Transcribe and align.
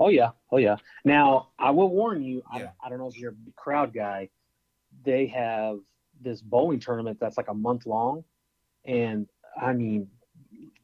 Oh 0.00 0.08
yeah, 0.08 0.30
oh 0.50 0.56
yeah. 0.58 0.76
Now 1.04 1.48
I 1.58 1.70
will 1.70 1.88
warn 1.90 2.22
you. 2.22 2.42
Yeah. 2.54 2.70
I, 2.82 2.86
I 2.86 2.88
don't 2.90 2.98
know 2.98 3.08
if 3.08 3.18
you're 3.18 3.32
a 3.32 3.52
crowd 3.56 3.92
guy. 3.94 4.30
They 5.04 5.26
have 5.28 5.78
this 6.20 6.40
bowling 6.40 6.80
tournament 6.80 7.18
that's 7.20 7.36
like 7.36 7.48
a 7.48 7.54
month 7.54 7.84
long, 7.86 8.24
and 8.84 9.28
I 9.60 9.72
mean, 9.72 10.08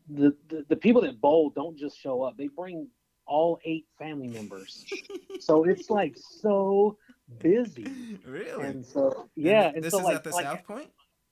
the, 0.08 0.34
the 0.48 0.66
the 0.68 0.76
people 0.76 1.02
that 1.02 1.21
bowl 1.21 1.50
don't 1.50 1.78
just 1.78 1.98
show 1.98 2.22
up. 2.22 2.36
They 2.36 2.48
bring 2.48 2.88
all 3.26 3.58
eight 3.64 3.86
family 3.98 4.28
members, 4.28 4.85
so 5.40 5.64
it's 5.64 5.88
like 5.88 6.17
so 6.19 6.98
busy. 7.38 8.19
Really? 8.26 8.67
And 8.67 8.85
so 8.85 9.28
yeah, 9.37 9.69
And 9.69 9.76
and 9.76 9.85
this 9.85 9.92
so 9.92 10.01
is 10.01 10.04
like, 10.04 10.17
at 10.17 10.24
the 10.24 10.30
like 10.30 10.44
South 10.44 10.64
Point. 10.64 10.90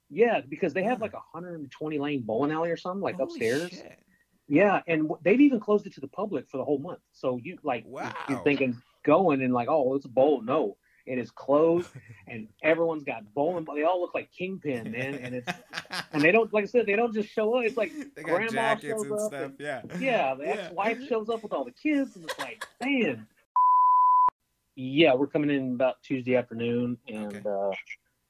yeah, 0.09 0.41
because 0.49 0.73
they 0.73 0.85
have 0.85 1.01
like 1.01 1.13
a 1.13 1.23
120 1.33 1.99
lane 1.99 2.23
bowling 2.23 2.53
alley 2.53 2.71
or 2.71 2.77
something 2.77 3.03
like 3.03 3.17
Holy 3.17 3.25
upstairs. 3.27 3.71
shit. 3.71 3.99
Yeah, 4.49 4.81
and 4.87 5.11
they've 5.23 5.41
even 5.41 5.61
closed 5.61 5.87
it 5.87 5.93
to 5.95 6.01
the 6.01 6.09
public 6.09 6.49
for 6.49 6.57
the 6.57 6.65
whole 6.65 6.79
month. 6.79 7.01
So 7.13 7.39
you 7.45 7.59
like 7.63 7.85
Wow. 7.87 8.13
you're 8.29 8.41
thinking 8.41 8.81
going 9.05 9.43
and 9.43 9.53
like, 9.53 9.69
oh, 9.69 9.95
it's 9.95 10.07
a 10.07 10.09
bowl. 10.09 10.41
No, 10.41 10.77
it 11.07 11.19
is 11.19 11.31
closed, 11.31 11.91
and 12.27 12.49
everyone's 12.63 13.05
got 13.05 13.23
bowling. 13.35 13.67
They 13.75 13.83
all 13.85 14.01
look 14.01 14.15
like 14.15 14.31
kingpin, 14.33 14.91
man, 14.93 15.15
and 15.17 15.35
it's 15.37 15.53
and 16.13 16.23
they 16.23 16.33
don't 16.33 16.53
like 16.53 16.65
I 16.65 16.67
said, 16.67 16.87
they 16.87 16.97
don't 16.97 17.13
just 17.13 17.29
show 17.29 17.59
up. 17.59 17.65
It's 17.65 17.77
like 17.77 17.93
grandma 18.23 18.49
jackets 18.51 18.87
shows 18.87 19.03
and 19.05 19.13
up 19.13 19.19
stuff. 19.21 19.43
and- 19.43 19.55
yeah. 19.59 19.83
yeah, 20.01 20.35
the 20.39 20.49
ex-wife 20.49 20.99
shows 21.09 21.29
up 21.29 21.43
with 21.43 21.53
all 21.53 21.65
the 21.65 21.71
kids, 21.73 22.17
and 22.17 22.25
it's 22.25 22.39
like, 22.39 22.65
man. 22.83 23.27
Yeah, 24.81 25.15
we're 25.15 25.27
coming 25.27 25.51
in 25.51 25.73
about 25.75 26.01
Tuesday 26.05 26.37
afternoon, 26.37 26.97
and 27.09 27.45
uh, 27.47 27.71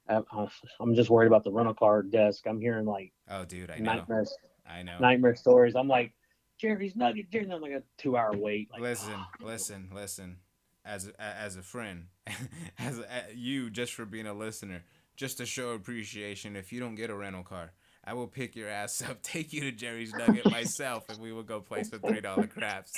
I- 0.09 0.47
I'm 0.81 0.95
just 0.95 1.11
worried 1.11 1.27
about 1.27 1.45
the 1.45 1.53
rental 1.53 1.75
car 1.75 2.03
desk. 2.03 2.47
I'm 2.47 2.61
hearing 2.61 2.87
like 2.87 3.13
Oh, 3.31 3.45
dude, 3.45 3.71
I 3.71 3.79
know. 3.79 3.95
nightmares, 3.97 4.35
I 4.67 4.83
know. 4.83 4.99
nightmare 4.99 5.37
stories. 5.37 5.75
I'm 5.77 5.89
like, 5.89 6.13
Jerry's 6.61 6.97
Nugget, 6.97 7.31
Jerry's 7.31 7.49
Nugget, 7.49 7.63
like 7.63 7.73
a 7.73 7.83
two-hour 7.99 8.37
wait. 8.37 8.69
Like, 8.73 8.81
listen, 8.81 9.15
oh, 9.15 9.47
listen, 9.47 9.91
listen. 9.95 10.37
As 10.85 11.07
a, 11.07 11.21
as 11.21 11.57
a 11.57 11.63
friend, 11.63 12.07
as 12.79 12.99
a, 12.99 13.05
you 13.35 13.69
just 13.69 13.93
for 13.93 14.07
being 14.07 14.27
a 14.27 14.33
listener, 14.33 14.83
just 15.17 15.39
to 15.39 15.47
show 15.47 15.71
appreciation. 15.71 16.57
If 16.57 16.73
you 16.73 16.81
don't 16.81 16.95
get 16.95 17.11
a 17.11 17.15
rental 17.15 17.43
car, 17.43 17.73
I 18.05 18.15
will 18.15 18.27
pick 18.27 18.57
your 18.57 18.69
ass 18.69 19.03
up, 19.09 19.23
take 19.23 19.53
you 19.53 19.61
to 19.63 19.73
Jerry's 19.73 20.15
Nugget 20.15 20.51
myself, 20.51 21.05
and 21.09 21.19
we 21.19 21.33
will 21.33 21.43
go 21.43 21.61
play 21.61 21.83
some 21.83 22.01
three 22.01 22.21
dollar 22.21 22.47
craps. 22.47 22.93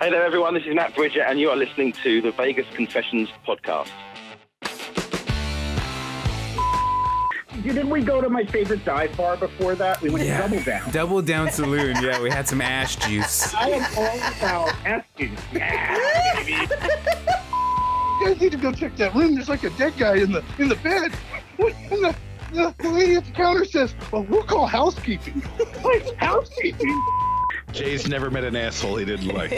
Hey 0.00 0.10
there, 0.10 0.24
everyone. 0.24 0.54
This 0.54 0.64
is 0.66 0.74
Matt 0.74 0.94
Bridger, 0.96 1.22
and 1.22 1.38
you 1.38 1.48
are 1.50 1.56
listening 1.56 1.92
to 2.02 2.20
the 2.20 2.32
Vegas 2.32 2.66
Confessions 2.74 3.28
podcast. 3.46 3.90
Didn't 7.62 7.90
we 7.90 8.02
go 8.02 8.20
to 8.20 8.28
my 8.28 8.44
favorite 8.44 8.84
dive 8.84 9.16
bar 9.16 9.36
before 9.36 9.74
that? 9.76 10.00
We 10.02 10.10
went 10.10 10.24
Yeah. 10.26 10.42
to 10.42 10.48
Double 10.48 10.62
Down. 10.64 10.90
Double 10.90 11.22
Down 11.22 11.50
Saloon. 11.50 11.96
Yeah, 12.02 12.20
we 12.20 12.28
had 12.30 12.48
some 12.48 12.60
ass 12.60 12.96
juice. 12.96 13.54
I 13.58 13.68
am 13.70 13.82
all 13.96 14.16
about 14.38 14.74
asking. 14.84 15.36
Yeah, 15.52 16.34
baby. 16.44 16.52
You 18.20 18.28
guys 18.28 18.40
need 18.40 18.52
to 18.52 18.58
go 18.58 18.72
check 18.72 18.96
that 18.96 19.14
room. 19.14 19.34
There's 19.34 19.48
like 19.48 19.62
a 19.64 19.70
dead 19.70 19.94
guy 19.96 20.16
in 20.16 20.32
the 20.32 20.44
in 20.58 20.68
the 20.68 20.76
bed. 20.76 21.12
What- 21.56 21.74
And 21.90 22.04
the, 22.04 22.16
the, 22.52 22.74
the 22.78 22.88
lady 22.88 23.14
at 23.16 23.24
the 23.24 23.32
counter 23.32 23.64
says, 23.64 23.94
"Well, 24.10 24.24
we'll 24.24 24.42
call 24.42 24.66
housekeeping." 24.66 25.42
like 25.84 26.14
housekeeping? 26.16 27.02
Jay's 27.72 28.06
never 28.08 28.30
met 28.30 28.44
an 28.44 28.54
asshole 28.56 28.96
he 28.96 29.04
didn't 29.06 29.28
like. 29.28 29.50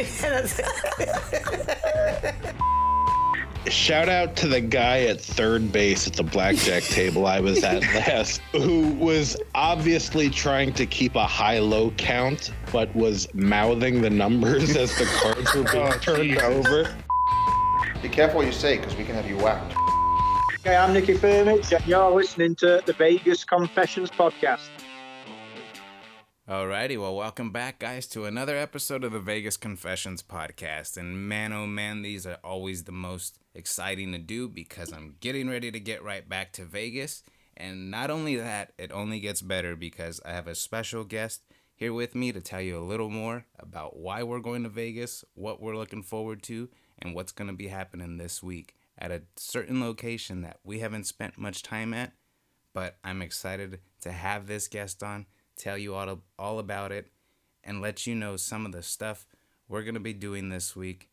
Shout 3.70 4.10
out 4.10 4.36
to 4.36 4.46
the 4.48 4.60
guy 4.60 5.04
at 5.04 5.20
third 5.20 5.72
base 5.72 6.06
at 6.06 6.12
the 6.12 6.22
blackjack 6.22 6.82
table 6.82 7.26
I 7.26 7.40
was 7.40 7.64
at 7.64 7.80
last, 7.94 8.42
who 8.52 8.88
was 8.90 9.36
obviously 9.54 10.28
trying 10.28 10.74
to 10.74 10.84
keep 10.84 11.14
a 11.14 11.26
high 11.26 11.58
low 11.60 11.90
count, 11.92 12.50
but 12.72 12.94
was 12.94 13.32
mouthing 13.32 14.02
the 14.02 14.10
numbers 14.10 14.76
as 14.76 14.94
the 14.98 15.06
cards 15.06 15.54
were 15.54 15.62
being 15.64 15.86
Oh, 15.92 15.98
turned 15.98 16.24
Jesus. 16.24 16.42
over. 16.42 16.94
Be 18.02 18.08
careful 18.10 18.38
what 18.38 18.46
you 18.46 18.52
say, 18.52 18.76
because 18.76 18.94
we 18.96 19.04
can 19.04 19.14
have 19.14 19.26
you 19.26 19.38
whacked. 19.38 19.74
Okay, 20.60 20.76
I'm 20.76 20.92
Nicky 20.92 21.14
Firmich, 21.14 21.74
and 21.74 21.86
you're 21.86 22.10
listening 22.10 22.54
to 22.56 22.82
the 22.84 22.92
Vegas 22.92 23.44
Confessions 23.44 24.10
podcast. 24.10 24.68
Alrighty, 26.46 27.00
well, 27.00 27.16
welcome 27.16 27.50
back, 27.50 27.78
guys, 27.78 28.06
to 28.08 28.26
another 28.26 28.58
episode 28.58 29.04
of 29.04 29.12
the 29.12 29.20
Vegas 29.20 29.56
Confessions 29.56 30.22
podcast. 30.22 30.98
And 30.98 31.26
man, 31.26 31.54
oh 31.54 31.66
man, 31.66 32.02
these 32.02 32.26
are 32.26 32.36
always 32.44 32.84
the 32.84 32.92
most 32.92 33.38
exciting 33.54 34.12
to 34.12 34.18
do 34.18 34.48
because 34.48 34.92
I'm 34.92 35.16
getting 35.20 35.48
ready 35.48 35.70
to 35.70 35.80
get 35.80 36.02
right 36.02 36.28
back 36.28 36.52
to 36.54 36.64
Vegas. 36.64 37.22
And 37.56 37.90
not 37.90 38.10
only 38.10 38.36
that, 38.36 38.72
it 38.78 38.92
only 38.92 39.20
gets 39.20 39.42
better 39.42 39.76
because 39.76 40.20
I 40.24 40.32
have 40.32 40.48
a 40.48 40.54
special 40.54 41.04
guest 41.04 41.42
here 41.76 41.92
with 41.92 42.14
me 42.14 42.32
to 42.32 42.40
tell 42.40 42.60
you 42.60 42.78
a 42.78 42.84
little 42.84 43.10
more 43.10 43.46
about 43.58 43.96
why 43.96 44.22
we're 44.22 44.40
going 44.40 44.64
to 44.64 44.68
Vegas, 44.68 45.24
what 45.34 45.60
we're 45.60 45.76
looking 45.76 46.02
forward 46.02 46.42
to, 46.44 46.68
and 46.98 47.14
what's 47.14 47.32
going 47.32 47.48
to 47.48 47.54
be 47.54 47.68
happening 47.68 48.16
this 48.16 48.42
week 48.42 48.74
at 48.98 49.10
a 49.10 49.22
certain 49.36 49.80
location 49.80 50.42
that 50.42 50.58
we 50.64 50.80
haven't 50.80 51.06
spent 51.06 51.38
much 51.38 51.62
time 51.62 51.94
at 51.94 52.12
but 52.74 52.98
I'm 53.04 53.22
excited 53.22 53.78
to 54.02 54.12
have 54.12 54.46
this 54.46 54.68
guest 54.68 55.02
on, 55.02 55.26
tell 55.56 55.78
you 55.78 55.94
all, 55.94 56.20
all 56.38 56.58
about 56.58 56.92
it, 56.92 57.10
and 57.62 57.80
let 57.80 58.06
you 58.06 58.14
know 58.14 58.36
some 58.36 58.66
of 58.66 58.72
the 58.72 58.82
stuff 58.82 59.24
we're 59.68 59.84
going 59.84 59.94
to 59.94 60.00
be 60.00 60.12
doing 60.12 60.50
this 60.50 60.76
week 60.76 61.08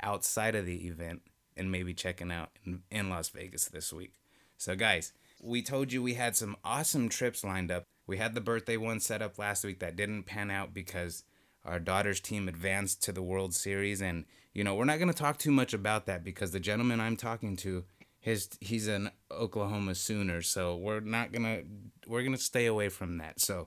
outside 0.00 0.54
of 0.54 0.64
the 0.64 0.86
event 0.86 1.20
and 1.56 1.70
maybe 1.70 1.94
checking 1.94 2.30
out 2.30 2.50
in, 2.64 2.82
in 2.90 3.08
Las 3.10 3.28
Vegas 3.28 3.66
this 3.66 3.92
week. 3.92 4.14
So, 4.56 4.76
guys, 4.76 5.12
we 5.40 5.62
told 5.62 5.92
you 5.92 6.02
we 6.02 6.14
had 6.14 6.36
some 6.36 6.56
awesome 6.64 7.08
trips 7.08 7.44
lined 7.44 7.70
up. 7.70 7.84
We 8.06 8.18
had 8.18 8.34
the 8.34 8.40
birthday 8.40 8.76
one 8.76 9.00
set 9.00 9.22
up 9.22 9.38
last 9.38 9.64
week 9.64 9.80
that 9.80 9.96
didn't 9.96 10.24
pan 10.24 10.50
out 10.50 10.74
because 10.74 11.24
our 11.64 11.78
daughter's 11.78 12.20
team 12.20 12.48
advanced 12.48 13.02
to 13.04 13.12
the 13.12 13.22
World 13.22 13.54
Series. 13.54 14.00
And, 14.00 14.24
you 14.52 14.64
know, 14.64 14.74
we're 14.74 14.84
not 14.84 14.98
going 14.98 15.12
to 15.12 15.14
talk 15.14 15.38
too 15.38 15.52
much 15.52 15.72
about 15.72 16.06
that 16.06 16.24
because 16.24 16.50
the 16.50 16.60
gentleman 16.60 17.00
I'm 17.00 17.16
talking 17.16 17.56
to 17.58 17.84
his 18.22 18.48
he's 18.60 18.86
an 18.86 19.10
Oklahoma 19.32 19.96
Sooner, 19.96 20.42
so 20.42 20.76
we're 20.76 21.00
not 21.00 21.32
gonna 21.32 21.62
we're 22.06 22.22
gonna 22.22 22.38
stay 22.38 22.66
away 22.66 22.88
from 22.88 23.18
that. 23.18 23.40
So 23.40 23.66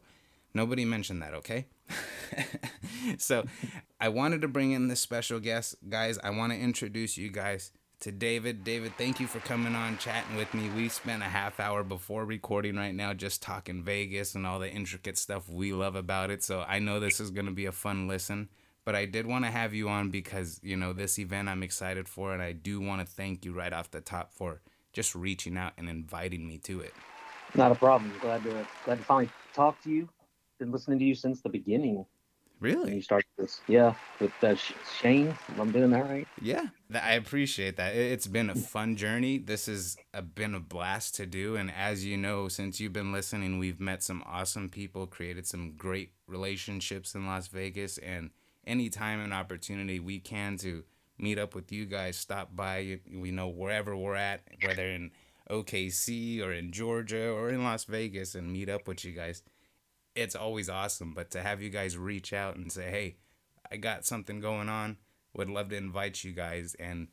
nobody 0.53 0.85
mentioned 0.85 1.21
that, 1.21 1.33
okay? 1.35 1.67
so 3.17 3.45
I 3.99 4.09
wanted 4.09 4.41
to 4.41 4.47
bring 4.47 4.71
in 4.71 4.87
this 4.87 4.99
special 4.99 5.39
guest, 5.39 5.75
guys. 5.89 6.17
I 6.23 6.29
want 6.31 6.53
to 6.53 6.59
introduce 6.59 7.17
you 7.17 7.29
guys 7.29 7.71
to 8.01 8.11
David. 8.11 8.63
David, 8.63 8.93
thank 8.97 9.19
you 9.19 9.27
for 9.27 9.39
coming 9.39 9.75
on, 9.75 9.97
chatting 9.97 10.35
with 10.35 10.53
me. 10.53 10.69
We 10.69 10.89
spent 10.89 11.23
a 11.23 11.27
half 11.27 11.59
hour 11.59 11.83
before 11.83 12.25
recording 12.25 12.75
right 12.75 12.93
now 12.93 13.13
just 13.13 13.41
talking 13.41 13.83
Vegas 13.83 14.35
and 14.35 14.45
all 14.45 14.59
the 14.59 14.69
intricate 14.69 15.17
stuff 15.17 15.49
we 15.49 15.73
love 15.73 15.95
about 15.95 16.31
it. 16.31 16.43
So 16.43 16.65
I 16.67 16.79
know 16.79 16.99
this 16.99 17.19
is 17.19 17.31
gonna 17.31 17.51
be 17.51 17.65
a 17.65 17.71
fun 17.71 18.07
listen 18.07 18.49
but 18.85 18.95
I 18.95 19.05
did 19.05 19.25
want 19.25 19.43
to 19.43 19.51
have 19.51 19.73
you 19.73 19.89
on 19.89 20.11
because 20.11 20.59
you 20.63 20.77
know 20.77 20.93
this 20.93 21.19
event 21.19 21.49
I'm 21.49 21.63
excited 21.63 22.07
for, 22.07 22.31
and 22.31 22.41
I 22.41 22.53
do 22.53 22.79
want 22.79 23.01
to 23.01 23.07
thank 23.07 23.43
you 23.43 23.51
right 23.51 23.73
off 23.73 23.91
the 23.91 23.99
top 23.99 24.31
for 24.31 24.61
just 24.93 25.15
reaching 25.15 25.57
out 25.57 25.73
and 25.77 25.89
inviting 25.89 26.47
me 26.47 26.59
to 26.59 26.79
it. 26.79 26.93
Not 27.55 27.71
a 27.71 27.75
problem. 27.75 28.13
Glad 28.21 28.43
to 28.43 28.65
glad 28.85 28.99
to 28.99 29.03
finally 29.03 29.29
talk 29.53 29.81
to 29.83 29.89
you. 29.89 30.07
Been 30.59 30.71
listening 30.71 30.99
to 30.99 31.05
you 31.05 31.15
since 31.15 31.41
the 31.41 31.49
beginning 31.49 32.05
you 32.67 32.77
Really? 32.79 33.01
started 33.01 33.27
this. 33.37 33.61
Yeah, 33.67 33.93
with 34.19 34.31
uh, 34.43 34.55
Shane. 34.99 35.27
if 35.27 35.59
I'm 35.59 35.71
doing 35.71 35.91
that 35.91 36.05
right. 36.09 36.27
Yeah, 36.41 36.67
I 36.93 37.13
appreciate 37.13 37.77
that. 37.77 37.95
It- 37.95 38.11
It's 38.11 38.27
been 38.27 38.49
a 38.49 38.55
fun 38.55 38.95
journey. 38.95 39.37
This 39.37 39.65
has 39.67 39.97
been 40.35 40.55
a 40.55 40.59
blast 40.59 41.15
to 41.15 41.25
do, 41.25 41.55
and 41.55 41.71
as 41.71 42.05
you 42.05 42.17
know, 42.17 42.47
since 42.47 42.79
you've 42.79 42.93
been 42.93 43.11
listening, 43.11 43.59
we've 43.59 43.79
met 43.79 44.03
some 44.03 44.23
awesome 44.25 44.69
people, 44.69 45.07
created 45.07 45.45
some 45.47 45.73
great 45.77 46.11
relationships 46.27 47.13
in 47.15 47.25
Las 47.25 47.47
Vegas, 47.47 47.97
and 47.99 48.29
anytime 48.65 49.19
an 49.19 49.33
opportunity 49.33 49.99
we 49.99 50.19
can 50.19 50.57
to 50.57 50.83
meet 51.17 51.37
up 51.39 51.55
with 51.55 51.71
you 51.71 51.85
guys, 51.85 52.17
stop 52.17 52.55
by, 52.55 52.79
you- 52.79 52.99
we 53.13 53.31
know 53.31 53.47
wherever 53.47 53.95
we're 53.95 54.15
at, 54.15 54.41
whether 54.63 54.85
in 54.87 55.11
OKC 55.49 56.41
or 56.41 56.51
in 56.51 56.71
Georgia 56.71 57.29
or 57.29 57.49
in 57.49 57.63
Las 57.63 57.85
Vegas, 57.85 58.35
and 58.35 58.51
meet 58.51 58.67
up 58.69 58.87
with 58.87 59.05
you 59.05 59.11
guys. 59.11 59.43
It's 60.15 60.35
always 60.35 60.69
awesome, 60.69 61.13
but 61.13 61.29
to 61.31 61.41
have 61.41 61.61
you 61.61 61.69
guys 61.69 61.97
reach 61.97 62.33
out 62.33 62.55
and 62.55 62.71
say, 62.71 62.89
"Hey, 62.89 63.17
I 63.71 63.77
got 63.77 64.05
something 64.05 64.39
going 64.39 64.69
on. 64.69 64.97
Would 65.33 65.49
love 65.49 65.69
to 65.69 65.75
invite 65.75 66.23
you 66.23 66.31
guys." 66.31 66.73
And 66.75 67.09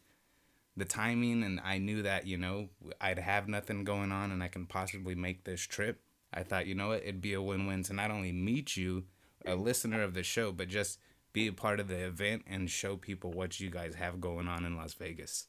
the 0.76 0.84
timing, 0.84 1.42
and 1.42 1.60
I 1.60 1.78
knew 1.78 2.02
that 2.02 2.26
you 2.26 2.38
know 2.38 2.70
I'd 3.00 3.18
have 3.18 3.48
nothing 3.48 3.84
going 3.84 4.12
on, 4.12 4.30
and 4.30 4.42
I 4.42 4.48
can 4.48 4.66
possibly 4.66 5.14
make 5.14 5.44
this 5.44 5.62
trip. 5.62 6.00
I 6.32 6.42
thought, 6.42 6.66
you 6.66 6.74
know 6.74 6.88
what, 6.88 7.02
it'd 7.02 7.20
be 7.20 7.34
a 7.34 7.42
win-win 7.42 7.82
to 7.84 7.92
not 7.92 8.10
only 8.10 8.32
meet 8.32 8.74
you, 8.76 9.04
a 9.44 9.54
listener 9.54 10.02
of 10.02 10.14
the 10.14 10.22
show, 10.22 10.50
but 10.50 10.68
just 10.68 10.98
be 11.32 11.46
a 11.46 11.52
part 11.52 11.80
of 11.80 11.88
the 11.88 12.06
event 12.06 12.44
and 12.46 12.70
show 12.70 12.96
people 12.96 13.32
what 13.32 13.60
you 13.60 13.70
guys 13.70 13.96
have 13.96 14.20
going 14.20 14.48
on 14.48 14.64
in 14.64 14.76
Las 14.76 14.94
Vegas. 14.94 15.46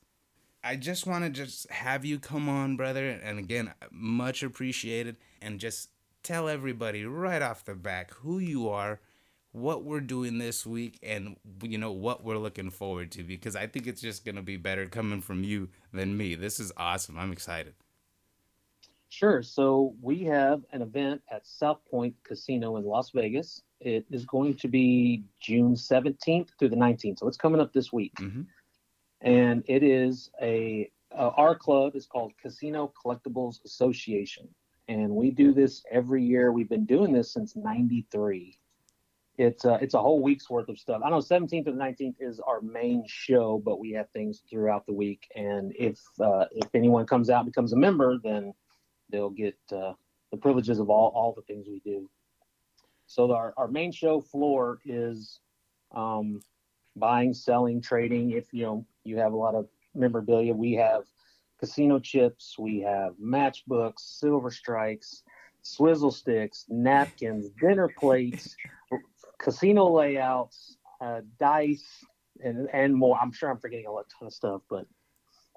I 0.63 0.75
just 0.75 1.06
want 1.06 1.25
to 1.25 1.30
just 1.30 1.69
have 1.69 2.06
you 2.06 2.19
come 2.19 2.50
on, 2.50 2.75
brother, 2.75 3.10
and 3.10 3.38
again, 3.38 3.74
much 3.92 4.44
appreciated, 4.44 5.18
and 5.42 5.60
just 5.60 5.89
tell 6.24 6.48
everybody 6.50 7.06
right 7.06 7.42
off 7.42 7.66
the 7.66 7.75
back 7.75 8.14
who 8.16 8.40
you 8.40 8.70
are, 8.70 9.00
what 9.52 9.84
we're 9.84 10.00
doing 10.00 10.40
this 10.40 10.66
week, 10.66 10.98
and 11.04 11.38
you 11.62 11.78
know 11.78 11.92
what 11.92 12.24
we're 12.24 12.38
looking 12.38 12.72
forward 12.72 13.12
to, 13.12 13.24
because 13.24 13.56
I 13.56 13.68
think 13.68 13.86
it's 13.88 14.02
just 14.02 14.25
gonna 14.25 14.42
be 14.42 14.58
better 14.58 14.88
coming 14.88 15.22
from 15.22 15.44
you 15.44 15.70
than 15.92 16.18
me. 16.18 16.36
This 16.36 16.60
is 16.60 16.72
awesome. 16.78 17.20
I'm 17.20 17.31
excited. 17.31 17.75
Sure. 19.10 19.44
So 19.44 19.96
we 20.02 20.24
have 20.24 20.64
an 20.72 20.81
event 20.81 21.22
at 21.30 21.46
South 21.46 21.81
Point 21.86 22.16
Casino 22.24 22.78
in 22.78 22.84
Las 22.84 23.12
Vegas. 23.12 23.62
It 23.80 24.08
is 24.10 24.26
going 24.26 24.56
to 24.56 24.68
be 24.68 25.24
June 25.40 25.76
17th 25.76 26.50
through 26.58 26.69
the 26.69 26.76
19th. 26.76 27.19
So 27.19 27.28
it's 27.28 27.38
coming 27.38 27.62
up 27.62 27.74
this 27.74 27.94
week. 27.94 28.16
Mhm. 28.16 28.48
And 29.22 29.64
it 29.68 29.84
is 29.84 30.31
a, 30.42 30.92
uh, 31.12 31.30
our 31.38 31.56
club 31.56 31.96
is 31.96 32.08
called 32.08 32.36
Casino 32.42 32.92
Collectibles 33.06 33.64
Association. 33.66 34.50
And 34.88 35.12
we 35.12 35.31
do 35.31 35.53
this 35.53 35.83
every 35.91 36.24
year. 36.24 36.51
We've 36.51 36.69
been 36.69 36.85
doing 36.85 37.13
this 37.13 37.31
since 37.31 37.56
93. 37.56 38.57
It's 39.38 39.65
uh, 39.65 39.80
it's 39.81 39.95
a 39.95 40.01
whole 40.01 40.21
week's 40.21 40.50
worth 40.50 40.69
of 40.69 40.77
stuff. 40.77 41.01
I 41.03 41.09
know 41.09 41.18
17th 41.18 41.65
and 41.65 41.80
19th 41.80 42.15
is 42.19 42.39
our 42.39 42.62
main 42.62 43.03
show, 43.07 43.62
but 43.65 43.80
we 43.80 43.91
have 43.91 44.09
things 44.12 44.44
throughout 44.47 44.85
the 44.85 44.94
week. 44.94 45.27
And 45.35 45.74
if 45.77 46.00
uh, 46.19 46.45
if 46.51 46.69
anyone 46.75 47.07
comes 47.07 47.31
out 47.31 47.39
and 47.39 47.47
becomes 47.47 47.74
a 47.74 47.77
member, 47.77 48.19
then 48.24 48.53
they'll 49.09 49.31
get 49.31 49.57
uh, 49.71 49.94
the 50.31 50.38
privileges 50.38 50.80
of 50.80 50.89
all, 50.89 51.12
all 51.15 51.33
the 51.33 51.41
things 51.44 51.68
we 51.68 51.80
do. 51.80 52.09
So 53.07 53.31
our, 53.31 53.53
our 53.57 53.68
main 53.68 53.91
show 53.91 54.21
floor 54.21 54.80
is 54.85 55.39
um, 55.91 56.41
buying, 56.95 57.33
selling, 57.33 57.81
trading. 57.81 58.31
If 58.31 58.53
you 58.53 58.63
know 58.63 58.85
you 59.03 59.18
have 59.18 59.33
a 59.33 59.38
lot 59.38 59.56
of 59.56 59.68
memorabilia, 59.95 60.53
we 60.53 60.74
have 60.74 61.03
casino 61.63 61.98
chips, 61.98 62.56
we 62.60 62.81
have 62.81 63.13
matchbooks, 63.24 64.00
silver 64.00 64.51
strikes, 64.51 65.24
swizzle 65.62 66.12
sticks, 66.12 66.65
napkins, 66.68 67.48
dinner 67.62 67.89
plates, 67.98 68.54
casino 69.39 69.89
layouts, 69.89 70.75
uh, 71.00 71.21
dice, 71.39 72.04
and 72.44 72.68
and 72.74 72.94
more. 72.94 73.18
I'm 73.21 73.31
sure 73.31 73.50
I'm 73.50 73.60
forgetting 73.60 73.86
a 73.86 73.92
lot, 73.94 74.07
ton 74.19 74.27
of 74.27 74.33
stuff, 74.33 74.62
but 74.69 74.86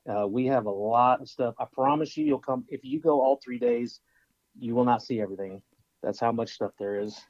uh, 0.08 0.28
we 0.28 0.46
have 0.46 0.66
a 0.66 0.70
lot 0.70 1.20
of 1.20 1.28
stuff. 1.28 1.56
I 1.58 1.64
promise 1.72 2.16
you, 2.16 2.24
you'll 2.24 2.38
come 2.38 2.64
if 2.68 2.84
you 2.84 3.00
go 3.00 3.20
all 3.20 3.40
three 3.44 3.58
days. 3.58 3.98
You 4.56 4.76
will 4.76 4.84
not 4.84 5.02
see 5.02 5.20
everything. 5.20 5.60
That's 6.04 6.20
how 6.20 6.30
much 6.30 6.50
stuff 6.52 6.70
there 6.78 7.00
is. 7.00 7.20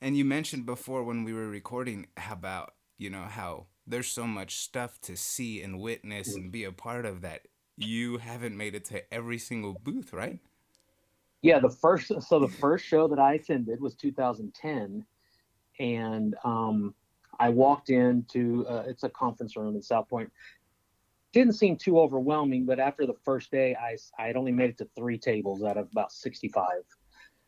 And 0.00 0.16
you 0.16 0.24
mentioned 0.24 0.64
before 0.64 1.04
when 1.04 1.22
we 1.22 1.34
were 1.34 1.50
recording 1.50 2.06
about, 2.30 2.72
you 2.96 3.10
know, 3.10 3.24
how 3.24 3.66
there's 3.86 4.08
so 4.08 4.26
much 4.26 4.56
stuff 4.56 4.98
to 5.02 5.16
see 5.16 5.60
and 5.60 5.78
witness 5.78 6.34
and 6.34 6.50
be 6.50 6.64
a 6.64 6.72
part 6.72 7.04
of 7.04 7.20
that 7.20 7.42
you 7.76 8.18
haven't 8.18 8.56
made 8.56 8.74
it 8.74 8.84
to 8.86 9.14
every 9.14 9.38
single 9.38 9.74
booth, 9.82 10.12
right? 10.12 10.38
Yeah, 11.42 11.58
the 11.58 11.70
first 11.70 12.12
so 12.22 12.38
the 12.38 12.48
first 12.48 12.84
show 12.84 13.08
that 13.08 13.18
I 13.18 13.34
attended 13.34 13.80
was 13.80 13.96
2010, 13.96 15.04
and 15.80 16.34
um, 16.44 16.94
I 17.40 17.48
walked 17.48 17.90
into 17.90 18.64
uh, 18.68 18.84
it's 18.86 19.02
a 19.02 19.08
conference 19.08 19.56
room 19.56 19.74
in 19.74 19.82
South 19.82 20.08
Point. 20.08 20.30
Didn't 21.32 21.54
seem 21.54 21.76
too 21.76 21.98
overwhelming, 21.98 22.66
but 22.66 22.78
after 22.78 23.06
the 23.06 23.16
first 23.24 23.50
day, 23.50 23.74
I 23.74 23.96
I 24.22 24.28
had 24.28 24.36
only 24.36 24.52
made 24.52 24.70
it 24.70 24.78
to 24.78 24.88
three 24.96 25.18
tables 25.18 25.64
out 25.64 25.76
of 25.76 25.88
about 25.90 26.12
65. 26.12 26.64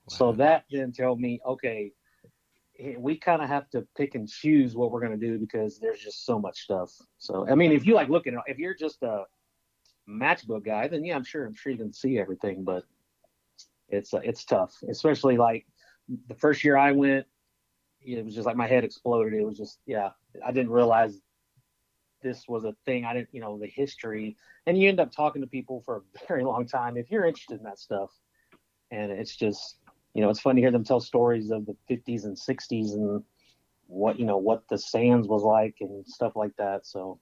So 0.08 0.32
that 0.32 0.64
then 0.70 0.92
told 0.92 1.20
me, 1.20 1.40
okay, 1.46 1.92
eh, 2.78 2.94
we 2.98 3.16
kind 3.16 3.42
of 3.42 3.48
have 3.48 3.70
to 3.70 3.86
pick 3.96 4.16
and 4.16 4.28
choose 4.28 4.74
what 4.74 4.90
we're 4.90 5.00
going 5.00 5.18
to 5.18 5.26
do 5.26 5.38
because 5.38 5.78
there's 5.78 6.00
just 6.00 6.26
so 6.26 6.38
much 6.38 6.62
stuff. 6.62 6.90
So 7.18 7.46
I 7.48 7.54
mean, 7.54 7.70
if 7.70 7.86
you 7.86 7.94
like 7.94 8.08
looking, 8.08 8.36
if 8.46 8.58
you're 8.58 8.74
just 8.74 9.02
a 9.04 9.24
matchbook 10.08 10.64
guy, 10.64 10.88
then 10.88 11.04
yeah, 11.04 11.16
I'm 11.16 11.24
sure 11.24 11.44
I'm 11.44 11.54
sure 11.54 11.72
you 11.72 11.78
can 11.78 11.92
see 11.92 12.18
everything, 12.18 12.64
but 12.64 12.84
it's 13.88 14.14
uh, 14.14 14.20
it's 14.22 14.44
tough, 14.44 14.74
especially 14.88 15.36
like 15.36 15.66
the 16.28 16.34
first 16.34 16.64
year 16.64 16.76
I 16.76 16.92
went, 16.92 17.26
it 18.00 18.24
was 18.24 18.34
just 18.34 18.46
like 18.46 18.56
my 18.56 18.66
head 18.66 18.84
exploded. 18.84 19.34
It 19.34 19.44
was 19.44 19.56
just 19.56 19.78
yeah, 19.86 20.10
I 20.44 20.52
didn't 20.52 20.70
realize 20.70 21.20
this 22.22 22.46
was 22.48 22.64
a 22.64 22.74
thing. 22.84 23.04
I 23.04 23.14
didn't, 23.14 23.28
you 23.32 23.40
know, 23.40 23.58
the 23.58 23.66
history, 23.66 24.36
and 24.66 24.78
you 24.78 24.88
end 24.88 25.00
up 25.00 25.12
talking 25.12 25.42
to 25.42 25.48
people 25.48 25.82
for 25.84 25.96
a 25.96 26.18
very 26.28 26.44
long 26.44 26.66
time 26.66 26.96
if 26.96 27.10
you're 27.10 27.24
interested 27.24 27.58
in 27.58 27.64
that 27.64 27.78
stuff, 27.78 28.10
and 28.90 29.10
it's 29.10 29.36
just 29.36 29.78
you 30.14 30.22
know 30.22 30.30
it's 30.30 30.40
fun 30.40 30.56
to 30.56 30.62
hear 30.62 30.70
them 30.70 30.84
tell 30.84 31.00
stories 31.00 31.50
of 31.50 31.66
the 31.66 31.76
50s 31.90 32.24
and 32.24 32.36
60s 32.36 32.92
and 32.92 33.22
what 33.86 34.18
you 34.18 34.26
know 34.26 34.38
what 34.38 34.62
the 34.68 34.78
sands 34.78 35.28
was 35.28 35.42
like 35.42 35.76
and 35.80 36.06
stuff 36.06 36.36
like 36.36 36.54
that. 36.56 36.86
So 36.86 37.20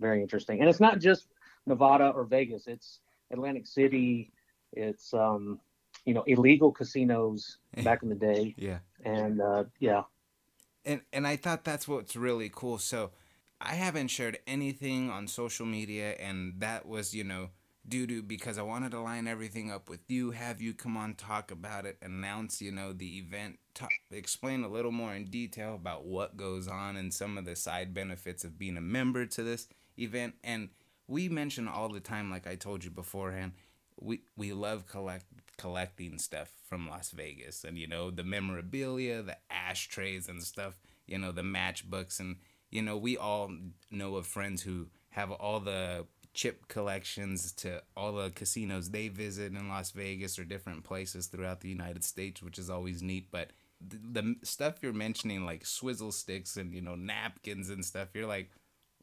very 0.00 0.22
interesting, 0.22 0.60
and 0.60 0.68
it's 0.68 0.80
not 0.80 1.00
just 1.00 1.26
Nevada 1.66 2.08
or 2.10 2.24
Vegas. 2.24 2.66
It's 2.66 3.00
Atlantic 3.30 3.66
City. 3.66 4.30
It's 4.72 5.12
um, 5.14 5.58
you 6.04 6.14
know 6.14 6.22
illegal 6.26 6.72
casinos 6.72 7.58
back 7.84 8.02
in 8.02 8.08
the 8.08 8.14
day, 8.14 8.54
Yeah. 8.56 8.78
and 9.04 9.40
uh, 9.40 9.64
yeah, 9.80 10.02
and 10.84 11.00
and 11.12 11.26
I 11.26 11.36
thought 11.36 11.64
that's 11.64 11.88
what's 11.88 12.16
really 12.16 12.50
cool. 12.54 12.78
So 12.78 13.10
I 13.60 13.74
haven't 13.74 14.08
shared 14.08 14.38
anything 14.46 15.10
on 15.10 15.26
social 15.26 15.66
media, 15.66 16.12
and 16.12 16.54
that 16.60 16.86
was 16.86 17.14
you 17.14 17.24
know 17.24 17.50
due 17.88 18.06
to 18.06 18.22
because 18.22 18.58
I 18.58 18.62
wanted 18.62 18.90
to 18.92 19.00
line 19.00 19.28
everything 19.28 19.70
up 19.70 19.88
with 19.88 20.00
you, 20.08 20.32
have 20.32 20.60
you 20.60 20.74
come 20.74 20.96
on, 20.96 21.14
talk 21.14 21.50
about 21.50 21.86
it, 21.86 21.96
announce 22.02 22.60
you 22.60 22.72
know 22.72 22.92
the 22.92 23.18
event, 23.18 23.58
talk, 23.74 23.90
explain 24.10 24.64
a 24.64 24.68
little 24.68 24.92
more 24.92 25.14
in 25.14 25.26
detail 25.26 25.74
about 25.74 26.04
what 26.04 26.36
goes 26.36 26.68
on 26.68 26.96
and 26.96 27.14
some 27.14 27.38
of 27.38 27.44
the 27.44 27.56
side 27.56 27.94
benefits 27.94 28.44
of 28.44 28.58
being 28.58 28.76
a 28.76 28.80
member 28.80 29.24
to 29.26 29.42
this 29.42 29.68
event. 29.98 30.34
And 30.44 30.70
we 31.08 31.28
mention 31.28 31.68
all 31.68 31.88
the 31.88 32.00
time, 32.00 32.30
like 32.30 32.46
I 32.46 32.56
told 32.56 32.84
you 32.84 32.90
beforehand, 32.90 33.52
we 34.00 34.20
we 34.36 34.52
love 34.52 34.86
collect 34.86 35.24
collecting 35.56 36.18
stuff 36.18 36.52
from 36.68 36.88
Las 36.88 37.10
Vegas 37.12 37.64
and 37.64 37.78
you 37.78 37.86
know 37.86 38.10
the 38.10 38.24
memorabilia, 38.24 39.22
the 39.22 39.36
ashtrays 39.50 40.28
and 40.28 40.42
stuff, 40.42 40.80
you 41.06 41.18
know 41.18 41.32
the 41.32 41.42
matchbooks 41.42 42.20
and 42.20 42.36
you 42.70 42.82
know 42.82 42.96
we 42.96 43.16
all 43.16 43.50
know 43.90 44.16
of 44.16 44.26
friends 44.26 44.62
who 44.62 44.88
have 45.10 45.30
all 45.30 45.60
the 45.60 46.06
chip 46.34 46.68
collections 46.68 47.52
to 47.52 47.82
all 47.96 48.12
the 48.12 48.28
casinos 48.30 48.90
they 48.90 49.08
visit 49.08 49.54
in 49.54 49.68
Las 49.68 49.92
Vegas 49.92 50.38
or 50.38 50.44
different 50.44 50.84
places 50.84 51.28
throughout 51.28 51.62
the 51.62 51.68
United 51.70 52.04
States, 52.04 52.42
which 52.42 52.58
is 52.58 52.68
always 52.68 53.02
neat, 53.02 53.30
but 53.30 53.52
the, 53.80 54.20
the 54.20 54.36
stuff 54.42 54.74
you're 54.82 54.92
mentioning 54.92 55.44
like 55.46 55.64
swizzle 55.64 56.12
sticks 56.12 56.56
and 56.56 56.74
you 56.74 56.80
know 56.80 56.94
napkins 56.94 57.70
and 57.70 57.84
stuff 57.84 58.08
you're 58.14 58.26
like 58.26 58.50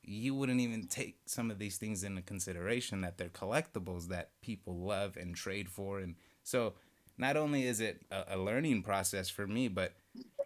you 0.04 0.36
wouldn't 0.36 0.62
even 0.62 0.88
take 0.88 1.18
some 1.26 1.50
of 1.50 1.60
these 1.60 1.78
things 1.78 2.04
into 2.04 2.22
consideration 2.22 3.02
that 3.02 3.18
they're 3.18 3.30
collectibles 3.30 4.08
that 4.08 4.32
people 4.42 4.78
love 4.78 5.18
and 5.18 5.36
trade 5.36 5.70
for. 5.70 6.00
And 6.00 6.16
so 6.44 6.74
not 7.18 7.38
only 7.38 7.66
is 7.66 7.80
it 7.80 8.06
a, 8.12 8.36
a 8.36 8.38
learning 8.38 8.82
process 8.82 9.30
for 9.30 9.46
me 9.46 9.68
but 9.68 9.94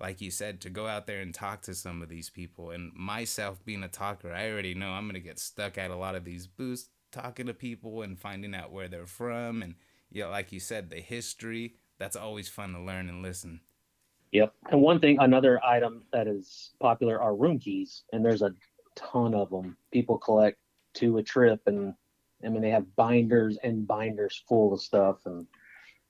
like 0.01 0.19
you 0.19 0.29
said 0.29 0.59
to 0.59 0.69
go 0.69 0.85
out 0.85 1.07
there 1.07 1.21
and 1.21 1.33
talk 1.33 1.61
to 1.61 1.73
some 1.73 2.01
of 2.01 2.09
these 2.09 2.29
people 2.29 2.71
and 2.71 2.91
myself 2.93 3.63
being 3.63 3.83
a 3.83 3.87
talker 3.87 4.33
i 4.33 4.51
already 4.51 4.73
know 4.73 4.89
i'm 4.89 5.05
going 5.05 5.13
to 5.13 5.21
get 5.21 5.39
stuck 5.39 5.77
at 5.77 5.91
a 5.91 5.95
lot 5.95 6.13
of 6.13 6.25
these 6.25 6.45
booths 6.45 6.89
talking 7.11 7.47
to 7.47 7.53
people 7.53 8.01
and 8.01 8.19
finding 8.19 8.53
out 8.55 8.71
where 8.71 8.87
they're 8.87 9.05
from. 9.05 9.61
And 9.61 9.75
yeah 10.11 10.27
like 10.27 10.51
you 10.51 10.59
said 10.59 10.89
the 10.89 11.01
history 11.01 11.75
that's 11.97 12.15
always 12.15 12.47
fun 12.47 12.73
to 12.73 12.79
learn 12.79 13.09
and 13.09 13.21
listen. 13.21 13.61
Yep. 14.31 14.53
And 14.71 14.81
one 14.81 14.99
thing, 14.99 15.17
another 15.19 15.63
item 15.63 16.03
that 16.11 16.27
is 16.27 16.71
popular 16.81 17.19
are 17.19 17.33
room 17.33 17.59
keys, 17.59 18.03
and 18.11 18.23
there's 18.23 18.41
a 18.41 18.51
ton 18.97 19.33
of 19.33 19.49
them. 19.49 19.77
People 19.91 20.17
collect 20.17 20.57
two 20.93 21.17
a 21.17 21.23
trip, 21.23 21.61
and 21.67 21.93
I 22.43 22.49
mean 22.49 22.61
they 22.61 22.71
have 22.71 22.95
binders 22.95 23.57
and 23.63 23.87
binders 23.87 24.43
full 24.47 24.73
of 24.73 24.81
stuff, 24.81 25.17
and 25.25 25.45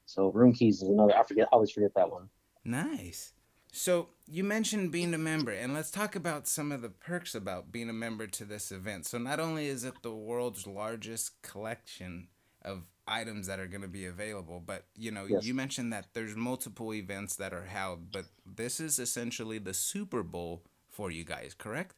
so 0.05 0.29
room 0.31 0.53
keys 0.53 0.81
is 0.81 0.89
another. 0.89 1.15
I 1.15 1.23
forget, 1.23 1.47
I 1.51 1.55
always 1.55 1.71
forget 1.71 1.93
that 1.95 2.09
one. 2.09 2.29
Nice. 2.63 3.33
So 3.71 4.09
you 4.27 4.43
mentioned 4.43 4.91
being 4.91 5.13
a 5.13 5.17
member, 5.17 5.51
and 5.51 5.73
let's 5.73 5.91
talk 5.91 6.15
about 6.15 6.47
some 6.47 6.71
of 6.71 6.81
the 6.81 6.89
perks 6.89 7.35
about 7.35 7.71
being 7.71 7.89
a 7.89 7.93
member 7.93 8.25
to 8.25 8.45
this 8.45 8.71
event. 8.71 9.05
So 9.05 9.17
not 9.17 9.39
only 9.39 9.67
is 9.67 9.83
it 9.83 10.01
the 10.01 10.13
world's 10.13 10.65
largest 10.65 11.41
collection 11.41 12.29
of 12.63 12.85
items 13.07 13.47
that 13.47 13.59
are 13.59 13.67
going 13.67 13.81
to 13.83 13.87
be 13.87 14.05
available, 14.05 14.61
but 14.65 14.85
you 14.95 15.11
know, 15.11 15.25
Yes. 15.29 15.45
you 15.45 15.53
mentioned 15.53 15.93
that 15.93 16.07
there's 16.13 16.35
multiple 16.35 16.93
events 16.93 17.35
that 17.35 17.53
are 17.53 17.65
held, 17.65 18.11
but 18.11 18.25
this 18.45 18.79
is 18.79 18.99
essentially 18.99 19.59
the 19.59 19.73
Super 19.73 20.23
Bowl 20.23 20.63
for 20.89 21.11
you 21.11 21.23
guys, 21.23 21.53
correct? 21.53 21.95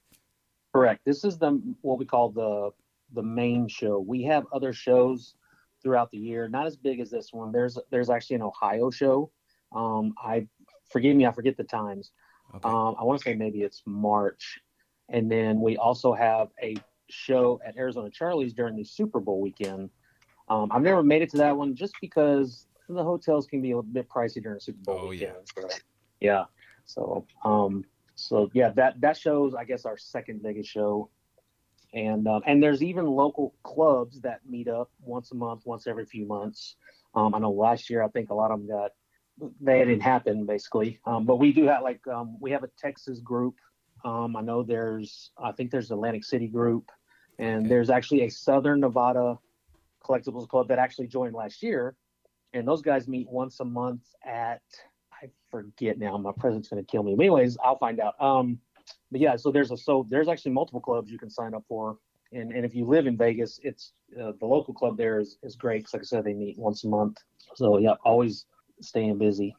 Correct. 0.74 1.02
This 1.06 1.24
is 1.24 1.38
the 1.38 1.62
what 1.82 1.98
we 1.98 2.06
call 2.06 2.30
the 2.30 2.72
the 3.14 3.24
main 3.24 3.68
show. 3.68 4.00
We 4.00 4.24
have 4.24 4.46
other 4.54 4.74
shows 4.74 5.36
throughout 5.82 6.12
the 6.12 6.18
year, 6.18 6.48
not 6.48 6.68
as 6.68 6.76
big 6.76 7.00
as 7.00 7.10
this 7.10 7.30
one. 7.32 7.52
There's 7.52 7.78
there's 7.90 8.10
actually 8.10 8.38
an 8.38 8.44
Ohio 8.44 8.92
show. 8.92 9.32
Um, 9.72 10.14
I 10.22 10.48
forgive 10.90 11.16
me, 11.16 11.26
I 11.26 11.32
forget 11.32 11.58
the 11.58 11.64
times. 11.64 12.12
Okay. 12.56 12.68
Um, 12.68 12.96
I 13.00 13.04
want 13.04 13.20
to 13.20 13.24
say 13.24 13.36
maybe 13.36 13.62
it's 13.62 13.84
March, 13.86 14.60
and 15.10 15.32
then 15.32 15.62
we 15.62 15.78
also 15.78 16.14
have 16.14 16.50
a 16.62 16.76
show 17.10 17.60
at 17.66 17.78
Arizona 17.78 18.10
Charlie's 18.10 18.54
during 18.54 18.76
the 18.76 18.84
Super 18.84 19.20
Bowl 19.20 19.42
weekend. 19.42 19.90
Um, 20.50 20.72
I've 20.72 20.82
never 20.82 21.04
made 21.04 21.22
it 21.22 21.30
to 21.32 21.38
that 21.38 21.56
one 21.56 21.76
just 21.76 21.94
because 22.02 22.66
the 22.88 23.04
hotels 23.04 23.46
can 23.46 23.62
be 23.62 23.72
a 23.72 23.82
bit 23.82 24.10
pricey 24.10 24.42
during 24.42 24.60
Super 24.60 24.80
Bowl 24.84 25.00
Oh, 25.04 25.12
yeah. 25.12 25.34
So, 25.56 25.70
yeah. 26.20 26.46
So, 26.86 27.26
um, 27.46 27.86
so 28.20 28.50
yeah, 28.54 28.70
that 28.72 29.00
that 29.02 29.18
shows 29.18 29.56
I 29.56 29.64
guess 29.64 29.86
our 29.86 29.98
second 29.98 30.44
biggest 30.44 30.70
show, 30.70 31.10
and 31.94 32.28
um, 32.28 32.42
and 32.46 32.62
there's 32.62 32.84
even 32.84 33.06
local 33.06 33.54
clubs 33.64 34.22
that 34.22 34.42
meet 34.48 34.68
up 34.68 34.92
once 35.02 35.32
a 35.32 35.36
month, 35.36 35.66
once 35.66 35.88
every 35.88 36.06
few 36.06 36.26
months. 36.26 36.76
Um, 37.16 37.34
I 37.34 37.40
know 37.40 37.52
last 37.52 37.90
year 37.90 38.04
I 38.04 38.08
think 38.10 38.30
a 38.30 38.36
lot 38.36 38.52
of 38.52 38.60
them 38.60 38.68
got 38.68 38.92
they 39.62 39.80
didn't 39.80 40.02
happen 40.02 40.46
basically, 40.46 41.00
um, 41.06 41.26
but 41.26 41.38
we 41.38 41.54
do 41.54 41.66
have 41.68 41.82
like 41.82 42.06
um, 42.08 42.38
we 42.40 42.52
have 42.52 42.64
a 42.64 42.70
Texas 42.78 43.20
group. 43.20 43.56
Um, 44.04 44.36
I 44.36 44.42
know 44.42 44.64
there's 44.64 45.32
I 45.38 45.52
think 45.52 45.72
there's 45.72 45.92
Atlantic 45.92 46.26
City 46.26 46.48
group, 46.48 46.92
and 47.38 47.62
Okay. 47.62 47.70
there's 47.70 47.90
actually 47.90 48.24
a 48.24 48.30
Southern 48.30 48.82
Nevada 48.82 49.38
collectibles 50.04 50.48
club 50.48 50.68
that 50.70 50.80
actually 50.80 51.08
joined 51.08 51.34
last 51.34 51.64
year, 51.64 51.96
and 52.54 52.68
those 52.68 52.82
guys 52.82 53.08
meet 53.08 53.30
once 53.30 53.60
a 53.60 53.66
month 53.66 54.02
at 54.26 54.62
forget 55.52 55.98
now. 55.98 56.18
My 56.18 56.32
president's 56.38 56.70
gonna 56.70 56.84
kill 56.84 57.04
me. 57.04 57.16
But 57.16 57.24
anyways, 57.24 57.58
I'll 57.64 57.78
find 57.78 58.00
out. 58.00 58.20
Um, 58.22 58.60
but 59.12 59.22
yeah, 59.22 59.36
so 59.36 59.52
there's 59.52 59.72
a 59.72 59.78
so 59.78 60.06
there's 60.10 60.28
actually 60.28 60.52
multiple 60.52 60.82
clubs 60.82 61.12
you 61.12 61.20
can 61.20 61.30
sign 61.30 61.54
up 61.54 61.64
for, 61.68 61.98
and 62.32 62.52
and 62.52 62.66
if 62.66 62.76
you 62.76 62.86
live 62.86 63.08
in 63.08 63.18
Vegas, 63.18 63.60
it's 63.64 63.94
uh, 64.20 64.32
the 64.40 64.46
local 64.46 64.74
club 64.74 64.98
there 64.98 65.20
is 65.20 65.38
is 65.44 65.56
great. 65.56 65.86
Cause 65.86 65.94
like 65.94 66.02
I 66.02 66.06
said, 66.06 66.24
they 66.24 66.34
meet 66.34 66.58
once 66.58 66.84
a 66.84 66.88
month. 66.88 67.18
So 67.56 67.78
yeah, 67.78 67.94
always 68.04 68.46
staying 68.82 69.18
busy. 69.18 69.56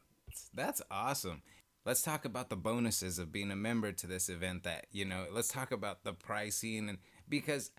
That's 0.54 0.82
awesome. 0.90 1.42
Let's 1.84 2.02
talk 2.02 2.24
about 2.24 2.50
the 2.50 2.56
bonuses 2.56 3.18
of 3.18 3.32
being 3.32 3.50
a 3.50 3.56
member 3.56 3.90
to 3.90 4.06
this 4.06 4.28
event. 4.28 4.64
That 4.64 4.86
you 4.92 5.04
know, 5.04 5.26
let's 5.32 5.48
talk 5.48 5.72
about 5.72 6.04
the 6.04 6.12
pricing 6.12 6.88
and 6.88 6.98
because 7.28 7.70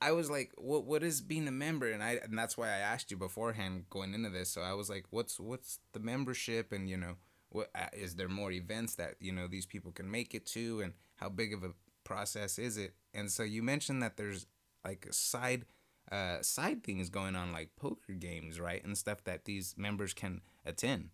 I 0.00 0.12
was 0.12 0.30
like, 0.30 0.52
what 0.56 0.84
what 0.84 1.02
is 1.02 1.20
being 1.20 1.48
a 1.48 1.52
member? 1.52 1.90
And 1.90 2.02
I 2.02 2.20
and 2.22 2.38
that's 2.38 2.56
why 2.56 2.68
I 2.68 2.78
asked 2.78 3.10
you 3.10 3.16
beforehand 3.16 3.84
going 3.90 4.14
into 4.14 4.30
this. 4.30 4.50
So 4.50 4.62
I 4.62 4.74
was 4.74 4.88
like, 4.88 5.06
what's 5.10 5.40
what's 5.40 5.80
the 5.92 6.00
membership? 6.00 6.72
And 6.72 6.88
you 6.88 6.96
know, 6.96 7.16
what 7.50 7.70
uh, 7.74 7.86
there 8.14 8.28
more 8.28 8.50
events 8.52 8.94
that 8.96 9.14
you 9.20 9.32
know 9.32 9.46
these 9.46 9.66
people 9.66 9.92
can 9.92 10.10
make 10.10 10.34
it 10.34 10.46
to? 10.46 10.80
And 10.80 10.94
how 11.16 11.28
big 11.28 11.52
of 11.52 11.62
a 11.62 11.72
process 12.04 12.58
is 12.58 12.76
it? 12.76 12.94
And 13.12 13.30
so 13.30 13.42
you 13.42 13.62
mentioned 13.62 14.02
that 14.02 14.16
there's 14.16 14.46
like 14.84 15.06
a 15.08 15.12
side 15.12 15.66
uh, 16.10 16.42
side 16.42 16.82
things 16.82 17.08
going 17.08 17.36
on, 17.36 17.52
like 17.52 17.70
poker 17.76 18.14
games, 18.14 18.58
right, 18.58 18.82
and 18.84 18.96
stuff 18.96 19.22
that 19.24 19.44
these 19.44 19.74
members 19.76 20.12
can 20.14 20.40
attend. 20.64 21.10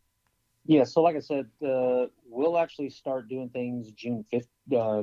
Yeah, 0.64 0.85
so 0.85 1.02
like 1.02 1.16
I 1.16 1.21
said, 1.21 1.47
uh, 1.64 2.07
we'll 2.28 2.59
actually 2.59 2.90
start 2.90 3.28
doing 3.28 3.49
things 3.50 3.93
June 3.93 4.25
fifth, 4.31 4.49
uh, 4.76 5.02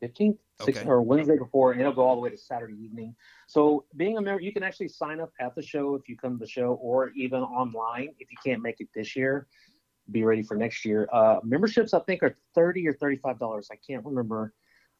fifteenth, 0.00 0.38
Okay. 0.60 0.84
or 0.84 1.02
Wednesday 1.02 1.38
before, 1.38 1.72
and 1.72 1.80
it'll 1.80 1.92
go 1.92 2.02
all 2.02 2.14
the 2.14 2.20
way 2.20 2.30
to 2.30 2.36
Saturday 2.36 2.74
evening. 2.74 3.14
So 3.46 3.84
being 3.96 4.18
a 4.18 4.20
member, 4.20 4.40
you 4.40 4.52
can 4.52 4.62
actually 4.62 4.88
sign 4.88 5.20
up 5.20 5.32
at 5.40 5.54
the 5.54 5.62
show 5.62 5.94
if 5.94 6.08
you 6.08 6.16
come 6.16 6.38
to 6.38 6.44
the 6.44 6.50
show, 6.50 6.74
or 6.74 7.10
even 7.10 7.40
online 7.40 8.10
if 8.18 8.30
you 8.30 8.36
can't 8.44 8.62
make 8.62 8.80
it 8.80 8.88
this 8.94 9.16
year. 9.16 9.46
Be 10.10 10.24
ready 10.24 10.42
for 10.42 10.56
next 10.56 10.84
year. 10.84 11.08
Uh, 11.12 11.38
memberships, 11.44 11.94
I 11.94 12.00
think, 12.00 12.22
are 12.22 12.36
thirty 12.54 12.86
or 12.88 12.92
thirty-five 12.92 13.38
dollars. 13.38 13.68
I 13.70 13.76
can't 13.86 14.04
remember. 14.04 14.52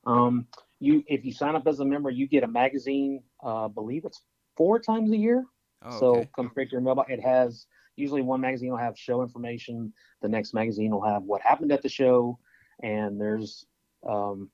Um, 0.07 0.47
you, 0.81 1.05
if 1.07 1.25
you 1.25 1.33
sign 1.33 1.55
up 1.55 1.67
as 1.67 1.81
a 1.81 1.85
member, 1.85 2.11
you 2.11 2.27
get 2.27 2.45
a 2.45 2.49
magazine. 2.49 3.23
Uh, 3.43 3.69
believe 3.69 4.05
it's 4.05 4.23
four 4.57 4.79
times 4.79 5.11
a 5.13 5.17
year. 5.17 5.45
Oh, 5.85 5.99
So 5.99 6.15
okay. 6.15 6.29
come 6.37 6.49
straight 6.51 6.69
to 6.71 6.73
your 6.73 6.81
mailbox. 6.81 7.11
It 7.11 7.21
has 7.21 7.67
usually 7.97 8.23
one 8.23 8.41
magazine 8.41 8.71
will 8.71 8.79
have 8.79 8.97
show 8.99 9.23
information. 9.23 9.93
The 10.23 10.29
next 10.29 10.55
magazine 10.55 10.93
will 10.93 11.05
have 11.05 11.25
what 11.25 11.43
happened 11.43 11.73
at 11.73 11.83
the 11.83 11.89
show, 11.89 12.39
and 12.83 13.21
there's, 13.21 13.67
um, 14.09 14.51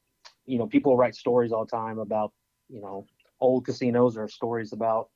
you 0.47 0.59
know, 0.59 0.67
people 0.67 0.97
write 0.97 1.14
stories 1.14 1.52
all 1.52 1.64
the 1.64 1.71
time 1.71 1.99
about, 1.99 2.33
you 2.69 2.81
know, 2.81 3.07
old 3.40 3.64
casinos 3.64 4.17
or 4.17 4.28
stories 4.28 4.73
about 4.73 5.11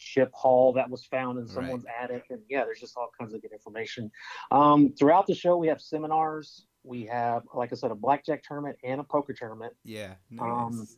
chip 0.00 0.32
haul 0.34 0.72
that 0.72 0.90
was 0.90 1.04
found 1.04 1.38
in 1.38 1.46
someone's 1.46 1.84
attic, 2.02 2.24
and 2.30 2.40
yeah, 2.48 2.64
there's 2.64 2.80
just 2.80 2.96
all 2.96 3.10
kinds 3.18 3.34
of 3.34 3.42
good 3.42 3.52
information. 3.52 4.10
Um, 4.50 4.92
throughout 4.98 5.26
the 5.26 5.34
show, 5.34 5.56
we 5.56 5.68
have 5.68 5.80
seminars. 5.80 6.66
We 6.82 7.04
have, 7.06 7.42
like 7.54 7.72
I 7.72 7.76
said, 7.76 7.90
a 7.90 7.94
blackjack 7.94 8.42
tournament 8.42 8.78
and 8.82 9.00
a 9.00 9.04
poker 9.04 9.32
tournament. 9.32 9.74
Yeah. 9.84 10.14
Um. 10.40 10.88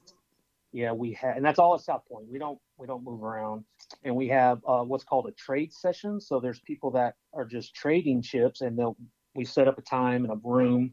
Yeah, 0.74 0.92
we 0.92 1.12
have, 1.12 1.36
and 1.36 1.44
that's 1.44 1.58
all 1.58 1.74
at 1.74 1.82
South 1.82 2.02
Point. 2.08 2.28
We 2.30 2.38
don't 2.38 2.58
we 2.78 2.86
don't 2.86 3.04
move 3.04 3.22
around, 3.22 3.64
and 4.04 4.16
we 4.16 4.28
have 4.28 4.58
uh, 4.66 4.82
what's 4.82 5.04
called 5.04 5.26
a 5.26 5.32
trade 5.32 5.70
session. 5.70 6.18
So 6.18 6.40
there's 6.40 6.60
people 6.60 6.90
that 6.92 7.16
are 7.34 7.44
just 7.44 7.74
trading 7.74 8.22
chips, 8.22 8.62
and 8.62 8.78
they'll 8.78 8.96
we 9.34 9.44
set 9.44 9.68
up 9.68 9.76
a 9.78 9.82
time 9.82 10.24
and 10.24 10.32
a 10.32 10.40
room, 10.42 10.92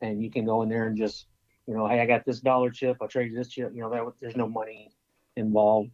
and 0.00 0.22
you 0.22 0.30
can 0.30 0.44
go 0.44 0.62
in 0.62 0.68
there 0.68 0.86
and 0.86 0.96
just 0.96 1.26
you 1.66 1.74
know, 1.74 1.88
hey, 1.88 2.00
I 2.00 2.06
got 2.06 2.24
this 2.24 2.40
dollar 2.40 2.70
chip, 2.70 2.98
I 3.02 3.06
traded 3.06 3.36
this 3.36 3.48
chip. 3.48 3.72
You 3.74 3.80
know, 3.80 3.90
that 3.90 4.12
there's 4.20 4.36
no 4.36 4.48
money 4.48 4.92
involved. 5.36 5.90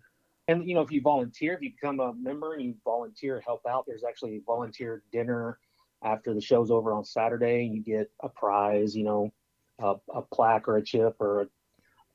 And 0.49 0.69
you 0.69 0.75
know, 0.75 0.81
if 0.81 0.91
you 0.91 1.01
volunteer, 1.01 1.55
if 1.55 1.63
you 1.63 1.71
become 1.71 2.01
a 2.01 2.13
member 2.15 2.55
and 2.55 2.63
you 2.63 2.75
volunteer 2.85 3.41
help 3.41 3.63
out, 3.69 3.85
there's 3.87 4.05
actually 4.05 4.37
a 4.37 4.41
volunteer 4.45 5.03
dinner 5.13 5.59
after 6.03 6.35
the 6.35 6.41
show's 6.41 6.71
over 6.71 6.93
on 6.93 7.05
Saturday. 7.05 7.65
You 7.65 7.81
get 7.81 8.11
a 8.21 8.29
prize, 8.29 8.97
you 8.97 9.05
know, 9.05 9.33
a, 9.79 9.95
a 10.13 10.23
plaque 10.23 10.69
or 10.69 10.77
a 10.77 10.83
chip 10.83 11.17
or 11.21 11.49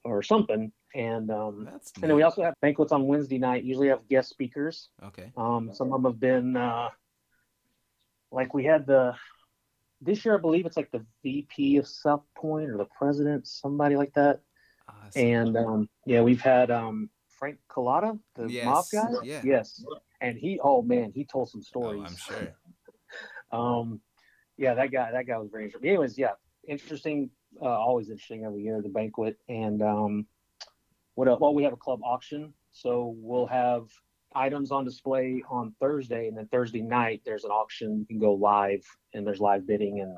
or 0.04 0.22
something. 0.22 0.72
And 0.96 1.30
um, 1.32 1.68
That's 1.72 1.92
and 1.96 2.04
then 2.04 2.16
we 2.16 2.24
also 2.24 2.44
have 2.44 2.54
banquets 2.62 2.92
on 2.92 3.08
Wednesday 3.08 3.38
night. 3.38 3.64
Usually 3.64 3.90
have 3.90 4.08
guest 4.08 4.30
speakers. 4.30 4.90
okay. 5.04 5.32
Um, 5.38 5.72
some 5.74 5.94
of 5.94 6.02
them 6.02 6.12
have 6.12 6.20
been 6.20 6.58
uh, 6.58 6.90
like 8.32 8.54
we 8.54 8.64
had 8.64 8.86
the 8.88 9.16
this 10.02 10.26
year. 10.26 10.36
I 10.36 10.42
believe 10.42 10.66
it's 10.66 10.78
like 10.78 10.92
the 10.92 11.06
VP 11.24 11.78
of 11.78 11.88
South 11.88 12.24
Point 12.36 12.70
or 12.70 12.78
the 12.78 12.88
president, 12.98 13.48
somebody 13.48 13.96
like 13.96 14.14
that. 14.14 14.42
Awesome. 14.90 15.22
And 15.22 15.58
um, 15.58 15.90
yeah, 16.06 16.22
we've 16.22 16.42
had 16.42 16.72
um, 16.72 17.10
Frank 17.38 17.58
Cullotta, 17.70 18.20
the 18.36 18.48
Yes, 18.50 18.66
mob 18.66 18.86
guy. 18.92 19.10
yeah. 19.24 19.42
Yes. 19.44 19.84
And 20.22 20.38
he, 20.38 20.60
oh 20.64 20.82
man, 20.82 21.12
he 21.14 21.24
told 21.26 21.50
some 21.50 21.62
stories. 21.62 22.02
oh. 22.04 22.08
I'm 22.10 22.16
sure. 22.16 22.56
Um, 23.50 24.02
yeah, 24.58 24.74
that 24.74 24.92
guy, 24.92 25.10
that 25.12 25.26
guy 25.26 25.38
was 25.38 25.50
very 25.50 25.64
interesting. 25.66 25.90
Anyways, 25.90 26.18
yeah, 26.18 26.32
interesting. 26.68 27.30
Uh, 27.62 27.66
always 27.66 28.10
interesting 28.10 28.44
every 28.44 28.62
year 28.62 28.82
the 28.82 28.90
banquet 28.90 29.38
and 29.48 29.82
um, 29.82 30.28
what 31.16 31.30
else? 31.30 31.40
Well, 31.40 31.54
we 31.56 31.64
have 31.64 31.72
a 31.72 31.78
club 31.78 32.02
auction, 32.04 32.54
so 32.74 33.16
we'll 33.18 33.46
have 33.48 33.84
items 34.36 34.72
on 34.72 34.84
display 34.84 35.42
on 35.50 35.74
Thursday, 35.80 36.28
and 36.28 36.38
then 36.38 36.48
Thursday 36.48 36.82
night 36.82 37.22
there's 37.26 37.46
an 37.46 37.52
auction. 37.52 38.00
You 38.00 38.06
can 38.06 38.20
go 38.20 38.34
live, 38.34 38.84
and 39.14 39.26
there's 39.26 39.40
live 39.40 39.66
bidding, 39.66 40.02
and 40.02 40.18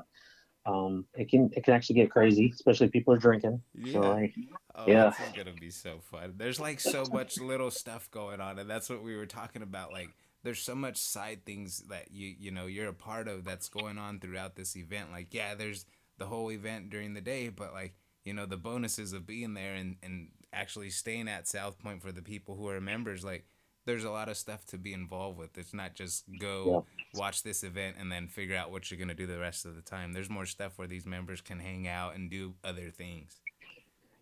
um, 0.66 1.06
it 1.14 1.28
can 1.30 1.50
it 1.54 1.64
can 1.64 1.74
actually 1.74 1.96
get 1.96 2.10
crazy, 2.10 2.50
especially 2.54 2.86
if 2.86 2.92
people 2.92 3.14
are 3.14 3.18
drinking. 3.18 3.62
So, 3.84 4.00
Yeah. 4.00 4.08
like, 4.08 4.34
Oh, 4.74 4.86
Yeah. 4.86 5.04
this 5.04 5.20
is 5.20 5.32
gonna 5.32 5.52
be 5.52 5.70
so 5.70 6.00
fun. 6.00 6.34
There's 6.36 6.60
like 6.60 6.80
so 6.80 7.06
much 7.06 7.40
little 7.40 7.70
stuff 7.70 8.10
going 8.10 8.40
on, 8.40 8.58
and 8.58 8.70
that's 8.70 8.88
what 8.88 9.02
we 9.02 9.16
were 9.16 9.26
talking 9.26 9.62
about. 9.62 9.92
Like, 9.92 10.14
there's 10.42 10.60
so 10.60 10.74
much 10.74 10.96
side 10.96 11.44
things 11.44 11.80
that 11.88 12.12
you 12.12 12.34
you 12.38 12.50
know 12.50 12.66
you're 12.66 12.88
a 12.88 12.94
part 12.94 13.28
of 13.28 13.44
that's 13.44 13.68
going 13.68 13.98
on 13.98 14.20
throughout 14.20 14.56
this 14.56 14.76
event. 14.76 15.10
Like, 15.12 15.34
yeah, 15.34 15.54
there's 15.54 15.86
the 16.18 16.26
whole 16.26 16.50
event 16.52 16.90
during 16.90 17.14
the 17.14 17.20
day, 17.20 17.48
but 17.48 17.72
like 17.72 17.94
you 18.24 18.32
know 18.32 18.46
the 18.46 18.56
bonuses 18.56 19.12
of 19.12 19.26
being 19.26 19.54
there 19.54 19.74
and 19.74 19.96
and 20.02 20.28
actually 20.52 20.90
staying 20.90 21.28
at 21.28 21.48
South 21.48 21.78
Point 21.78 22.02
for 22.02 22.12
the 22.12 22.22
people 22.22 22.54
who 22.56 22.68
are 22.68 22.80
members. 22.80 23.24
Like, 23.24 23.44
there's 23.90 24.04
a 24.04 24.10
lot 24.10 24.28
of 24.28 24.36
stuff 24.36 24.64
to 24.66 24.78
be 24.78 24.92
involved 24.92 25.36
with. 25.36 25.58
It's 25.58 25.74
not 25.74 25.94
just 25.94 26.24
go 26.38 26.86
watch 27.14 27.42
this 27.42 27.64
event 27.64 27.96
and 27.98 28.10
then 28.10 28.28
figure 28.28 28.56
out 28.56 28.70
what 28.70 28.88
you're 28.88 29.00
gonna 29.00 29.14
do 29.14 29.26
the 29.26 29.38
rest 29.38 29.66
of 29.66 29.74
the 29.74 29.82
time. 29.82 30.12
There's 30.12 30.30
more 30.30 30.46
stuff 30.46 30.78
where 30.78 30.86
these 30.86 31.06
members 31.06 31.40
can 31.40 31.58
hang 31.58 31.88
out 31.88 32.14
and 32.14 32.30
do 32.30 32.54
other 32.62 32.90
things. 32.90 33.40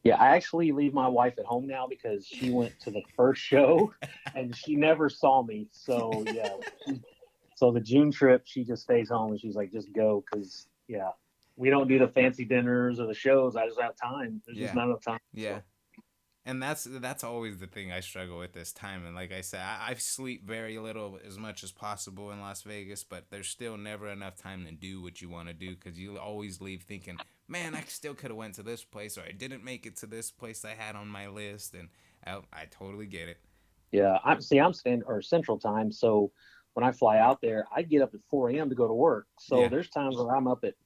Yeah, 0.05 0.17
I 0.17 0.29
actually 0.29 0.73
leave 0.73 0.95
my 0.95 1.07
wife 1.07 1.35
at 1.39 1.45
home 1.45 1.67
now 1.67 1.87
because 1.87 2.27
she 2.27 2.51
went 2.51 2.81
to 2.81 2.91
the 2.91 3.03
first 3.15 3.43
show 3.43 3.93
and 4.35 4.57
she 4.57 4.75
never 4.75 5.11
saw 5.11 5.43
me. 5.43 5.69
So 5.71 6.25
yeah, 6.27 6.49
so 7.55 7.71
the 7.71 7.81
June 7.81 8.11
trip, 8.11 8.43
she 8.47 8.65
just 8.65 8.83
stays 8.85 9.11
home 9.11 9.33
and 9.33 9.41
she's 9.41 9.55
like, 9.55 9.71
just 9.71 9.93
go 9.93 10.25
because 10.31 10.67
yeah, 10.87 11.11
we 11.57 11.69
don't 11.69 11.89
do 11.89 11.99
the 11.99 12.09
fancy 12.09 12.47
dinners 12.47 13.01
or 13.01 13.07
the 13.07 13.15
shows. 13.15 13.55
I 13.55 13.67
just 13.67 13.79
have 13.81 13.97
time. 13.97 14.41
There's 14.47 14.57
Yeah. 14.57 14.65
just 14.67 14.77
not 14.77 14.87
enough 14.87 15.03
time. 15.03 15.21
Yeah. 15.35 15.61
And 16.49 16.63
that's 16.63 16.85
that's 16.91 17.25
always 17.25 17.59
the 17.59 17.67
thing 17.67 17.93
I 17.93 18.01
struggle 18.01 18.39
with 18.39 18.55
this 18.55 18.73
time. 18.73 19.05
And 19.05 19.15
like 19.15 19.33
I 19.35 19.43
said, 19.43 19.61
I, 19.61 19.91
I 19.91 19.95
sleep 19.97 20.47
very 20.47 20.79
little 20.79 21.19
as 21.27 21.37
much 21.37 21.63
as 21.63 21.73
possible 21.73 22.31
in 22.31 22.41
Las 22.41 22.63
Vegas, 22.63 23.05
but 23.05 23.27
there's 23.29 23.49
still 23.49 23.77
never 23.77 24.09
enough 24.09 24.35
time 24.37 24.65
to 24.65 24.73
do 24.73 25.03
what 25.03 25.21
you 25.21 25.29
want 25.29 25.49
to 25.49 25.53
do 25.53 25.75
because 25.75 25.99
you 25.99 26.17
always 26.19 26.63
leave 26.63 26.85
thinking, 26.85 27.21
man, 27.49 27.75
I 27.75 27.83
still 27.89 28.15
could 28.15 28.31
have 28.31 28.39
went 28.39 28.55
to 28.55 28.63
this 28.63 28.83
place 28.83 29.19
or 29.19 29.25
I 29.29 29.33
didn't 29.33 29.63
make 29.63 29.85
it 29.85 29.97
to 29.97 30.07
this 30.07 30.31
place 30.31 30.65
I 30.65 30.71
had 30.71 30.97
on 30.97 31.07
my 31.09 31.29
list. 31.29 31.75
And 31.75 31.91
I, 32.27 32.39
I 32.51 32.65
totally 32.71 33.07
get 33.07 33.29
it. 33.29 33.41
Yeah, 33.93 34.17
I'm 34.25 34.41
see, 34.41 34.59
I'm 34.59 34.73
stand 34.73 35.03
or 35.07 35.21
Central 35.21 35.59
Time, 35.59 35.93
so 35.93 36.33
when 36.73 36.83
I 36.83 36.93
fly 36.93 37.19
out 37.19 37.43
there, 37.43 37.67
I 37.77 37.83
get 37.83 38.01
up 38.01 38.15
at 38.15 38.21
4 38.31 38.53
a.m. 38.53 38.71
to 38.71 38.75
go 38.75 38.89
to 38.89 38.95
work. 38.95 39.27
So 39.39 39.61
Yeah. 39.61 39.69
there's 39.69 39.91
times 39.91 40.17
where 40.17 40.35
I'm 40.35 40.47
up 40.49 40.65
at 40.65 40.77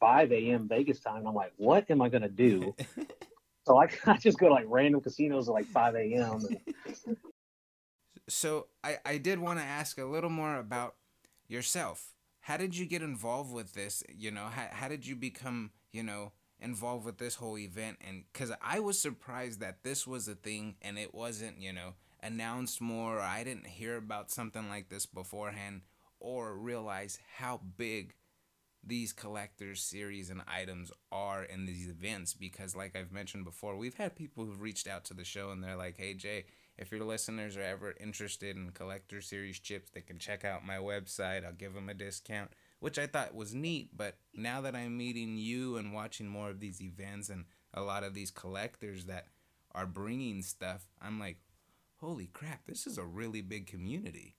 5 0.00 0.32
a.m. 0.32 0.66
Vegas 0.66 0.98
time. 0.98 1.18
And 1.18 1.28
I'm 1.28 1.34
like, 1.34 1.52
what 1.56 1.88
am 1.88 2.02
I 2.02 2.08
gonna 2.08 2.28
do? 2.28 2.74
so 3.66 3.80
I, 3.80 3.88
I 4.06 4.16
just 4.18 4.38
go 4.38 4.48
to 4.48 4.54
like 4.54 4.66
random 4.68 5.00
casinos 5.00 5.48
at 5.48 5.54
like 5.54 5.66
5 5.66 5.94
a.m. 5.96 6.40
so 8.28 8.66
I, 8.82 8.98
I 9.04 9.18
did 9.18 9.38
want 9.38 9.58
to 9.58 9.64
ask 9.64 9.98
a 9.98 10.04
little 10.04 10.30
more 10.30 10.56
about 10.56 10.96
yourself. 11.48 12.12
How 12.40 12.56
did 12.56 12.76
you 12.76 12.86
get 12.86 13.02
involved 13.02 13.52
with 13.52 13.72
this? 13.72 14.02
You 14.14 14.30
know, 14.30 14.46
how, 14.46 14.68
how 14.70 14.88
did 14.88 15.06
you 15.06 15.16
become, 15.16 15.70
you 15.92 16.02
know, 16.02 16.32
involved 16.60 17.06
with 17.06 17.18
this 17.18 17.36
whole 17.36 17.58
event? 17.58 17.98
And 18.06 18.24
because 18.32 18.52
I 18.60 18.80
was 18.80 18.98
surprised 18.98 19.60
that 19.60 19.82
this 19.82 20.06
was 20.06 20.28
a 20.28 20.34
thing 20.34 20.76
and 20.82 20.98
it 20.98 21.14
wasn't, 21.14 21.60
you 21.60 21.72
know, 21.72 21.94
announced 22.22 22.80
more. 22.82 23.16
Or 23.16 23.22
I 23.22 23.44
didn't 23.44 23.66
hear 23.66 23.96
about 23.96 24.30
something 24.30 24.68
like 24.68 24.90
this 24.90 25.06
beforehand 25.06 25.82
or 26.20 26.54
realize 26.54 27.18
how 27.36 27.60
big 27.76 28.14
these 28.86 29.12
collectors 29.12 29.82
series 29.82 30.30
and 30.30 30.42
items 30.46 30.92
are 31.10 31.44
in 31.44 31.66
these 31.66 31.88
events 31.88 32.34
because 32.34 32.76
like 32.76 32.96
I've 32.96 33.12
mentioned 33.12 33.44
before, 33.44 33.76
we've 33.76 33.96
had 33.96 34.14
people 34.14 34.44
who've 34.44 34.60
reached 34.60 34.86
out 34.86 35.04
to 35.06 35.14
the 35.14 35.24
show 35.24 35.50
and 35.50 35.62
they're 35.62 35.76
like, 35.76 35.96
"Hey 35.96 36.14
Jay, 36.14 36.46
if 36.76 36.90
your 36.90 37.04
listeners 37.04 37.56
are 37.56 37.62
ever 37.62 37.94
interested 38.00 38.56
in 38.56 38.70
collector 38.70 39.20
series 39.20 39.58
chips, 39.58 39.90
they 39.90 40.00
can 40.00 40.18
check 40.18 40.44
out 40.44 40.66
my 40.66 40.76
website. 40.76 41.44
I'll 41.44 41.52
give 41.52 41.74
them 41.74 41.88
a 41.88 41.94
discount." 41.94 42.52
Which 42.80 42.98
I 42.98 43.06
thought 43.06 43.34
was 43.34 43.54
neat, 43.54 43.96
but 43.96 44.18
now 44.34 44.60
that 44.60 44.76
I'm 44.76 44.96
meeting 44.96 45.38
you 45.38 45.76
and 45.76 45.94
watching 45.94 46.28
more 46.28 46.50
of 46.50 46.60
these 46.60 46.82
events 46.82 47.30
and 47.30 47.46
a 47.72 47.80
lot 47.80 48.04
of 48.04 48.14
these 48.14 48.30
collectors 48.30 49.06
that 49.06 49.28
are 49.72 49.86
bringing 49.86 50.42
stuff, 50.42 50.86
I'm 51.00 51.18
like, 51.18 51.38
"Holy 51.96 52.26
crap, 52.26 52.66
this 52.66 52.86
is 52.86 52.98
a 52.98 53.04
really 53.04 53.40
big 53.40 53.66
community." 53.66 54.36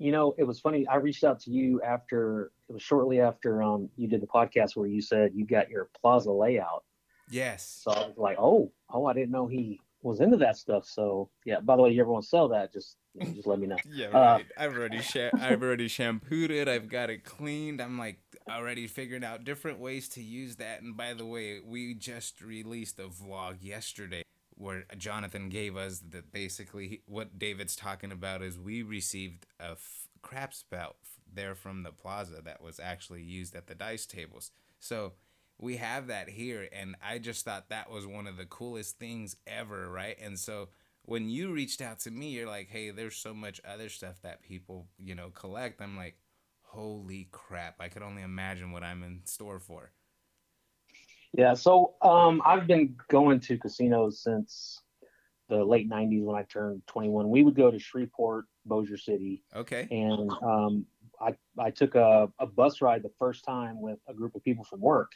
You 0.00 0.12
know, 0.12 0.34
it 0.38 0.44
was 0.44 0.58
funny. 0.58 0.88
I 0.88 0.96
reached 0.96 1.24
out 1.24 1.40
to 1.40 1.50
you 1.50 1.80
after 1.82 2.50
it 2.68 2.72
was 2.72 2.82
shortly 2.82 3.20
after 3.20 3.62
um 3.62 3.90
you 3.96 4.08
did 4.08 4.22
the 4.22 4.26
podcast 4.26 4.74
where 4.74 4.86
you 4.88 5.02
said 5.02 5.32
you 5.34 5.46
got 5.46 5.68
your 5.68 5.90
plaza 6.00 6.32
layout. 6.32 6.84
Yes. 7.30 7.82
So 7.84 7.92
I 7.92 8.06
was 8.08 8.16
like, 8.16 8.36
oh, 8.40 8.72
oh, 8.92 9.06
I 9.06 9.12
didn't 9.12 9.30
know 9.30 9.46
he 9.46 9.78
was 10.02 10.20
into 10.20 10.38
that 10.38 10.56
stuff. 10.56 10.86
So 10.86 11.28
yeah. 11.44 11.60
By 11.60 11.76
the 11.76 11.82
way, 11.82 11.90
you 11.90 12.00
ever 12.00 12.10
want 12.10 12.24
to 12.24 12.28
sell 12.28 12.48
that? 12.48 12.72
Just 12.72 12.96
you 13.14 13.26
know, 13.26 13.32
just 13.32 13.46
let 13.46 13.58
me 13.58 13.66
know. 13.66 13.76
Yeah, 13.92 14.06
Uh. 14.08 14.38
I've 14.56 14.74
already 14.74 15.02
sha- 15.02 15.30
I've 15.38 15.62
already 15.62 15.88
shampooed 15.88 16.50
it. 16.50 16.66
I've 16.66 16.88
got 16.88 17.10
it 17.10 17.22
cleaned. 17.24 17.82
I'm 17.82 17.98
like 17.98 18.20
already 18.48 18.86
figuring 18.86 19.22
out 19.22 19.44
different 19.44 19.78
ways 19.80 20.08
to 20.10 20.22
use 20.22 20.56
that. 20.56 20.80
And 20.80 20.96
by 20.96 21.12
the 21.12 21.26
way, 21.26 21.60
we 21.60 21.92
just 21.94 22.40
released 22.40 22.98
a 22.98 23.08
vlog 23.08 23.56
yesterday 23.60 24.22
where 24.60 24.84
Jonathan 24.98 25.48
gave 25.48 25.76
us 25.76 26.00
that 26.10 26.32
basically 26.32 27.02
what 27.06 27.38
David's 27.38 27.74
talking 27.74 28.12
about 28.12 28.42
is 28.42 28.58
we 28.58 28.82
received 28.82 29.46
a 29.58 29.70
f- 29.72 30.08
crap 30.20 30.52
spout 30.52 30.96
there 31.32 31.54
from 31.54 31.82
the 31.82 31.92
plaza 31.92 32.42
that 32.44 32.62
was 32.62 32.78
actually 32.78 33.22
used 33.22 33.56
at 33.56 33.66
the 33.66 33.74
dice 33.74 34.04
tables. 34.04 34.50
So 34.78 35.14
we 35.58 35.76
have 35.78 36.08
that 36.08 36.28
here 36.28 36.68
and 36.72 36.94
I 37.02 37.18
just 37.18 37.44
thought 37.44 37.70
that 37.70 37.90
was 37.90 38.06
one 38.06 38.26
of 38.26 38.36
the 38.36 38.44
coolest 38.44 38.98
things 38.98 39.34
ever, 39.46 39.88
right? 39.88 40.16
And 40.20 40.38
so 40.38 40.68
when 41.02 41.30
you 41.30 41.52
reached 41.52 41.80
out 41.80 41.98
to 42.00 42.10
me, 42.10 42.28
you're 42.28 42.46
like, 42.46 42.68
"Hey, 42.68 42.90
there's 42.90 43.16
so 43.16 43.32
much 43.32 43.60
other 43.64 43.88
stuff 43.88 44.20
that 44.22 44.42
people, 44.42 44.88
you 44.98 45.14
know, 45.14 45.30
collect." 45.30 45.80
I'm 45.80 45.96
like, 45.96 46.18
"Holy 46.60 47.28
crap! 47.32 47.80
I 47.80 47.88
could 47.88 48.02
only 48.02 48.22
imagine 48.22 48.70
what 48.72 48.84
I'm 48.84 49.02
in 49.02 49.22
store 49.24 49.58
for." 49.58 49.92
Yeah, 51.32 51.54
so 51.54 51.94
um, 52.02 52.42
I've 52.44 52.66
been 52.66 52.96
going 53.08 53.40
to 53.40 53.56
casinos 53.58 54.22
since 54.22 54.82
the 55.48 55.64
late 55.64 55.88
'90s 55.88 56.24
when 56.24 56.36
I 56.36 56.42
turned 56.42 56.82
21. 56.88 57.28
We 57.30 57.42
would 57.42 57.54
go 57.54 57.70
to 57.70 57.78
Shreveport, 57.78 58.46
Bossier 58.66 58.96
City, 58.96 59.42
Okay. 59.54 59.86
and 59.90 60.30
um, 60.42 60.86
I 61.20 61.34
I 61.58 61.70
took 61.70 61.94
a, 61.94 62.28
a 62.38 62.46
bus 62.46 62.80
ride 62.82 63.02
the 63.02 63.12
first 63.18 63.44
time 63.44 63.80
with 63.80 63.98
a 64.08 64.14
group 64.14 64.34
of 64.34 64.42
people 64.42 64.64
from 64.64 64.80
work, 64.80 65.12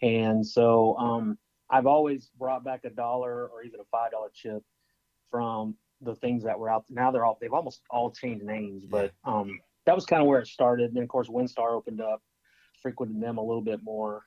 and 0.00 0.46
so 0.46 0.96
um, 0.96 1.38
I've 1.70 1.86
always 1.86 2.30
brought 2.38 2.64
back 2.64 2.84
a 2.84 2.90
dollar 2.90 3.48
or 3.48 3.62
even 3.62 3.80
a 3.80 3.84
five 3.90 4.12
dollar 4.12 4.30
chip 4.32 4.62
from 5.30 5.74
the 6.00 6.14
things 6.14 6.44
that 6.44 6.58
were 6.58 6.70
out. 6.70 6.84
Now 6.88 7.10
they're 7.10 7.24
all 7.24 7.36
they've 7.40 7.52
almost 7.52 7.82
all 7.90 8.12
changed 8.12 8.44
names, 8.44 8.84
but 8.86 9.12
um, 9.24 9.58
that 9.86 9.94
was 9.96 10.06
kind 10.06 10.22
of 10.22 10.28
where 10.28 10.40
it 10.40 10.46
started. 10.46 10.86
And 10.86 10.96
Then 10.96 11.02
of 11.02 11.08
course 11.08 11.28
WinStar 11.28 11.72
opened 11.72 12.00
up, 12.00 12.22
frequented 12.80 13.20
them 13.20 13.38
a 13.38 13.42
little 13.42 13.62
bit 13.62 13.82
more. 13.82 14.22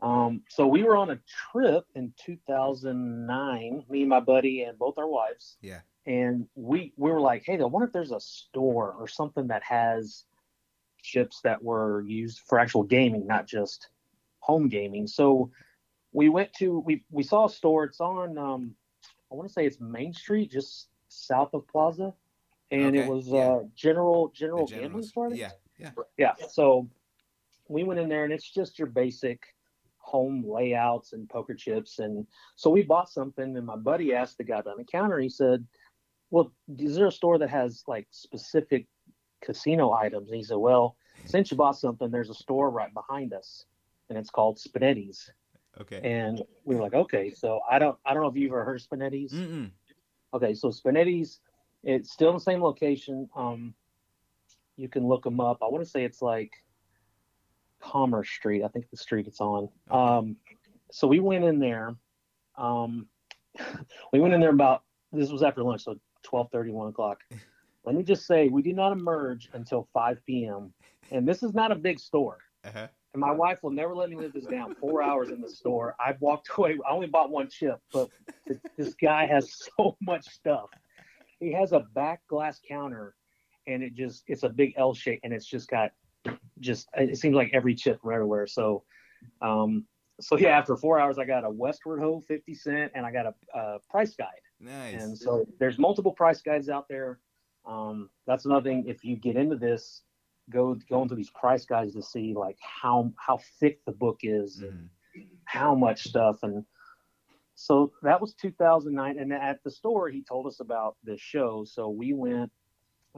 Um, 0.00 0.42
so 0.48 0.66
we 0.66 0.82
were 0.82 0.96
on 0.96 1.10
a 1.10 1.20
trip 1.52 1.84
in 1.94 2.12
2009, 2.24 3.84
me 3.88 4.00
and 4.00 4.08
my 4.08 4.20
buddy 4.20 4.62
and 4.62 4.78
both 4.78 4.98
our 4.98 5.08
wives 5.08 5.56
Yeah. 5.62 5.80
and 6.06 6.46
we 6.54 6.92
we 6.96 7.10
were 7.10 7.20
like, 7.20 7.44
hey, 7.44 7.58
I 7.60 7.64
wonder 7.64 7.86
if 7.86 7.92
there's 7.92 8.12
a 8.12 8.20
store 8.20 8.92
or 8.98 9.08
something 9.08 9.46
that 9.48 9.62
has 9.62 10.24
chips 11.02 11.40
that 11.42 11.62
were 11.62 12.02
used 12.02 12.40
for 12.40 12.58
actual 12.58 12.82
gaming, 12.82 13.26
not 13.26 13.46
just 13.46 13.88
home 14.40 14.68
gaming. 14.68 15.06
So 15.06 15.50
we 16.12 16.28
went 16.28 16.52
to 16.58 16.80
we 16.80 17.04
we 17.10 17.22
saw 17.22 17.46
a 17.46 17.50
store. 17.50 17.84
It's 17.84 18.00
on 18.00 18.36
um, 18.38 18.74
I 19.30 19.34
want 19.34 19.48
to 19.48 19.52
say 19.52 19.64
it's 19.66 19.80
Main 19.80 20.12
Street, 20.12 20.50
just 20.50 20.88
south 21.08 21.54
of 21.54 21.66
Plaza, 21.68 22.12
and 22.70 22.88
Okay, 22.96 22.98
it 23.00 23.08
was 23.08 23.28
yeah. 23.28 23.38
uh, 23.38 23.60
General 23.74 24.30
General 24.34 24.66
Gambling. 24.66 25.04
Store. 25.04 25.32
Yeah. 25.32 25.50
Yeah. 25.78 25.90
yeah 26.18 26.34
so 26.50 26.88
we 27.68 27.84
went 27.84 28.00
in 28.00 28.08
there 28.10 28.24
and 28.24 28.32
it's 28.34 28.50
just 28.50 28.78
your 28.78 28.88
basic 28.88 29.54
home 30.00 30.44
layouts 30.46 31.12
and 31.12 31.28
poker 31.28 31.54
chips 31.54 31.98
and 31.98 32.26
so 32.56 32.70
we 32.70 32.82
bought 32.82 33.08
something 33.08 33.56
and 33.56 33.66
my 33.66 33.76
buddy 33.76 34.14
asked 34.14 34.38
the 34.38 34.44
guy 34.44 34.60
behind 34.60 34.80
the 34.80 34.84
counter 34.84 35.18
he 35.18 35.28
said 35.28 35.64
well 36.30 36.52
is 36.78 36.96
there 36.96 37.06
a 37.06 37.12
store 37.12 37.38
that 37.38 37.50
has 37.50 37.84
like 37.86 38.06
specific 38.10 38.86
casino 39.42 39.92
items 39.92 40.28
and 40.30 40.36
he 40.36 40.42
said 40.42 40.56
well 40.56 40.96
since 41.26 41.50
you 41.50 41.56
bought 41.56 41.78
something 41.78 42.10
there's 42.10 42.30
a 42.30 42.34
store 42.34 42.70
right 42.70 42.92
behind 42.94 43.32
us 43.32 43.66
and 44.08 44.18
it's 44.18 44.30
called 44.30 44.58
spinetti's 44.58 45.30
Okay. 45.80 46.00
and 46.02 46.42
we 46.64 46.74
were 46.74 46.82
like 46.82 46.94
okay 46.94 47.30
so 47.30 47.60
i 47.70 47.78
don't 47.78 47.96
i 48.04 48.12
don't 48.12 48.22
know 48.22 48.28
if 48.28 48.36
you've 48.36 48.50
ever 48.52 48.64
heard 48.64 48.80
of 48.80 48.86
spinetti's 48.86 49.32
Mm-mm. 49.32 49.70
Okay, 50.32 50.54
so 50.54 50.68
Spinetti's, 50.68 51.40
it's 51.82 52.12
still 52.12 52.28
in 52.30 52.36
the 52.36 52.40
same 52.40 52.62
location. 52.62 53.28
Um, 53.34 53.74
you 54.76 54.88
can 54.88 55.06
look 55.06 55.24
them 55.24 55.40
up. 55.40 55.58
I 55.60 55.66
want 55.66 55.82
to 55.82 55.90
say 55.90 56.04
it's 56.04 56.22
like 56.22 56.52
Commerce 57.80 58.28
Street. 58.28 58.62
I 58.62 58.68
think 58.68 58.90
the 58.90 58.96
street 58.96 59.26
it's 59.26 59.40
on. 59.40 59.68
Um, 59.90 60.36
so 60.90 61.06
we 61.06 61.20
went 61.20 61.44
in 61.44 61.58
there. 61.58 61.94
Um, 62.56 63.06
we 64.12 64.20
went 64.20 64.34
in 64.34 64.40
there 64.40 64.50
about 64.50 64.82
this 65.12 65.30
was 65.30 65.42
after 65.42 65.62
lunch, 65.62 65.84
so 65.84 65.96
12:30, 66.26 66.72
1 66.72 66.88
o'clock. 66.88 67.20
Let 67.84 67.94
me 67.94 68.02
just 68.02 68.26
say, 68.26 68.48
we 68.48 68.62
did 68.62 68.76
not 68.76 68.92
emerge 68.92 69.48
until 69.54 69.88
5 69.94 70.20
p.m. 70.26 70.72
And 71.10 71.26
this 71.26 71.42
is 71.42 71.54
not 71.54 71.72
a 71.72 71.74
big 71.74 71.98
store. 71.98 72.38
Uh-huh. 72.64 72.88
And 73.12 73.20
my 73.20 73.32
wife 73.32 73.62
will 73.62 73.70
never 73.70 73.96
let 73.96 74.10
me 74.10 74.16
live 74.16 74.32
this 74.32 74.44
down. 74.44 74.74
Four 74.76 75.02
hours 75.02 75.30
in 75.30 75.40
the 75.40 75.48
store. 75.48 75.96
I've 75.98 76.20
walked 76.20 76.48
away. 76.56 76.78
I 76.88 76.92
only 76.92 77.08
bought 77.08 77.30
one 77.30 77.48
chip, 77.48 77.80
but 77.92 78.08
th- 78.46 78.60
this 78.76 78.94
guy 78.94 79.26
has 79.26 79.52
so 79.76 79.96
much 80.00 80.26
stuff. 80.26 80.68
He 81.40 81.52
has 81.52 81.72
a 81.72 81.80
back 81.94 82.20
glass 82.28 82.60
counter, 82.66 83.14
and 83.66 83.82
it 83.82 83.94
just 83.94 84.24
it's 84.28 84.42
a 84.42 84.48
big 84.48 84.74
L 84.76 84.94
shape, 84.94 85.20
and 85.24 85.32
it's 85.32 85.46
just 85.46 85.68
got 85.68 85.90
just 86.60 86.88
it 86.94 87.18
seems 87.18 87.34
like 87.34 87.50
every 87.52 87.74
chip 87.74 88.00
from 88.00 88.12
everywhere. 88.12 88.46
So, 88.46 88.84
um, 89.42 89.86
so 90.20 90.36
yeah, 90.36 90.50
after 90.58 90.76
four 90.76 90.98
hours, 91.00 91.18
I 91.18 91.24
got 91.24 91.44
a 91.44 91.50
Westward 91.50 92.00
Ho 92.00 92.20
50 92.20 92.54
cent, 92.54 92.92
and 92.94 93.06
I 93.06 93.12
got 93.12 93.26
a, 93.26 93.58
a 93.58 93.78
price 93.90 94.14
guide. 94.14 94.28
Nice. 94.60 94.94
And 95.02 95.16
so 95.16 95.46
there's 95.58 95.78
multiple 95.78 96.12
price 96.12 96.42
guides 96.42 96.68
out 96.68 96.86
there. 96.88 97.20
Um, 97.66 98.10
that's 98.26 98.44
another 98.44 98.68
thing. 98.68 98.84
If 98.86 99.04
you 99.04 99.16
get 99.16 99.36
into 99.36 99.56
this, 99.56 100.02
go 100.50 100.76
go 100.88 101.02
into 101.02 101.14
these 101.14 101.30
price 101.30 101.64
guides 101.64 101.94
to 101.94 102.02
see 102.02 102.34
like 102.34 102.58
how 102.60 103.12
how 103.16 103.38
thick 103.58 103.80
the 103.86 103.92
book 103.92 104.20
is 104.22 104.58
and 104.58 104.90
Mhm. 105.16 105.26
how 105.44 105.74
much 105.74 106.04
stuff. 106.04 106.42
And 106.42 106.64
so 107.54 107.92
that 108.02 108.20
was 108.20 108.34
2009. 108.34 109.18
And 109.18 109.32
at 109.32 109.62
the 109.64 109.70
store, 109.70 110.08
he 110.08 110.22
told 110.22 110.46
us 110.46 110.60
about 110.60 110.96
this 111.02 111.20
show. 111.20 111.64
So 111.64 111.88
we 111.88 112.12
went. 112.12 112.50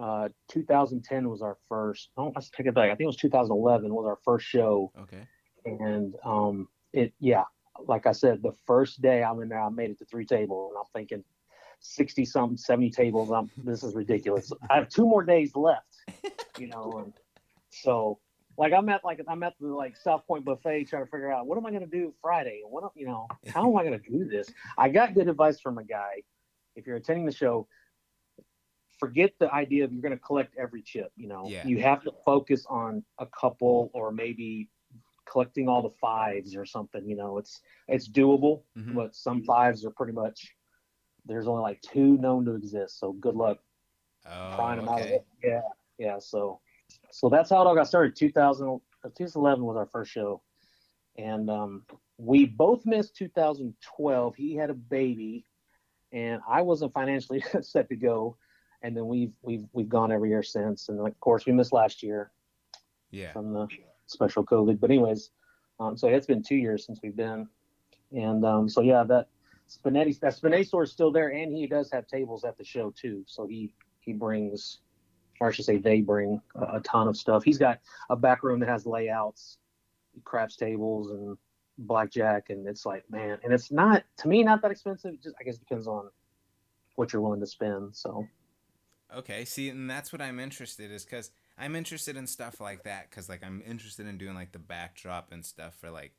Uh, 0.00 0.28
2010 0.48 1.28
was 1.28 1.42
our 1.42 1.57
first. 1.68 2.11
Oh, 2.16 2.33
let's 2.35 2.48
take 2.50 2.66
it 2.66 2.74
back. 2.74 2.87
I 2.87 2.94
think 2.94 3.02
it 3.02 3.07
was 3.07 3.16
2011 3.16 3.92
was 3.94 4.07
our 4.07 4.18
first 4.24 4.46
show 4.46 4.90
Okay. 5.02 5.26
and 5.64 6.14
um 6.24 6.68
it 6.92 7.12
yeah 7.20 7.44
like 7.87 8.07
i 8.07 8.12
said 8.12 8.42
the 8.42 8.52
first 8.66 9.00
day 9.00 9.22
i'm 9.22 9.40
in 9.40 9.48
there 9.48 9.61
i 9.61 9.68
made 9.70 9.90
it 9.90 9.98
to 9.98 10.05
three 10.05 10.26
tables 10.26 10.70
and 10.72 10.78
i'm 10.78 10.90
thinking 10.94 11.24
60 11.81 12.24
something 12.26 12.57
70 12.57 12.90
tables 12.90 13.31
i'm 13.31 13.50
this 13.64 13.83
is 13.83 13.94
ridiculous 13.94 14.52
i 14.70 14.74
have 14.76 14.88
two 14.88 15.05
more 15.07 15.22
days 15.24 15.55
left 15.57 15.94
you 16.59 16.66
know 16.68 17.00
and 17.02 17.12
so 17.70 18.18
like 18.59 18.72
i'm 18.74 18.88
at 18.90 19.02
like 19.05 19.20
i'm 19.28 19.42
at 19.42 19.55
the 19.61 19.68
like 19.68 19.96
south 19.96 20.26
point 20.26 20.44
buffet 20.44 20.85
trying 20.85 21.05
to 21.05 21.11
figure 21.11 21.33
out 21.33 21.46
what 21.46 21.57
am 21.57 21.64
i 21.64 21.70
going 21.70 21.81
to 21.83 21.87
do 21.98 22.12
friday 22.20 22.61
what 22.68 22.85
you 22.94 23.07
know 23.07 23.26
how 23.55 23.68
am 23.70 23.76
i 23.76 23.83
going 23.85 23.98
to 23.98 24.11
do 24.11 24.24
this 24.28 24.48
i 24.76 24.88
got 24.88 25.14
good 25.14 25.28
advice 25.28 25.59
from 25.61 25.78
a 25.78 25.85
guy 25.85 26.20
if 26.76 26.87
you're 26.87 26.96
attending 26.96 27.24
the 27.24 27.33
show 27.33 27.66
forget 29.03 29.33
the 29.41 29.53
idea 29.62 29.85
of 29.85 29.93
you're 29.93 30.07
going 30.09 30.19
to 30.21 30.27
collect 30.31 30.53
every 30.65 30.83
chip 30.91 31.11
you 31.23 31.29
know 31.33 31.45
Yeah. 31.49 31.65
you 31.71 31.79
have 31.88 32.03
to 32.09 32.12
focus 32.25 32.65
on 32.69 33.05
a 33.19 33.27
couple 33.41 33.91
or 33.95 34.12
maybe 34.12 34.69
collecting 35.31 35.67
all 35.69 35.83
the 35.83 35.97
fives 36.07 36.55
or 36.61 36.65
something 36.65 37.03
you 37.11 37.17
know 37.17 37.38
it's 37.41 37.55
it's 37.95 38.09
doable 38.09 38.57
Mhm. 38.79 38.95
but 38.99 39.15
some 39.15 39.43
fives 39.43 39.85
are 39.87 39.91
pretty 40.01 40.12
much 40.23 40.38
there's 41.29 41.49
only 41.49 41.62
like 41.71 41.81
two 41.83 42.11
known 42.19 42.45
to 42.45 42.55
exist 42.55 43.01
so 43.01 43.12
good 43.27 43.37
luck 43.45 43.59
Oh, 44.27 44.55
prying 44.57 44.79
them 44.79 44.88
out 44.88 45.03
of 45.03 45.09
okay. 45.09 45.17
it 45.19 45.25
yeah 45.43 45.62
yeah 45.99 46.19
so 46.19 46.61
so 47.11 47.29
that's 47.29 47.51
how 47.51 47.61
it 47.62 47.67
all 47.67 47.75
got 47.75 47.88
started 47.88 48.15
2000 48.17 48.81
uh, 49.05 49.09
2011 49.17 49.65
was 49.65 49.77
our 49.77 49.87
first 49.87 50.12
show 50.12 50.43
and 51.17 51.51
um 51.51 51.85
we 52.19 52.47
both 52.47 52.87
missed 52.87 53.17
2012 53.17 54.35
he 54.37 54.55
had 54.55 54.71
a 54.71 54.75
baby 54.75 55.45
and 56.12 56.41
i 56.49 56.61
wasn't 56.62 56.93
financially 56.93 57.43
set 57.61 57.88
to 57.88 57.97
go 57.97 58.37
and 58.83 58.97
then 58.97 59.07
we've 59.07 59.33
we've 59.42 59.64
we've 59.73 59.88
gone 59.88 60.12
every 60.12 60.31
year 60.31 60.42
since 60.42 60.88
and 60.88 61.01
of 61.07 61.21
course 61.21 61.47
we 61.47 61.53
missed 61.53 61.73
last 61.73 62.03
year 62.03 62.31
Yeah. 63.11 63.33
from 63.33 63.53
the 63.53 63.66
special 64.07 64.45
COVID. 64.45 64.81
But 64.81 64.90
anyways, 64.90 65.31
um, 65.81 65.97
so 65.97 66.09
it's 66.09 66.27
been 66.27 66.42
two 66.42 66.57
years 66.57 66.85
since 66.87 67.01
we've 67.03 67.16
been, 67.16 67.49
and 68.12 68.45
um, 68.45 68.68
so 68.68 68.81
yeah, 68.83 69.05
that 69.05 69.29
Spinetti 69.68 70.18
that 70.21 70.35
Spinetti 70.35 70.66
store 70.66 70.83
is 70.85 70.92
still 70.92 71.11
there, 71.11 71.29
and 71.29 71.53
he 71.53 71.66
does 71.66 71.90
have 71.92 72.07
tables 72.07 72.45
at 72.45 72.59
the 72.59 72.64
show 72.64 72.90
too. 72.90 73.25
So 73.27 73.47
he 73.47 73.73
he 74.01 74.12
brings, 74.12 74.81
or 75.40 75.49
I 75.49 75.53
should 75.53 75.64
say, 75.64 75.79
they 75.79 76.01
bring 76.01 76.40
a, 76.57 76.77
a 76.77 76.81
ton 76.81 77.09
of 77.09 77.16
stuff. 77.16 77.42
He's 77.45 77.59
got 77.59 77.79
a 78.11 78.16
back 78.16 78.42
room 78.42 78.61
that 78.61 78.68
has 78.68 78.85
layouts, 78.87 79.59
craps 80.25 80.57
tables, 80.57 81.11
and 81.11 81.38
blackjack, 81.79 82.51
and 82.51 82.66
it's 82.68 82.85
like 82.85 83.05
man, 83.11 83.38
and 83.45 83.53
it's 83.53 83.73
not 83.73 84.05
to 84.18 84.29
me 84.29 84.42
not 84.42 84.61
that 84.62 84.71
expensive. 84.71 85.21
Just 85.23 85.35
I 85.40 85.45
guess 85.45 85.55
it 85.57 85.61
depends 85.61 85.87
on 85.87 86.11
what 86.97 87.12
you're 87.12 87.23
willing 87.23 87.40
to 87.40 87.47
spend. 87.47 87.97
So 87.97 88.27
Okay, 89.14 89.44
see, 89.44 89.68
and 89.68 89.88
that's 89.90 90.12
what 90.12 90.22
I'm 90.22 90.40
interested 90.40 90.90
is 90.90 91.05
because 91.05 91.31
I'm 91.59 91.77
interested 91.77 92.16
in 92.16 92.27
stuff 92.27 92.61
like 92.61 92.85
that 92.85 93.11
because 93.11 93.29
like 93.29 93.44
I'm 93.44 93.62
interested 93.66 94.07
in 94.07 94.16
doing 94.18 94.35
like 94.35 94.53
the 94.53 94.59
backdrop 94.59 95.33
and 95.33 95.44
stuff 95.44 95.75
for 95.79 95.90
like 95.90 96.12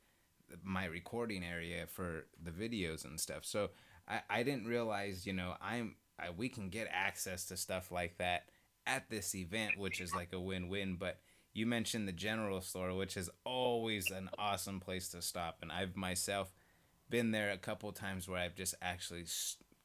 my 0.62 0.84
recording 0.84 1.44
area 1.44 1.86
for 1.86 2.26
the 2.42 2.50
videos 2.50 3.04
and 3.04 3.18
stuff. 3.18 3.44
So 3.44 3.70
I, 4.08 4.20
I 4.30 4.42
didn't 4.42 4.66
realize, 4.66 5.26
you 5.26 5.32
know, 5.32 5.54
I'm 5.60 5.96
I, 6.18 6.30
we 6.30 6.48
can 6.48 6.68
get 6.68 6.88
access 6.92 7.46
to 7.46 7.56
stuff 7.56 7.90
like 7.90 8.18
that 8.18 8.48
at 8.86 9.10
this 9.10 9.34
event, 9.34 9.78
which 9.78 10.00
is 10.00 10.14
like 10.14 10.32
a 10.32 10.40
win-win. 10.40 10.96
But 10.96 11.18
you 11.52 11.66
mentioned 11.66 12.06
the 12.06 12.12
general 12.12 12.60
store, 12.60 12.94
which 12.94 13.16
is 13.16 13.30
always 13.44 14.10
an 14.10 14.28
awesome 14.38 14.78
place 14.78 15.08
to 15.10 15.22
stop, 15.22 15.58
and 15.62 15.72
I've 15.72 15.96
myself 15.96 16.52
been 17.10 17.32
there 17.32 17.50
a 17.50 17.58
couple 17.58 17.92
times 17.92 18.28
where 18.28 18.40
I've 18.40 18.54
just 18.54 18.74
actually 18.80 19.26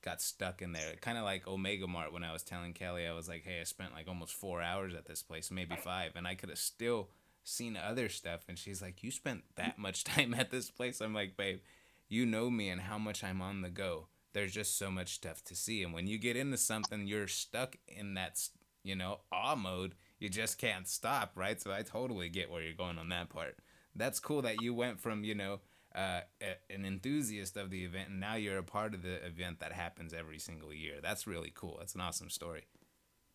got 0.02 0.22
stuck 0.22 0.62
in 0.62 0.72
there. 0.72 0.96
Kind 1.02 1.18
of 1.18 1.24
like 1.24 1.48
Omega 1.48 1.88
Mart 1.88 2.14
when 2.14 2.24
I 2.24 2.34
was 2.34 2.44
telling 2.44 2.74
Kelly, 2.74 3.08
I 3.08 3.14
was 3.14 3.28
like, 3.28 3.44
hey, 3.44 3.60
I 3.62 3.64
spent 3.64 3.94
like 3.94 4.08
almost 4.08 4.34
four 4.34 4.62
hours 4.62 4.94
at 4.94 5.06
this 5.06 5.24
place, 5.24 5.52
maybe 5.52 5.76
five, 5.76 6.14
and 6.16 6.28
I 6.28 6.36
could 6.36 6.50
have 6.50 6.58
still 6.60 7.10
seen 7.44 7.78
other 7.78 8.10
stuff. 8.10 8.42
And 8.48 8.58
she's 8.58 8.82
like, 8.82 9.04
you 9.04 9.12
spent 9.12 9.44
that 9.56 9.78
much 9.78 10.04
time 10.06 10.34
at 10.34 10.52
this 10.52 10.70
place? 10.70 11.02
I'm 11.02 11.14
like, 11.14 11.38
babe, 11.38 11.60
you 12.08 12.26
know 12.26 12.50
me 12.50 12.70
and 12.70 12.82
how 12.82 12.98
much 12.98 13.24
I'm 13.24 13.42
on 13.42 13.62
the 13.62 13.70
go. 13.70 14.08
There's 14.34 14.54
just 14.54 14.78
so 14.78 14.92
much 14.92 15.16
stuff 15.16 15.44
to 15.46 15.56
see. 15.56 15.84
And 15.84 15.94
when 15.94 16.08
you 16.08 16.18
get 16.18 16.38
into 16.38 16.58
something, 16.58 17.08
you're 17.08 17.28
stuck 17.28 17.78
in 17.88 18.14
that, 18.14 18.40
you 18.84 18.96
know, 18.96 19.22
awe 19.32 19.56
mode. 19.56 19.96
You 20.20 20.30
just 20.30 20.58
can't 20.58 20.88
stop, 20.88 21.32
right? 21.36 21.60
So 21.60 21.72
I 21.72 21.82
totally 21.82 22.30
get 22.30 22.52
where 22.52 22.62
you're 22.62 22.74
going 22.74 23.00
on 23.00 23.10
that 23.10 23.30
part. 23.30 23.58
That's 23.96 24.20
cool 24.20 24.44
that 24.44 24.62
you 24.62 24.74
went 24.74 25.00
from, 25.00 25.24
you 25.24 25.34
know, 25.34 25.62
uh, 26.00 26.22
an 26.70 26.86
enthusiast 26.86 27.58
of 27.58 27.70
the 27.70 27.84
event, 27.84 28.10
and 28.10 28.20
now 28.20 28.36
you're 28.36 28.58
a 28.58 28.64
part 28.64 28.94
of 28.94 29.02
the 29.02 29.26
event 29.26 29.60
that 29.60 29.74
happens 29.74 30.14
every 30.14 30.40
single 30.40 30.74
year. 30.74 30.96
That's 31.02 31.28
really 31.28 31.52
cool. 31.54 31.78
That's 31.80 31.96
an 31.96 32.02
awesome 32.02 32.30
story. 32.30 32.68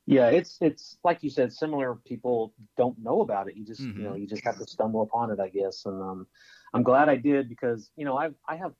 Yeah, 0.06 0.28
it's 0.28 0.58
it's 0.60 0.96
like 1.04 1.22
you 1.22 1.30
said, 1.30 1.52
similar. 1.52 1.96
People 2.06 2.54
don't 2.76 2.98
know 2.98 3.20
about 3.20 3.48
it. 3.48 3.56
You 3.56 3.64
just 3.64 3.82
mm-hmm. 3.82 3.98
you 3.98 4.04
know 4.04 4.14
you 4.14 4.26
just 4.26 4.44
have 4.44 4.58
to 4.58 4.66
stumble 4.66 5.02
upon 5.02 5.30
it, 5.30 5.40
I 5.40 5.48
guess. 5.48 5.84
And 5.86 6.00
um, 6.02 6.26
I'm 6.72 6.82
glad 6.82 7.08
I 7.08 7.16
did 7.16 7.48
because 7.48 7.90
you 7.96 8.04
know 8.04 8.16
I 8.18 8.30
I 8.48 8.56
have 8.56 8.72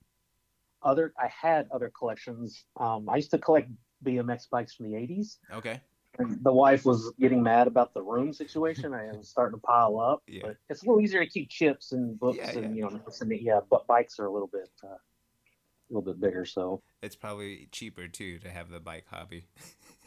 other 0.81 1.13
I 1.19 1.27
had 1.27 1.67
other 1.71 1.91
collections. 1.97 2.65
Um, 2.79 3.07
I 3.09 3.17
used 3.17 3.31
to 3.31 3.37
collect 3.37 3.69
BMX 4.03 4.49
bikes 4.49 4.73
from 4.73 4.91
the 4.91 4.97
'80s. 4.97 5.37
Okay 5.53 5.81
the 6.19 6.53
wife 6.53 6.85
was 6.85 7.11
getting 7.19 7.41
mad 7.43 7.67
about 7.67 7.93
the 7.93 8.01
room 8.01 8.33
situation. 8.33 8.93
I 8.93 9.07
was 9.15 9.29
starting 9.29 9.59
to 9.59 9.61
pile 9.61 9.99
up. 9.99 10.23
Yeah. 10.27 10.43
But 10.43 10.57
it's 10.69 10.83
a 10.83 10.85
little 10.85 11.01
easier 11.01 11.23
to 11.23 11.29
keep 11.29 11.49
chips 11.49 11.91
and 11.91 12.19
books 12.19 12.37
yeah, 12.37 12.51
and 12.51 12.75
yeah. 12.75 12.85
you 12.85 12.91
know, 12.91 13.01
and 13.21 13.41
yeah, 13.41 13.59
but 13.69 13.87
bikes 13.87 14.19
are 14.19 14.25
a 14.25 14.31
little 14.31 14.49
bit 14.51 14.69
uh, 14.83 14.87
a 14.87 15.89
little 15.89 16.01
bit 16.01 16.19
bigger. 16.19 16.45
So 16.45 16.81
it's 17.01 17.15
probably 17.15 17.69
cheaper 17.71 18.07
too 18.07 18.39
to 18.39 18.49
have 18.49 18.69
the 18.69 18.79
bike 18.79 19.05
hobby. 19.09 19.47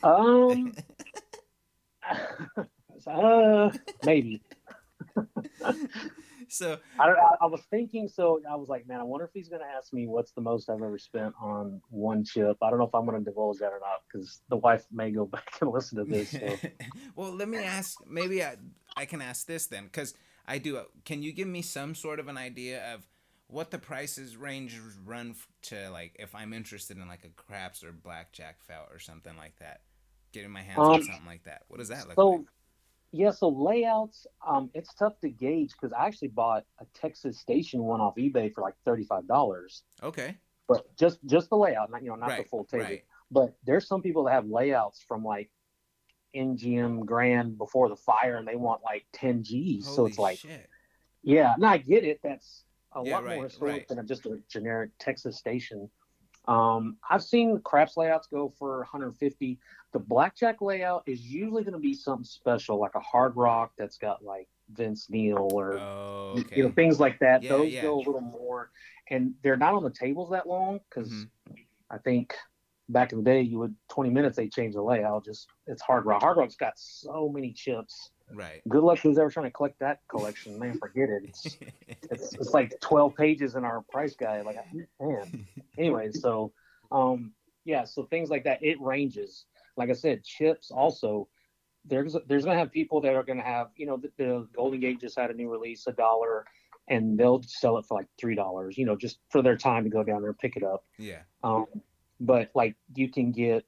Um, 0.03 0.75
uh, 3.07 3.71
maybe. 4.05 4.43
so 6.49 6.79
I, 6.99 7.15
I 7.41 7.47
was 7.47 7.63
thinking. 7.71 8.09
So 8.09 8.41
I 8.51 8.57
was 8.57 8.69
like, 8.69 8.87
man, 8.87 9.01
I 9.01 9.03
wonder 9.03 9.25
if 9.25 9.31
he's 9.33 9.49
going 9.49 9.61
to 9.61 9.67
ask 9.67 9.93
me 9.93 10.07
what's 10.07 10.33
the 10.33 10.41
most 10.41 10.69
I've 10.69 10.83
ever 10.83 10.99
spent 10.99 11.35
on 11.41 11.81
one 11.91 12.25
chip. 12.25 12.57
I 12.63 12.71
don't 12.71 12.79
know 12.79 12.87
if 12.87 12.95
I'm 12.95 13.07
going 13.07 13.19
to 13.19 13.25
divulge 13.25 13.59
that 13.59 13.73
or 13.73 13.81
not 13.81 14.03
because 14.11 14.41
the 14.49 14.57
wife 14.57 14.85
may 14.91 15.11
go 15.11 15.25
back 15.27 15.49
and 15.61 15.71
listen 15.71 15.99
to 15.99 16.05
this. 16.05 16.31
So. 16.31 16.57
well, 17.17 17.33
let 17.33 17.49
me 17.49 17.59
ask. 17.59 17.99
Maybe 18.07 18.43
I, 18.43 18.57
I 18.97 19.05
can 19.05 19.23
ask 19.23 19.47
this 19.47 19.67
then 19.67 19.85
because 19.85 20.15
I 20.47 20.59
do. 20.59 20.81
Can 21.05 21.23
you 21.23 21.33
give 21.33 21.49
me 21.49 21.63
some 21.63 21.95
sort 21.95 22.21
of 22.21 22.29
an 22.29 22.37
idea 22.37 22.95
of 22.95 23.07
what 23.49 23.71
the 23.71 23.79
prices 23.79 24.37
range 24.37 24.81
run 25.05 25.35
to? 25.63 25.91
Like, 25.91 26.17
if 26.19 26.35
I'm 26.35 26.53
interested 26.53 26.97
in 26.97 27.09
like 27.09 27.25
a 27.25 27.31
craps 27.31 27.85
or 27.85 27.93
blackjack 27.93 28.63
felt 28.63 28.89
or 28.91 28.99
something 28.99 29.37
like 29.37 29.57
that, 29.59 29.81
getting 30.33 30.51
my 30.51 30.63
hands 30.63 30.79
um, 30.79 30.87
on 30.87 31.03
something 31.03 31.27
like 31.27 31.45
that. 31.45 31.63
What 31.69 31.79
does 31.79 31.89
that 31.89 32.07
look 32.09 32.17
so, 32.17 32.29
like? 32.29 32.41
Yeah, 33.11 33.31
so 33.31 33.49
layouts, 33.49 34.27
um, 34.47 34.71
it's 34.75 34.93
tough 34.95 35.19
to 35.21 35.31
gauge 35.31 35.73
because 35.73 35.93
I 35.93 36.07
actually 36.07 36.29
bought 36.29 36.65
a 36.79 36.85
Texas 36.95 37.39
Station 37.39 37.83
one 37.83 38.01
off 38.01 38.17
eBay 38.17 38.53
for 38.53 38.63
like 38.63 38.75
thirty 38.85 39.05
five 39.05 39.27
dollars. 39.27 39.83
Okay. 40.03 40.37
But 40.67 40.95
just 40.97 41.19
just 41.25 41.49
the 41.49 41.57
layout, 41.57 41.91
not 41.91 42.03
you 42.03 42.11
know, 42.11 42.17
not 42.17 42.29
right, 42.29 42.43
the 42.43 42.49
full 42.49 42.65
table. 42.65 42.85
Right. 42.85 43.05
But 43.31 43.55
there's 43.65 43.87
some 43.87 44.03
people 44.03 44.25
that 44.25 44.33
have 44.33 44.47
layouts 44.47 45.03
from 45.07 45.25
like 45.25 45.51
MGM 46.37 47.07
Grand 47.07 47.57
before 47.57 47.89
the 47.89 47.97
fire, 47.97 48.37
and 48.37 48.47
they 48.47 48.57
want 48.57 48.83
like 48.85 49.07
ten 49.13 49.43
G's. 49.43 49.87
Holy 49.87 49.97
so 49.97 50.07
it's 50.07 50.19
like, 50.19 50.39
shit. 50.39 50.69
yeah, 51.23 51.55
no, 51.59 51.69
I 51.69 51.79
get 51.79 52.05
it. 52.05 52.21
That's 52.23 52.65
a 52.95 53.03
yeah, 53.03 53.15
lot 53.15 53.25
right, 53.25 53.37
more 53.37 53.45
historic 53.45 53.89
than 53.89 54.07
just 54.07 54.27
a 54.27 54.39
generic 54.51 54.91
Texas 54.99 55.39
Station. 55.39 55.89
Um, 56.47 56.97
I've 57.09 57.23
seen 57.23 57.61
craps 57.63 57.97
layouts 57.97 58.27
go 58.27 58.53
for 58.59 58.79
150. 58.79 59.59
The 59.93 59.99
blackjack 59.99 60.61
layout 60.61 61.05
is 61.07 61.21
usually 61.21 61.63
going 61.65 61.73
to 61.75 61.79
be 61.79 61.95
something 61.95 62.25
special, 62.25 62.79
like 62.79 62.95
a 62.95 63.01
hard 63.01 63.37
rock 63.37 63.73
that's 63.79 63.97
got 63.97 64.23
like 64.23 64.49
Vince 64.71 65.09
Neil 65.09 65.49
or 65.53 65.79
oh, 65.79 66.35
okay. 66.39 66.57
you 66.57 66.63
know 66.63 66.71
things 66.73 67.01
like 67.01 67.19
that. 67.21 67.43
Yeah, 67.43 67.51
Those 67.51 67.73
yeah. 67.73 67.83
go 67.83 67.97
a 67.97 67.99
little 67.99 68.21
more, 68.21 68.71
and 69.11 69.35
they're 69.43 69.57
not 69.57 69.75
on 69.75 69.83
the 69.83 69.91
tables 69.91 70.31
that 70.31 70.47
long 70.47 70.81
because 70.89 71.11
mm-hmm. 71.11 71.55
I 71.91 71.99
think 71.99 72.35
back 72.91 73.13
in 73.13 73.19
the 73.19 73.25
day 73.25 73.43
you 73.43 73.59
would 73.59 73.75
20 73.91 74.11
minutes 74.11 74.37
they 74.37 74.49
change 74.49 74.75
the 74.75 74.83
layout. 74.83 75.25
Just 75.25 75.49
it's 75.67 75.83
hard 75.83 76.05
rock. 76.05 76.23
Hard 76.23 76.37
rock's 76.37 76.57
got 76.57 76.75
so 76.77 77.31
many 77.33 77.53
chips. 77.53 78.11
Right. 78.33 78.61
Good 78.69 78.83
luck 78.83 78.99
who's 78.99 79.19
ever 79.19 79.31
trying 79.31 79.47
to 79.47 79.53
collect 79.53 79.79
that 79.81 80.01
collection. 80.09 80.59
Man, 80.59 80.79
forget 80.79 81.09
it. 81.09 81.23
It's, 81.25 81.47
it's, 82.11 82.35
it's 82.35 82.51
like 82.51 82.79
12 82.81 83.15
pages 83.15 83.55
in 83.55 83.65
our 83.65 83.83
price 83.91 84.15
guide. 84.17 84.45
Like, 84.45 84.59
man. 85.01 85.47
Anyway, 85.79 86.11
so, 86.13 86.53
um, 86.93 87.33
yeah, 87.65 87.85
so 87.85 88.05
things 88.05 88.29
like 88.29 88.45
that, 88.45 88.63
it 88.63 88.81
ranges. 88.81 89.45
Like 89.79 89.91
I 89.91 89.95
said, 89.95 90.25
chips 90.25 90.71
also, 90.71 91.29
there's, 91.85 92.17
there's 92.27 92.45
going 92.45 92.57
to 92.57 92.59
have 92.59 92.73
people 92.73 93.01
that 93.03 93.15
are 93.15 93.23
going 93.23 93.39
to 93.39 93.45
have, 93.45 93.69
you 93.77 93.87
know, 93.87 93.97
the, 93.97 94.11
the 94.19 94.49
Golden 94.55 94.81
Gate 94.81 95.01
just 95.01 95.19
had 95.19 95.31
a 95.31 95.35
new 95.35 95.49
release, 95.49 95.87
a 95.87 95.93
dollar, 95.93 96.45
and 96.89 97.19
they'll 97.19 97.43
sell 97.47 97.79
it 97.79 97.87
for 97.87 97.97
like 97.97 98.09
$3, 98.23 98.77
you 98.77 98.85
know, 98.85 98.97
just 98.97 99.21
for 99.31 99.41
their 99.41 99.57
time 99.57 99.85
to 99.85 99.91
go 99.91 100.03
down 100.03 100.21
there 100.21 100.31
and 100.31 100.39
pick 100.39 100.57
it 100.57 100.63
up. 100.63 100.85
Yeah. 100.99 101.21
Um, 101.43 101.67
but 102.21 102.51
like 102.55 102.77
you 102.95 103.11
can 103.11 103.33
get, 103.33 103.65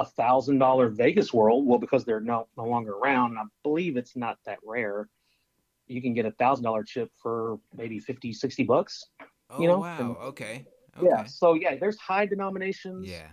a 0.00 0.04
thousand 0.04 0.58
dollar 0.58 0.88
Vegas 0.88 1.32
World. 1.32 1.66
Well, 1.66 1.78
because 1.78 2.04
they're 2.04 2.20
no 2.20 2.48
no 2.56 2.64
longer 2.64 2.92
around, 2.92 3.36
I 3.38 3.44
believe 3.62 3.96
it's 3.96 4.16
not 4.16 4.38
that 4.46 4.58
rare. 4.64 5.08
You 5.86 6.00
can 6.00 6.14
get 6.14 6.24
a 6.24 6.30
thousand 6.32 6.64
dollar 6.64 6.82
chip 6.82 7.10
for 7.22 7.58
maybe 7.76 7.98
50, 7.98 8.32
60 8.32 8.64
bucks. 8.64 9.04
Oh 9.50 9.60
you 9.60 9.68
know? 9.68 9.78
wow! 9.78 9.98
And, 9.98 10.16
okay. 10.28 10.66
okay. 10.96 11.06
Yeah. 11.06 11.24
So 11.24 11.54
yeah, 11.54 11.76
there's 11.76 11.98
high 11.98 12.24
denominations. 12.24 13.08
Yeah. 13.08 13.28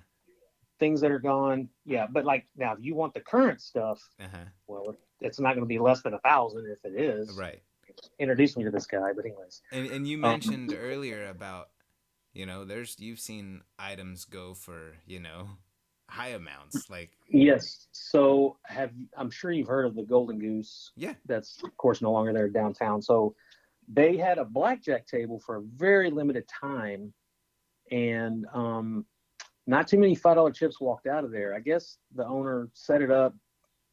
Things 0.80 1.02
that 1.02 1.12
are 1.12 1.20
gone. 1.20 1.70
Yeah, 1.86 2.08
but 2.10 2.26
like 2.26 2.46
now, 2.56 2.74
if 2.74 2.80
you 2.82 2.96
want 2.96 3.14
the 3.14 3.22
current 3.22 3.62
stuff, 3.62 4.02
uh-huh. 4.20 4.46
well, 4.68 4.96
it's 5.22 5.40
not 5.40 5.50
going 5.50 5.62
to 5.62 5.68
be 5.68 5.80
less 5.80 6.02
than 6.02 6.14
a 6.14 6.20
thousand 6.20 6.68
if 6.72 6.86
it 6.86 7.00
is. 7.00 7.36
Right. 7.38 7.62
Introduce 8.20 8.56
me 8.56 8.64
to 8.64 8.72
this 8.72 8.86
guy, 8.86 9.12
but 9.16 9.26
anyways. 9.26 9.62
And 9.72 9.88
and 9.88 10.08
you 10.08 10.18
um, 10.18 10.22
mentioned 10.22 10.72
um, 10.72 10.80
earlier 10.80 11.28
about, 11.30 11.70
you 12.34 12.46
know, 12.46 12.64
there's 12.66 12.96
you've 13.00 13.20
seen 13.20 13.62
items 13.80 14.26
go 14.26 14.54
for 14.54 14.98
you 15.06 15.20
know 15.20 15.50
high 16.10 16.30
amounts 16.30 16.90
like 16.90 17.12
yes 17.28 17.88
so 17.92 18.56
have 18.64 18.92
i'm 19.18 19.30
sure 19.30 19.52
you've 19.52 19.68
heard 19.68 19.86
of 19.86 19.94
the 19.94 20.04
golden 20.04 20.40
goose 20.40 20.92
yeah 20.96 21.14
that's 21.26 21.62
of 21.66 21.76
course 21.76 22.02
no 22.02 22.14
longer 22.14 22.32
there 22.32 22.48
downtown 22.48 23.02
so 23.02 23.36
they 23.90 24.16
had 24.16 24.38
a 24.38 24.46
blackjack 24.46 25.06
table 25.06 25.40
for 25.40 25.58
a 25.58 25.62
very 25.76 26.10
limited 26.10 26.46
time 26.48 27.14
and 27.92 28.46
um, 28.54 29.06
not 29.68 29.88
too 29.88 30.00
many 30.00 30.16
five 30.16 30.36
dollar 30.36 30.52
chips 30.52 30.80
walked 30.80 31.08
out 31.08 31.24
of 31.24 31.32
there 31.32 31.54
i 31.54 31.60
guess 31.60 31.98
the 32.16 32.26
owner 32.26 32.70
set 32.74 33.02
it 33.02 33.12
up 33.12 33.36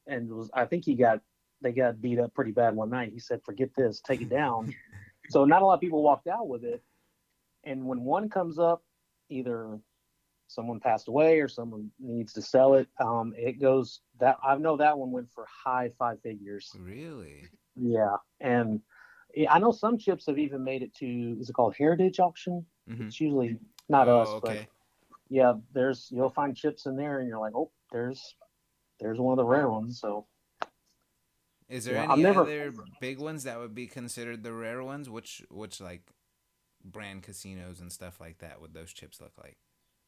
and 0.06 0.30
was 0.30 0.50
i 0.54 0.64
think 0.64 0.84
he 0.84 0.94
got 0.94 1.20
they 1.60 1.72
got 1.72 2.00
beat 2.00 2.18
up 2.18 2.32
pretty 2.34 2.52
bad 2.52 2.74
one 2.74 2.90
night 2.90 3.10
he 3.12 3.18
said 3.18 3.40
forget 3.44 3.68
this 3.76 4.00
take 4.00 4.20
it 4.20 4.30
down 4.30 4.74
so 5.30 5.44
not 5.44 5.62
a 5.62 5.64
lot 5.64 5.74
of 5.74 5.80
people 5.80 6.02
walked 6.02 6.26
out 6.26 6.48
with 6.48 6.64
it 6.64 6.82
and 7.64 7.84
when 7.84 8.00
one 8.00 8.28
comes 8.28 8.58
up 8.58 8.82
either 9.28 9.78
someone 10.48 10.80
passed 10.80 11.08
away 11.08 11.40
or 11.40 11.48
someone 11.48 11.90
needs 11.98 12.32
to 12.34 12.42
sell 12.42 12.74
it, 12.74 12.88
um, 13.00 13.34
it 13.36 13.60
goes 13.60 14.00
that 14.20 14.36
I 14.42 14.56
know 14.56 14.76
that 14.76 14.96
one 14.96 15.10
went 15.10 15.30
for 15.32 15.46
high 15.46 15.90
five 15.98 16.20
figures. 16.22 16.70
Really? 16.78 17.48
Yeah, 17.76 18.16
and 18.40 18.80
I 19.50 19.58
know 19.58 19.72
some 19.72 19.98
chips 19.98 20.26
have 20.26 20.38
even 20.38 20.62
made 20.62 20.82
it 20.82 20.94
to 20.96 21.36
is 21.40 21.48
it 21.48 21.54
called 21.54 21.74
Heritage 21.76 22.20
Auction? 22.20 22.64
Mm-hmm. 22.88 23.06
It's 23.06 23.20
usually 23.20 23.58
not 23.88 24.08
oh, 24.08 24.20
us, 24.20 24.28
okay. 24.28 24.68
Yeah, 25.28 25.54
there's 25.72 26.08
you'll 26.10 26.30
find 26.30 26.56
chips 26.56 26.86
in 26.86 26.96
there, 26.96 27.20
and 27.20 27.28
you're 27.28 27.38
like, 27.38 27.54
oh, 27.54 27.70
there's 27.92 28.34
there's 29.00 29.18
one 29.18 29.32
of 29.32 29.38
the 29.38 29.44
rare 29.44 29.68
ones. 29.68 30.00
So. 30.00 30.26
Is 31.68 31.86
there 31.86 31.94
yeah, 31.94 32.12
any 32.12 32.22
never... 32.22 32.42
other 32.42 32.74
big 33.00 33.18
ones 33.18 33.44
that 33.44 33.58
would 33.58 33.74
be 33.74 33.86
considered 33.86 34.42
the 34.42 34.52
rare 34.52 34.82
ones? 34.82 35.08
Which 35.08 35.42
which 35.50 35.80
like 35.80 36.02
brand 36.84 37.22
casinos 37.22 37.80
and 37.80 37.90
stuff 37.90 38.20
like 38.20 38.38
that 38.38 38.60
would 38.60 38.74
those 38.74 38.92
chips 38.92 39.20
look 39.20 39.32
like? 39.42 39.56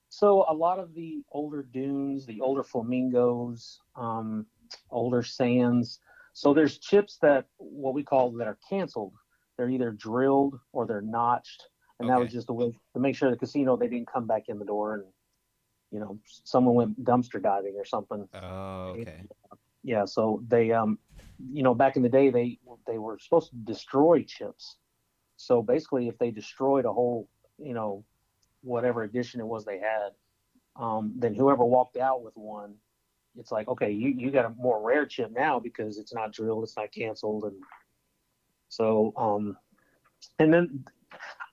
So 0.08 0.44
a 0.48 0.54
lot 0.54 0.78
of 0.78 0.94
the 0.94 1.22
older 1.32 1.62
dunes, 1.62 2.26
the 2.26 2.40
older 2.40 2.62
flamingos, 2.62 3.80
um, 3.96 4.46
older 4.90 5.22
sands. 5.22 5.98
So 6.32 6.52
there's 6.52 6.78
chips 6.78 7.18
that 7.22 7.46
what 7.56 7.94
we 7.94 8.02
call 8.02 8.32
that 8.32 8.46
are 8.46 8.58
canceled. 8.68 9.14
They're 9.56 9.70
either 9.70 9.90
drilled 9.90 10.58
or 10.72 10.86
they're 10.86 11.00
notched, 11.00 11.64
and 11.98 12.08
okay. 12.08 12.14
that 12.14 12.22
was 12.22 12.32
just 12.32 12.50
a 12.50 12.52
way 12.52 12.72
to 12.94 13.00
make 13.00 13.16
sure 13.16 13.30
the 13.30 13.36
casino 13.36 13.76
they 13.76 13.88
didn't 13.88 14.10
come 14.12 14.26
back 14.26 14.44
in 14.48 14.58
the 14.58 14.64
door 14.64 14.94
and 14.94 15.04
you 15.90 16.00
know 16.00 16.18
someone 16.44 16.74
went 16.74 17.04
dumpster 17.04 17.42
diving 17.42 17.74
or 17.76 17.84
something. 17.84 18.28
Oh, 18.34 18.96
okay. 18.98 19.22
Yeah, 19.82 20.04
so 20.04 20.42
they 20.48 20.72
um, 20.72 20.98
you 21.52 21.62
know, 21.62 21.74
back 21.74 21.96
in 21.96 22.02
the 22.02 22.08
day 22.08 22.30
they 22.30 22.58
they 22.86 22.98
were 22.98 23.18
supposed 23.18 23.50
to 23.50 23.56
destroy 23.56 24.24
chips. 24.26 24.76
So 25.36 25.62
basically, 25.62 26.08
if 26.08 26.18
they 26.18 26.30
destroyed 26.30 26.84
a 26.84 26.92
whole, 26.92 27.28
you 27.58 27.74
know, 27.74 28.04
whatever 28.62 29.02
edition 29.02 29.40
it 29.40 29.46
was 29.46 29.64
they 29.64 29.78
had. 29.78 30.10
Um, 30.76 31.14
then 31.16 31.34
whoever 31.34 31.64
walked 31.64 31.96
out 31.96 32.22
with 32.22 32.36
one, 32.36 32.74
it's 33.38 33.52
like 33.52 33.68
okay, 33.68 33.90
you 33.90 34.08
you 34.08 34.30
got 34.30 34.44
a 34.44 34.50
more 34.50 34.82
rare 34.82 35.06
chip 35.06 35.30
now 35.32 35.58
because 35.58 35.98
it's 35.98 36.12
not 36.12 36.32
drilled, 36.32 36.64
it's 36.64 36.76
not 36.76 36.92
canceled, 36.92 37.44
and 37.44 37.56
so 38.68 39.12
um, 39.16 39.56
and 40.38 40.52
then 40.52 40.84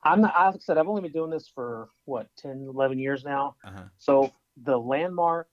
I'm 0.06 0.22
not. 0.22 0.34
Like 0.36 0.56
I 0.56 0.58
said 0.60 0.78
I've 0.78 0.88
only 0.88 1.02
been 1.02 1.12
doing 1.12 1.30
this 1.32 1.48
for 1.54 1.89
what 2.06 2.28
10, 2.38 2.68
11 2.70 3.00
years 3.00 3.24
now. 3.24 3.56
Uh-huh. 3.63 3.84
So 3.98 4.32
the 4.62 4.78
landmark 4.78 5.48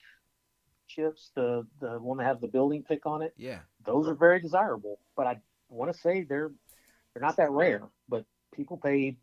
chips, 0.89 1.31
the 1.35 1.67
the 1.81 1.99
one 1.99 2.19
that 2.19 2.25
has 2.25 2.41
the 2.41 2.49
building 2.49 2.83
pick 2.83 3.07
on 3.07 3.23
it, 3.23 3.33
Yeah. 3.37 3.61
those 3.85 4.09
are 4.09 4.15
very 4.15 4.41
desirable. 4.41 4.99
But 5.17 5.27
I 5.27 5.41
want 5.69 5.93
to 5.93 5.99
say 5.99 6.23
they're 6.23 6.51
they're 7.15 7.23
not 7.23 7.37
that 7.37 7.51
rare. 7.51 7.83
But 8.09 8.25
people 8.53 8.77
pay 8.77 9.17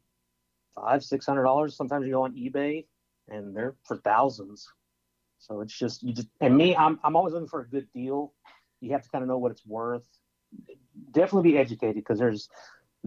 five, 0.76 1.04
six 1.04 1.26
hundred 1.26 1.44
dollars. 1.44 1.76
Sometimes 1.76 2.06
you 2.06 2.14
go 2.14 2.24
on 2.24 2.34
eBay 2.36 2.86
and 3.28 3.56
they're 3.56 3.76
for 3.86 3.98
thousands. 3.98 4.68
So 5.40 5.62
it's 5.62 5.78
just 5.78 6.04
you 6.04 6.14
just 6.14 6.30
and 6.42 6.56
me, 6.58 6.76
I'm 6.76 7.00
I'm 7.04 7.16
always 7.16 7.34
looking 7.34 7.50
for 7.50 7.62
a 7.62 7.68
good 7.70 7.88
deal. 7.94 8.34
You 8.80 8.92
have 8.94 9.04
to 9.04 9.10
kind 9.10 9.24
of 9.24 9.28
know 9.28 9.38
what 9.38 9.52
it's 9.52 9.66
worth. 9.66 10.08
Definitely 11.12 11.52
be 11.52 11.58
educated 11.58 11.96
because 11.96 12.20
there's 12.20 12.48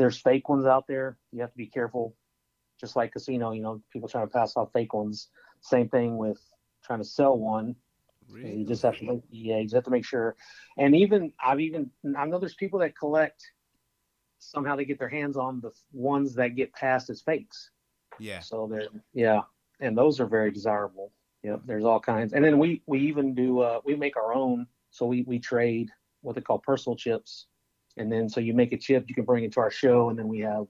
there's 0.00 0.18
fake 0.18 0.48
ones 0.48 0.64
out 0.64 0.86
there. 0.88 1.18
You 1.30 1.42
have 1.42 1.50
to 1.50 1.56
be 1.58 1.66
careful. 1.66 2.16
Just 2.80 2.96
like 2.96 3.12
casino, 3.12 3.52
you 3.52 3.60
know, 3.60 3.82
people 3.92 4.08
trying 4.08 4.26
to 4.26 4.32
pass 4.32 4.56
off 4.56 4.72
fake 4.72 4.94
ones. 4.94 5.28
Same 5.60 5.90
thing 5.90 6.16
with 6.16 6.40
trying 6.82 7.00
to 7.00 7.04
sell 7.04 7.36
one. 7.36 7.76
Really? 8.26 8.60
You 8.60 8.66
just 8.66 8.82
have 8.82 8.96
to, 8.96 9.04
make, 9.04 9.20
yeah, 9.30 9.58
you 9.58 9.64
just 9.64 9.74
have 9.74 9.84
to 9.84 9.90
make 9.90 10.06
sure. 10.06 10.36
And 10.78 10.96
even 10.96 11.34
I've 11.44 11.60
even 11.60 11.90
I 12.16 12.24
know 12.24 12.38
there's 12.38 12.54
people 12.54 12.78
that 12.78 12.96
collect. 12.96 13.44
Somehow 14.38 14.74
they 14.74 14.86
get 14.86 14.98
their 14.98 15.10
hands 15.10 15.36
on 15.36 15.60
the 15.60 15.70
ones 15.92 16.34
that 16.36 16.56
get 16.56 16.72
passed 16.72 17.10
as 17.10 17.20
fakes. 17.20 17.70
Yeah. 18.18 18.40
So 18.40 18.66
they're 18.70 18.88
yeah, 19.12 19.42
and 19.80 19.98
those 19.98 20.18
are 20.18 20.26
very 20.26 20.50
desirable. 20.50 21.12
Yep, 21.42 21.60
there's 21.66 21.84
all 21.84 22.00
kinds. 22.00 22.32
And 22.32 22.42
then 22.42 22.58
we 22.58 22.82
we 22.86 23.00
even 23.00 23.34
do 23.34 23.60
uh, 23.60 23.80
we 23.84 23.96
make 23.96 24.16
our 24.16 24.32
own. 24.32 24.66
So 24.92 25.04
we 25.04 25.24
we 25.24 25.38
trade 25.38 25.90
what 26.22 26.36
they 26.36 26.40
call 26.40 26.58
personal 26.58 26.96
chips, 26.96 27.48
and 27.96 28.10
then 28.10 28.28
so 28.28 28.40
you 28.40 28.54
make 28.54 28.72
a 28.72 28.76
chip, 28.76 29.04
you 29.08 29.14
can 29.14 29.24
bring 29.24 29.44
it 29.44 29.52
to 29.52 29.60
our 29.60 29.70
show, 29.70 30.10
and 30.10 30.18
then 30.18 30.28
we 30.28 30.40
have 30.40 30.66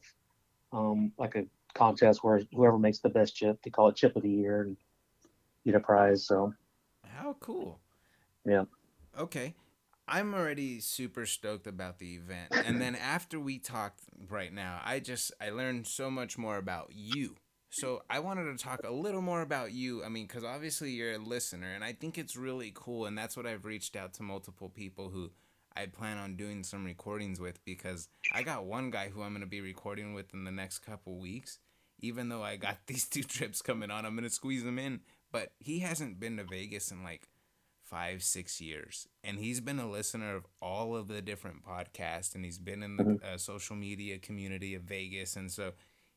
um, 0.73 1.13
like 1.19 1.37
a 1.37 1.45
contest 1.75 2.25
where 2.25 2.41
whoever 2.55 2.79
makes 2.79 2.99
the 2.99 3.09
best 3.09 3.37
chip, 3.37 3.59
they 3.63 3.71
call 3.71 3.89
it 3.89 3.97
chip 3.97 4.17
of 4.17 4.23
the 4.23 4.31
year, 4.31 4.63
and 4.63 4.77
get 5.65 5.75
a 5.75 5.81
prize. 5.81 6.27
So 6.27 6.55
How 7.05 7.37
cool. 7.41 7.81
yeah. 8.45 8.65
Okay. 9.19 9.55
I'm 10.09 10.35
already 10.35 10.81
super 10.81 11.25
stoked 11.25 11.69
about 11.69 11.99
the 12.01 12.15
event. 12.17 12.53
And 12.65 12.83
then 12.83 12.97
after 12.97 13.39
we 13.39 13.59
talked 13.59 14.01
right 14.29 14.53
now, 14.53 14.81
I 14.85 14.99
just 14.99 15.33
I 15.41 15.51
learned 15.51 15.87
so 15.87 16.11
much 16.11 16.37
more 16.37 16.57
about 16.57 16.91
you. 16.93 17.37
So 17.73 18.03
I 18.11 18.19
wanted 18.19 18.45
to 18.57 18.63
talk 18.63 18.81
a 18.83 18.91
little 18.91 19.23
more 19.23 19.43
about 19.43 19.71
you. 19.71 20.03
I 20.03 20.09
mean, 20.09 20.27
cuz 20.27 20.43
obviously 20.43 20.91
you're 20.91 21.13
a 21.13 21.19
listener 21.19 21.73
and 21.73 21.85
I 21.85 21.93
think 21.93 22.19
it's 22.19 22.35
really 22.37 22.73
cool 22.75 23.07
and 23.07 23.17
that's 23.17 23.37
what 23.37 23.47
I've 23.47 23.65
reached 23.65 23.95
out 23.95 24.13
to 24.15 24.25
multiple 24.25 24.69
people 24.69 25.11
who 25.11 25.31
I 25.77 25.87
plan 25.87 26.19
on 26.19 26.37
doing 26.37 26.65
some 26.65 26.85
recordings 26.85 27.41
with 27.41 27.65
because 27.65 28.09
I 28.33 28.43
got 28.43 28.65
one 28.65 28.91
guy 28.91 29.09
who 29.09 29.23
I'm 29.23 29.33
going 29.33 29.41
to 29.41 29.47
be 29.47 29.61
recording 29.61 30.15
with 30.15 30.35
in 30.35 30.45
the 30.45 30.51
next 30.51 30.81
couple 30.81 31.19
weeks. 31.19 31.59
Even 32.01 32.29
though 32.29 32.43
I 32.43 32.57
got 32.57 32.79
these 32.87 33.07
two 33.09 33.23
trips 33.23 33.63
coming 33.63 33.91
on, 33.91 34.05
I'm 34.05 34.15
going 34.15 34.29
to 34.29 34.35
squeeze 34.35 34.65
them 34.65 34.79
in, 34.79 35.01
but 35.31 35.53
he 35.59 35.81
hasn't 35.81 36.19
been 36.19 36.37
to 36.39 36.45
Vegas 36.45 36.91
in 36.91 37.05
like 37.05 37.29
five, 37.83 38.23
six 38.23 38.61
years. 38.61 39.09
And 39.25 39.39
he's 39.39 39.61
been 39.61 39.81
a 39.81 39.91
listener 39.91 40.37
of 40.37 40.47
all 40.63 40.97
of 40.97 41.09
the 41.09 41.21
different 41.21 41.65
podcasts 41.65 42.35
and 42.35 42.45
he's 42.45 42.59
been 42.59 42.83
in 42.83 42.97
the 42.97 43.21
uh, 43.25 43.37
social 43.37 43.75
media 43.75 44.19
community 44.19 44.75
of 44.75 44.83
Vegas. 44.83 45.35
And 45.37 45.51
so 45.51 45.73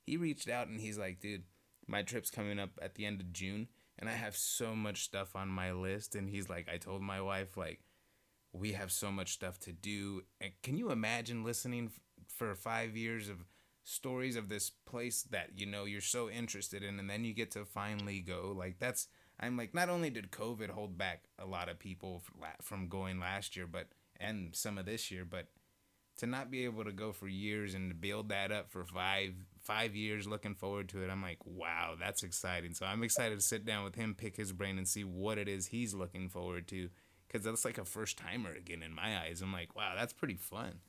he 0.05 0.15
reached 0.17 0.49
out 0.49 0.67
and 0.67 0.79
he's 0.79 0.97
like, 0.97 1.19
dude, 1.19 1.43
my 1.87 2.03
trip's 2.03 2.29
coming 2.29 2.59
up 2.59 2.69
at 2.81 2.95
the 2.95 3.05
end 3.05 3.19
of 3.19 3.33
June 3.33 3.67
and 3.97 4.09
I 4.09 4.13
have 4.13 4.35
so 4.35 4.75
much 4.75 5.03
stuff 5.03 5.35
on 5.35 5.47
my 5.47 5.71
list. 5.71 6.15
And 6.15 6.29
he's 6.29 6.49
like, 6.49 6.67
I 6.71 6.77
told 6.77 7.01
my 7.01 7.21
wife, 7.21 7.57
like, 7.57 7.81
we 8.53 8.73
have 8.73 8.91
so 8.91 9.11
much 9.11 9.33
stuff 9.33 9.59
to 9.61 9.71
do. 9.71 10.23
And 10.39 10.51
can 10.61 10.77
you 10.77 10.91
imagine 10.91 11.43
listening 11.43 11.91
f- 11.93 11.99
for 12.27 12.55
five 12.55 12.95
years 12.95 13.29
of 13.29 13.37
stories 13.83 14.35
of 14.37 14.47
this 14.47 14.69
place 14.85 15.23
that 15.23 15.49
you 15.57 15.65
know 15.65 15.85
you're 15.85 16.01
so 16.01 16.29
interested 16.29 16.83
in 16.83 16.99
and 16.99 17.09
then 17.09 17.25
you 17.25 17.33
get 17.33 17.51
to 17.51 17.65
finally 17.65 18.19
go? 18.21 18.53
Like 18.55 18.79
that's 18.79 19.07
i'm 19.39 19.57
like 19.57 19.73
not 19.73 19.89
only 19.89 20.09
did 20.09 20.31
covid 20.31 20.69
hold 20.69 20.97
back 20.97 21.23
a 21.39 21.45
lot 21.45 21.67
of 21.69 21.79
people 21.79 22.21
from 22.61 22.87
going 22.87 23.19
last 23.19 23.55
year 23.55 23.65
but 23.65 23.87
and 24.19 24.55
some 24.55 24.77
of 24.77 24.85
this 24.85 25.09
year 25.11 25.25
but 25.25 25.47
to 26.17 26.27
not 26.27 26.51
be 26.51 26.65
able 26.65 26.83
to 26.83 26.91
go 26.91 27.11
for 27.11 27.27
years 27.27 27.73
and 27.73 27.99
build 27.99 28.29
that 28.29 28.51
up 28.51 28.69
for 28.71 28.85
five 28.85 29.33
five 29.61 29.95
years 29.95 30.27
looking 30.27 30.53
forward 30.53 30.87
to 30.89 31.03
it 31.03 31.09
i'm 31.09 31.21
like 31.21 31.39
wow 31.45 31.95
that's 31.99 32.23
exciting. 32.23 32.73
So 32.73 32.85
i'm 32.85 33.03
excited 33.03 33.39
to 33.39 33.45
sit 33.45 33.65
down 33.65 33.83
with 33.83 33.95
him 33.95 34.13
pick 34.15 34.37
his 34.37 34.51
brain 34.53 34.77
and 34.77 34.87
see 34.87 35.03
what 35.03 35.37
it 35.37 35.47
is 35.47 35.67
he's 35.67 35.93
looking 35.93 36.29
forward 36.29 36.67
to 36.67 36.89
because 37.34 37.43
that's 37.43 37.65
like 37.65 37.80
a 37.80 37.86
first 37.86 38.17
timer 38.17 38.54
again 38.54 38.84
in 38.84 38.93
my 38.93 39.17
eyes 39.19 39.41
i'm 39.41 39.52
like 39.52 39.76
wow 39.76 39.93
that's 39.98 40.13
pretty 40.13 40.38
fun 40.38 40.80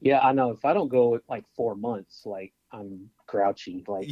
Yeah, 0.00 0.20
I 0.20 0.32
know. 0.32 0.50
If 0.50 0.64
I 0.64 0.72
don't 0.72 0.88
go 0.88 1.20
like 1.28 1.44
four 1.56 1.74
months, 1.74 2.22
like 2.24 2.52
I'm 2.72 3.10
grouchy. 3.26 3.84
Like 3.86 4.08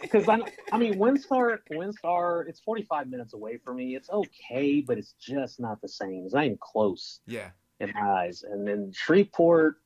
because 0.00 0.28
I, 0.28 0.40
I 0.72 0.78
mean, 0.78 0.94
WinStar, 0.94 1.58
WinStar, 1.70 2.48
it's 2.48 2.60
45 2.60 3.08
minutes 3.08 3.34
away 3.34 3.58
from 3.58 3.76
me. 3.76 3.94
It's 3.94 4.10
okay, 4.10 4.80
but 4.80 4.98
it's 4.98 5.14
just 5.20 5.60
not 5.60 5.80
the 5.80 5.88
same. 5.88 6.22
It's 6.24 6.34
not 6.34 6.44
even 6.44 6.58
close 6.60 7.20
yeah 7.26 7.50
in 7.80 7.92
my 7.94 8.00
eyes. 8.00 8.42
And 8.42 8.66
then 8.66 8.92
Shreveport, 8.94 9.76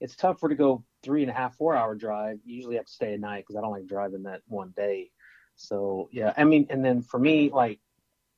it's 0.00 0.16
tougher 0.16 0.48
to 0.48 0.54
go 0.54 0.84
three 1.02 1.22
and 1.22 1.30
a 1.30 1.34
half, 1.34 1.56
four 1.56 1.74
hour 1.74 1.94
drive. 1.94 2.38
You 2.44 2.56
usually 2.56 2.76
have 2.76 2.86
to 2.86 2.92
stay 2.92 3.14
at 3.14 3.20
night 3.20 3.44
because 3.46 3.56
I 3.56 3.60
don't 3.60 3.72
like 3.72 3.86
driving 3.86 4.22
that 4.24 4.42
one 4.48 4.72
day. 4.76 5.10
So 5.56 6.08
yeah, 6.12 6.32
I 6.36 6.44
mean, 6.44 6.66
and 6.70 6.84
then 6.84 7.00
for 7.00 7.18
me, 7.18 7.50
like 7.50 7.80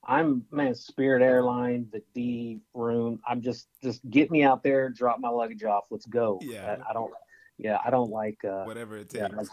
I'm 0.06 0.44
man, 0.50 0.74
Spirit 0.74 1.22
Airline, 1.22 1.88
the 1.92 2.02
D 2.14 2.60
room. 2.74 3.20
I'm 3.26 3.42
just 3.42 3.68
just 3.82 4.08
get 4.08 4.30
me 4.30 4.42
out 4.44 4.62
there, 4.62 4.88
drop 4.88 5.18
my 5.20 5.28
luggage 5.28 5.64
off, 5.64 5.84
let's 5.90 6.06
go. 6.06 6.38
Yeah. 6.42 6.76
I, 6.86 6.90
I 6.90 6.92
don't. 6.92 7.12
Yeah, 7.58 7.78
I 7.84 7.90
don't 7.90 8.10
like. 8.10 8.44
uh 8.44 8.64
whatever 8.64 8.96
it 8.98 9.12
yeah, 9.14 9.22
takes 9.28 9.36
like- 9.36 9.48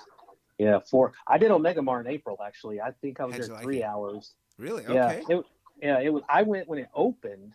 yeah, 0.59 0.79
four. 0.79 1.13
I 1.25 1.37
did 1.37 1.49
Omega 1.51 1.81
Mart 1.81 2.05
in 2.05 2.11
April 2.13 2.37
actually. 2.45 2.79
I 2.79 2.91
think 3.01 3.19
I 3.19 3.25
was 3.25 3.33
How'd 3.35 3.43
there 3.43 3.53
like 3.55 3.63
three 3.63 3.81
it? 3.81 3.85
hours. 3.85 4.33
really 4.57 4.83
Yeah, 4.83 5.07
okay 5.07 5.23
it, 5.29 5.45
yeah, 5.81 5.99
it 5.99 6.13
was. 6.13 6.21
I 6.29 6.43
went 6.43 6.67
when 6.67 6.79
it 6.79 6.89
opened 6.93 7.53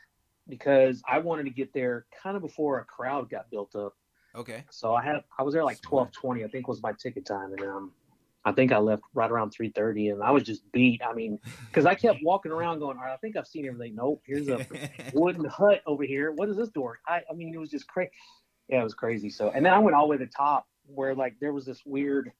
because 0.48 1.02
I 1.08 1.18
wanted 1.18 1.44
to 1.44 1.50
get 1.50 1.72
there 1.72 2.06
kind 2.22 2.34
of 2.36 2.42
before 2.42 2.80
a 2.80 2.84
crowd 2.84 3.30
got 3.30 3.50
built 3.50 3.76
up. 3.76 3.94
okay 4.34 4.64
So 4.70 4.94
I 4.94 5.02
had 5.04 5.22
I 5.38 5.42
was 5.44 5.54
there 5.54 5.64
like 5.64 5.80
twelve 5.82 6.10
twenty, 6.10 6.44
I 6.44 6.48
think 6.48 6.66
was 6.66 6.82
my 6.82 6.92
ticket 6.92 7.24
time, 7.24 7.52
and 7.52 7.62
um, 7.62 7.92
I 8.48 8.52
think 8.52 8.72
I 8.72 8.78
left 8.78 9.02
right 9.14 9.30
around 9.30 9.50
three 9.50 9.70
thirty, 9.70 10.08
and 10.08 10.22
I 10.22 10.30
was 10.30 10.42
just 10.42 10.70
beat. 10.72 11.00
I 11.02 11.12
mean, 11.12 11.38
because 11.66 11.86
I 11.86 11.94
kept 11.94 12.20
walking 12.22 12.50
around 12.52 12.78
going, 12.78 12.96
all 12.96 13.04
right, 13.04 13.12
I 13.12 13.16
think 13.18 13.36
I've 13.36 13.46
seen 13.46 13.66
everything. 13.66 13.94
Nope, 13.94 14.22
here's 14.26 14.48
a 14.48 14.66
wooden 15.14 15.44
hut 15.44 15.82
over 15.86 16.04
here. 16.04 16.32
What 16.32 16.48
is 16.48 16.56
this 16.56 16.68
door? 16.70 16.98
I 17.06 17.20
I 17.30 17.34
mean, 17.34 17.54
it 17.54 17.58
was 17.58 17.70
just 17.70 17.86
crazy. 17.86 18.10
Yeah, 18.68 18.80
it 18.80 18.84
was 18.84 18.94
crazy. 18.94 19.30
So, 19.30 19.50
and 19.50 19.64
then 19.64 19.72
I 19.72 19.78
went 19.78 19.96
all 19.96 20.06
the 20.06 20.10
way 20.10 20.18
to 20.18 20.24
the 20.24 20.30
top 20.30 20.66
where 20.86 21.14
like 21.14 21.36
there 21.40 21.52
was 21.52 21.66
this 21.66 21.82
weird 21.84 22.32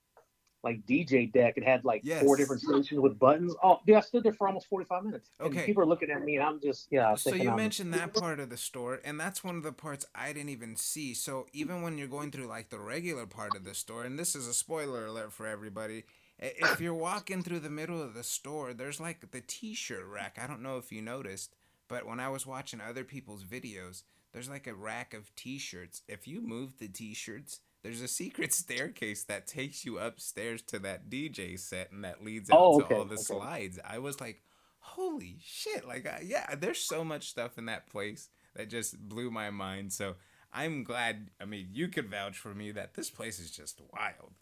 like 0.69 0.87
DJ 0.87 1.33
deck. 1.33 1.55
It 1.57 1.65
had 1.65 1.85
like 1.85 2.03
Yes. 2.05 2.23
four 2.23 2.37
different 2.37 2.63
stations 2.63 3.01
with 3.01 3.19
buttons. 3.19 3.55
Oh, 3.63 3.81
dude, 3.87 3.97
I 3.97 4.01
stood 4.01 4.23
there 4.25 4.33
for 4.33 4.47
almost 4.49 4.67
forty 4.69 4.85
five 4.87 5.05
minutes. 5.05 5.31
And 5.41 5.49
Okay. 5.49 5.67
people 5.67 5.83
are 5.83 5.87
looking 5.87 6.11
at 6.11 6.23
me, 6.23 6.37
and 6.37 6.45
I'm 6.45 6.61
just 6.61 6.89
yeah. 6.91 7.15
so 7.15 7.35
you 7.35 7.49
I'm- 7.49 7.57
mentioned 7.57 7.93
that 7.95 8.13
part 8.25 8.41
of 8.41 8.51
the 8.51 8.57
store 8.57 9.01
and 9.05 9.19
that's 9.19 9.43
one 9.45 9.57
of 9.57 9.63
the 9.63 9.73
parts 9.73 10.05
i 10.15 10.33
didn't 10.33 10.49
even 10.51 10.77
see 10.77 11.15
so 11.15 11.47
even 11.53 11.83
when 11.83 11.97
you're 11.99 12.07
going 12.09 12.31
through 12.31 12.47
like 12.47 12.69
the 12.71 12.79
regular 12.79 13.27
part 13.27 13.55
of 13.57 13.65
the 13.65 13.75
store 13.75 14.05
and 14.05 14.19
this 14.19 14.35
is 14.37 14.47
a 14.47 14.55
spoiler 14.55 15.07
alert 15.07 15.33
for 15.33 15.47
everybody 15.47 16.05
if 16.39 16.81
you're 16.81 16.95
walking 16.95 17.43
through 17.43 17.59
the 17.61 17.71
middle 17.71 18.01
of 18.03 18.15
the 18.15 18.23
store 18.23 18.73
there's 18.75 19.01
like 19.01 19.31
the 19.31 19.41
t-shirt 19.41 20.05
rack 20.07 20.39
i 20.43 20.47
don't 20.47 20.63
know 20.63 20.77
if 20.79 20.91
you 20.93 21.01
noticed 21.03 21.55
but 21.89 22.07
when 22.07 22.21
i 22.21 22.29
was 22.29 22.47
watching 22.47 22.81
other 22.81 23.05
people's 23.05 23.45
videos 23.45 24.03
there's 24.33 24.49
like 24.49 24.67
a 24.67 24.75
rack 24.75 25.15
of 25.15 25.35
t-shirts 25.37 26.03
if 26.09 26.27
you 26.29 26.41
move 26.41 26.79
the 26.79 26.89
t-shirts 26.89 27.61
there's 27.83 28.01
a 28.03 28.09
secret 28.09 28.53
staircase 28.55 29.25
that 29.25 29.47
takes 29.47 29.85
you 29.85 29.99
upstairs 29.99 30.63
to 30.63 30.79
that 30.81 31.09
DJ 31.09 31.59
set 31.59 31.91
and 31.93 32.05
that 32.05 32.25
leads 32.25 32.51
out 32.51 32.57
Oh, 32.57 32.75
to 32.75 32.85
all 32.85 33.05
the 33.05 33.19
okay. 33.19 33.19
slides. 33.19 33.79
I 33.85 33.99
was 33.99 34.21
like, 34.21 34.43
holy 34.81 35.39
shit 35.45 35.87
like 35.87 36.07
I, 36.07 36.23
yeah 36.25 36.55
there's 36.55 36.79
so 36.81 37.05
much 37.05 37.29
stuff 37.29 37.59
in 37.59 37.67
that 37.67 37.89
place 37.89 38.31
that 38.55 38.71
just 38.71 38.97
blew 39.09 39.31
my 39.31 39.51
mind 39.51 39.93
so 39.93 40.15
i'm 40.53 40.83
glad 40.85 41.31
i 41.41 41.45
mean 41.45 41.69
you 41.73 41.89
could 41.89 42.09
vouch 42.09 42.39
for 42.39 42.55
me 42.55 42.71
that 42.73 42.95
this 42.95 43.11
place 43.11 43.39
is 43.39 43.51
just 43.51 43.83
wild 43.93 44.33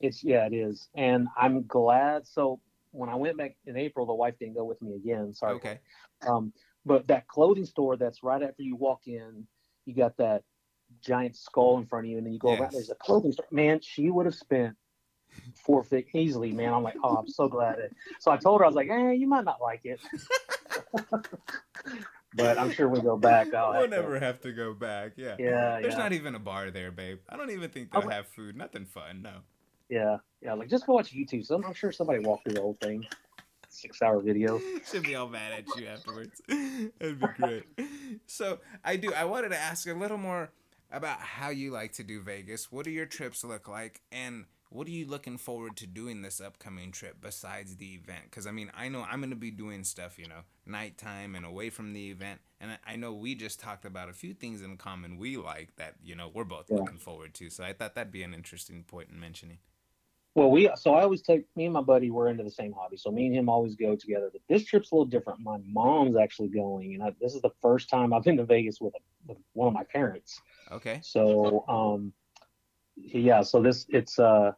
It's 0.00 0.24
yeah, 0.24 0.46
it 0.46 0.52
is, 0.52 0.88
and 0.94 1.28
I'm 1.36 1.66
glad. 1.66 2.26
So 2.26 2.60
when 2.90 3.08
I 3.08 3.14
went 3.14 3.36
back 3.38 3.56
in 3.66 3.76
April, 3.76 4.04
the 4.06 4.14
wife 4.14 4.34
didn't 4.38 4.54
go 4.54 4.64
with 4.64 4.82
me 4.82 4.94
again. 4.96 5.32
Sorry. 5.32 5.60
okay 5.60 5.80
Um, 6.26 6.52
but 6.84 7.06
that 7.08 7.28
clothing 7.28 7.66
store 7.66 7.96
that's 7.96 8.22
right 8.22 8.42
after 8.42 8.62
you 8.62 8.76
walk 8.76 9.02
in, 9.06 9.46
you 9.86 9.94
got 9.94 10.16
that 10.18 10.42
giant 11.04 11.36
skull 11.36 11.78
in 11.78 11.86
front 11.86 12.06
of 12.06 12.10
you, 12.10 12.18
and 12.18 12.26
then 12.26 12.32
you 12.32 12.38
go 12.38 12.54
around. 12.54 12.72
There's 12.72 12.90
a 12.90 12.94
clothing 12.94 13.32
store. 13.32 13.46
Man, 13.50 13.80
she 13.80 14.10
would 14.10 14.26
have 14.26 14.34
spent 14.34 14.76
forfeit 15.64 16.06
easily. 16.14 16.52
Man, 16.52 16.72
I'm 16.72 16.82
like, 16.82 16.96
oh, 17.02 17.16
I'm 17.16 17.28
so 17.28 17.48
glad. 17.48 17.78
It. 17.78 17.92
So 18.20 18.30
I 18.30 18.36
told 18.36 18.60
her, 18.60 18.64
I 18.64 18.68
was 18.68 18.76
like, 18.76 18.88
hey, 18.88 19.14
you 19.14 19.26
might 19.26 19.44
not 19.44 19.60
like 19.60 19.80
it, 19.84 20.00
but 22.34 22.58
I'm 22.58 22.70
sure 22.70 22.88
we 22.88 23.00
go 23.00 23.16
back. 23.16 23.52
I'll 23.54 23.72
we'll 23.72 23.80
have 23.82 23.90
to- 23.90 23.96
never 23.96 24.18
have 24.18 24.40
to 24.42 24.52
go 24.52 24.72
back 24.74 25.12
yeah 25.16 25.36
Yeah, 25.38 25.78
there's 25.80 25.94
yeah. 25.94 25.98
not 25.98 26.12
even 26.12 26.34
a 26.34 26.38
bar 26.38 26.70
there 26.70 26.90
babe 26.90 27.18
i 27.28 27.36
don't 27.36 27.50
even 27.50 27.68
think 27.70 27.92
they'll 27.92 28.02
Okay. 28.02 28.14
have 28.14 28.26
food 28.28 28.56
nothing 28.56 28.86
fun 28.86 29.20
no 29.22 29.38
Yeah, 29.90 30.18
yeah. 30.40 30.54
Like 30.54 30.68
just 30.70 30.86
go 30.86 30.94
watch 30.94 31.12
YouTube. 31.12 31.44
So 31.44 31.60
I'm 31.62 31.74
sure 31.74 31.92
somebody 31.92 32.20
walked 32.20 32.44
through 32.44 32.54
the 32.54 32.62
whole 32.62 32.78
thing. 32.80 33.04
six 33.68 34.00
hour 34.00 34.20
video. 34.22 34.58
Should 34.90 35.02
be 35.02 35.14
all 35.14 35.28
mad 35.28 35.52
at 35.52 35.76
you 35.80 35.86
afterwards. 35.86 36.40
That'd 36.48 37.20
be 37.20 37.26
great. 37.36 37.64
So 38.26 38.58
I 38.84 38.96
do. 38.96 39.12
I 39.12 39.24
wanted 39.24 39.50
to 39.50 39.58
ask 39.58 39.86
a 39.86 39.92
little 39.92 40.16
more 40.16 40.50
about 40.92 41.18
how 41.20 41.48
you 41.50 41.70
like 41.70 41.92
to 41.94 42.04
do 42.04 42.20
Vegas. 42.20 42.70
What 42.70 42.84
do 42.84 42.90
your 42.90 43.06
trips 43.06 43.42
look 43.44 43.66
like, 43.68 44.02
and 44.12 44.44
what 44.70 44.86
are 44.86 44.90
you 44.90 45.06
looking 45.06 45.36
forward 45.38 45.76
to 45.78 45.86
doing 45.86 46.22
this 46.22 46.40
upcoming 46.40 46.92
trip 46.92 47.16
besides 47.20 47.76
the 47.76 47.94
event? 47.94 48.24
Because 48.24 48.46
I 48.46 48.52
mean, 48.52 48.70
I 48.76 48.88
know 48.88 49.02
I'm 49.08 49.20
gonna 49.20 49.34
be 49.36 49.50
doing 49.50 49.84
stuff, 49.84 50.18
you 50.18 50.28
know, 50.28 50.42
nighttime 50.66 51.34
and 51.34 51.44
away 51.44 51.70
from 51.70 51.92
the 51.92 52.10
event, 52.10 52.40
and 52.60 52.72
I, 52.72 52.92
I 52.92 52.96
know 52.96 53.12
we 53.12 53.34
just 53.34 53.60
talked 53.60 53.84
about 53.84 54.08
a 54.08 54.12
few 54.14 54.34
things 54.34 54.62
in 54.62 54.76
common 54.76 55.18
we 55.18 55.36
like 55.36 55.76
that 55.76 55.96
you 56.02 56.14
know 56.14 56.30
we're 56.32 56.44
both 56.44 56.70
Yeah. 56.70 56.76
looking 56.78 56.98
forward 56.98 57.34
to. 57.34 57.50
So 57.50 57.64
I 57.64 57.72
thought 57.72 57.94
that'd 57.94 58.12
be 58.12 58.22
an 58.22 58.34
interesting 58.34 58.84
point 58.84 59.08
in 59.10 59.18
mentioning. 59.20 59.58
Well, 60.34 60.50
we 60.50 60.70
so 60.76 60.94
I 60.94 61.02
always 61.02 61.20
take 61.20 61.44
me 61.56 61.66
and 61.66 61.74
my 61.74 61.82
buddy. 61.82 62.10
We're 62.10 62.28
into 62.28 62.42
the 62.42 62.50
same 62.50 62.72
hobby, 62.72 62.96
so 62.96 63.10
me 63.10 63.26
and 63.26 63.36
him 63.36 63.48
always 63.50 63.74
go 63.76 63.96
together. 63.96 64.30
But 64.32 64.40
this 64.48 64.64
trip's 64.64 64.90
a 64.90 64.94
little 64.94 65.06
different. 65.06 65.40
My 65.40 65.58
mom's 65.66 66.16
actually 66.16 66.48
going, 66.48 66.94
and 66.94 67.02
I, 67.02 67.12
this 67.20 67.34
is 67.34 67.42
the 67.42 67.50
first 67.60 67.90
time 67.90 68.14
I've 68.14 68.22
been 68.22 68.38
to 68.38 68.44
Vegas 68.44 68.80
with, 68.80 68.94
with 69.26 69.36
one 69.52 69.68
of 69.68 69.74
my 69.74 69.84
parents. 69.84 70.40
Okay. 70.70 71.00
So, 71.02 71.64
um, 71.68 72.14
yeah. 72.96 73.42
So 73.42 73.60
this 73.60 73.84
it's 73.90 74.18
uh, 74.18 74.52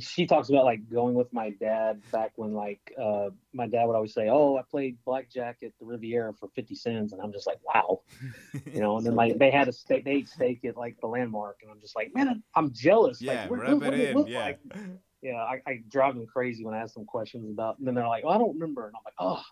she 0.00 0.26
talks 0.26 0.48
about 0.48 0.64
like 0.64 0.88
going 0.90 1.14
with 1.14 1.32
my 1.32 1.50
dad 1.50 2.00
back 2.12 2.32
when 2.36 2.54
like 2.54 2.92
uh, 3.00 3.30
my 3.52 3.66
dad 3.66 3.84
would 3.84 3.94
always 3.94 4.14
say, 4.14 4.28
"Oh, 4.30 4.56
I 4.56 4.62
played 4.62 4.96
blackjack 5.04 5.58
at 5.62 5.72
the 5.78 5.84
Riviera 5.84 6.32
for 6.34 6.48
fifty 6.54 6.74
cents," 6.74 7.12
and 7.12 7.20
I'm 7.20 7.32
just 7.32 7.46
like, 7.46 7.58
"Wow," 7.64 8.00
you 8.72 8.80
know. 8.80 8.96
And 8.96 9.04
then 9.06 9.14
like 9.14 9.38
they 9.38 9.50
had 9.50 9.68
a 9.68 9.72
steak, 9.72 10.04
they 10.04 10.12
ate 10.12 10.28
steak 10.28 10.64
at 10.64 10.76
like 10.76 11.00
the 11.00 11.06
landmark, 11.08 11.58
and 11.62 11.70
I'm 11.70 11.80
just 11.80 11.94
like, 11.96 12.14
"Man, 12.14 12.42
I'm 12.54 12.72
jealous." 12.72 13.20
yeah, 13.20 13.42
like, 13.42 13.50
what- 13.50 13.60
rub 13.60 13.82
what 13.82 13.94
it 13.94 14.10
in. 14.10 14.16
look 14.16 14.28
Yeah. 14.28 14.40
like? 14.44 14.58
yeah, 15.22 15.36
I, 15.36 15.60
I 15.66 15.82
drive 15.88 16.14
them 16.14 16.26
crazy 16.26 16.64
when 16.64 16.74
I 16.74 16.78
ask 16.80 16.94
them 16.94 17.04
questions 17.04 17.50
about, 17.50 17.78
and 17.78 17.86
then 17.86 17.94
they're 17.94 18.08
like, 18.08 18.24
"Oh, 18.26 18.30
I 18.30 18.38
don't 18.38 18.54
remember," 18.54 18.86
and 18.86 18.94
I'm 18.96 19.02
like, 19.04 19.14
"Oh, 19.18 19.42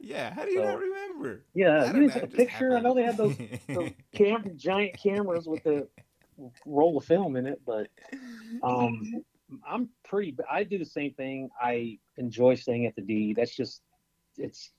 Yeah. 0.00 0.32
How 0.32 0.44
do 0.44 0.50
you 0.52 0.58
So- 0.58 0.64
not 0.64 0.78
remember? 0.78 1.44
yeah, 1.54 1.86
you 1.86 1.92
didn't 1.92 2.06
know, 2.06 2.12
take 2.14 2.22
a 2.22 2.26
it 2.26 2.32
picture." 2.34 2.76
I 2.76 2.80
know 2.80 2.94
they 2.94 3.02
had 3.02 3.16
those, 3.16 3.36
those 3.68 3.90
cam- 4.14 4.56
giant 4.56 4.96
cameras 4.98 5.46
with 5.46 5.62
the 5.64 5.88
roll 6.64 6.96
of 6.96 7.04
film 7.04 7.36
in 7.36 7.46
it, 7.46 7.60
but 7.66 7.88
um, 8.62 9.22
I'm 9.66 9.88
pretty. 10.04 10.36
I 10.50 10.64
do 10.64 10.78
the 10.78 10.84
same 10.84 11.14
thing. 11.14 11.50
I 11.60 11.98
enjoy 12.16 12.54
staying 12.54 12.86
at 12.86 12.94
the 12.96 13.02
D. 13.02 13.34
That's 13.34 13.54
just 13.54 13.82
it's 14.36 14.72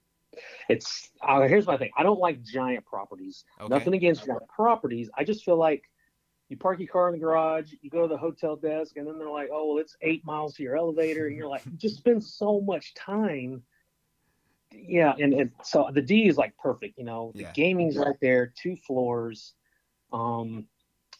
it's. 0.69 1.09
Uh, 1.21 1.41
here's 1.41 1.67
my 1.67 1.77
thing. 1.77 1.91
I 1.97 2.03
don't 2.03 2.19
like 2.19 2.41
giant 2.43 2.85
properties. 2.85 3.43
Okay. 3.59 3.73
Nothing 3.73 3.93
against 3.93 4.25
giant 4.25 4.47
properties. 4.47 5.09
I 5.17 5.23
just 5.23 5.43
feel 5.43 5.57
like 5.57 5.83
you 6.49 6.57
park 6.57 6.79
your 6.79 6.89
car 6.89 7.07
in 7.07 7.13
the 7.13 7.19
garage, 7.19 7.73
you 7.81 7.89
go 7.89 8.01
to 8.01 8.07
the 8.09 8.17
hotel 8.17 8.57
desk, 8.57 8.97
and 8.97 9.07
then 9.07 9.17
they're 9.17 9.29
like, 9.29 9.49
"Oh, 9.53 9.73
well, 9.73 9.77
it's 9.81 9.95
eight 10.01 10.25
miles 10.25 10.53
to 10.55 10.63
your 10.63 10.75
elevator," 10.75 11.27
and 11.27 11.35
you're 11.35 11.47
like, 11.47 11.65
"You 11.65 11.71
just 11.77 11.97
spend 11.97 12.23
so 12.23 12.59
much 12.61 12.93
time." 12.93 13.63
Yeah, 14.71 15.13
and, 15.19 15.33
and 15.33 15.51
so 15.63 15.89
the 15.93 16.01
D 16.01 16.27
is 16.27 16.37
like 16.37 16.55
perfect. 16.57 16.97
You 16.97 17.05
know, 17.05 17.31
the 17.35 17.43
Yeah. 17.43 17.51
gaming's 17.53 17.97
right 17.97 18.17
there, 18.21 18.53
two 18.61 18.75
floors, 18.75 19.53
um, 20.11 20.67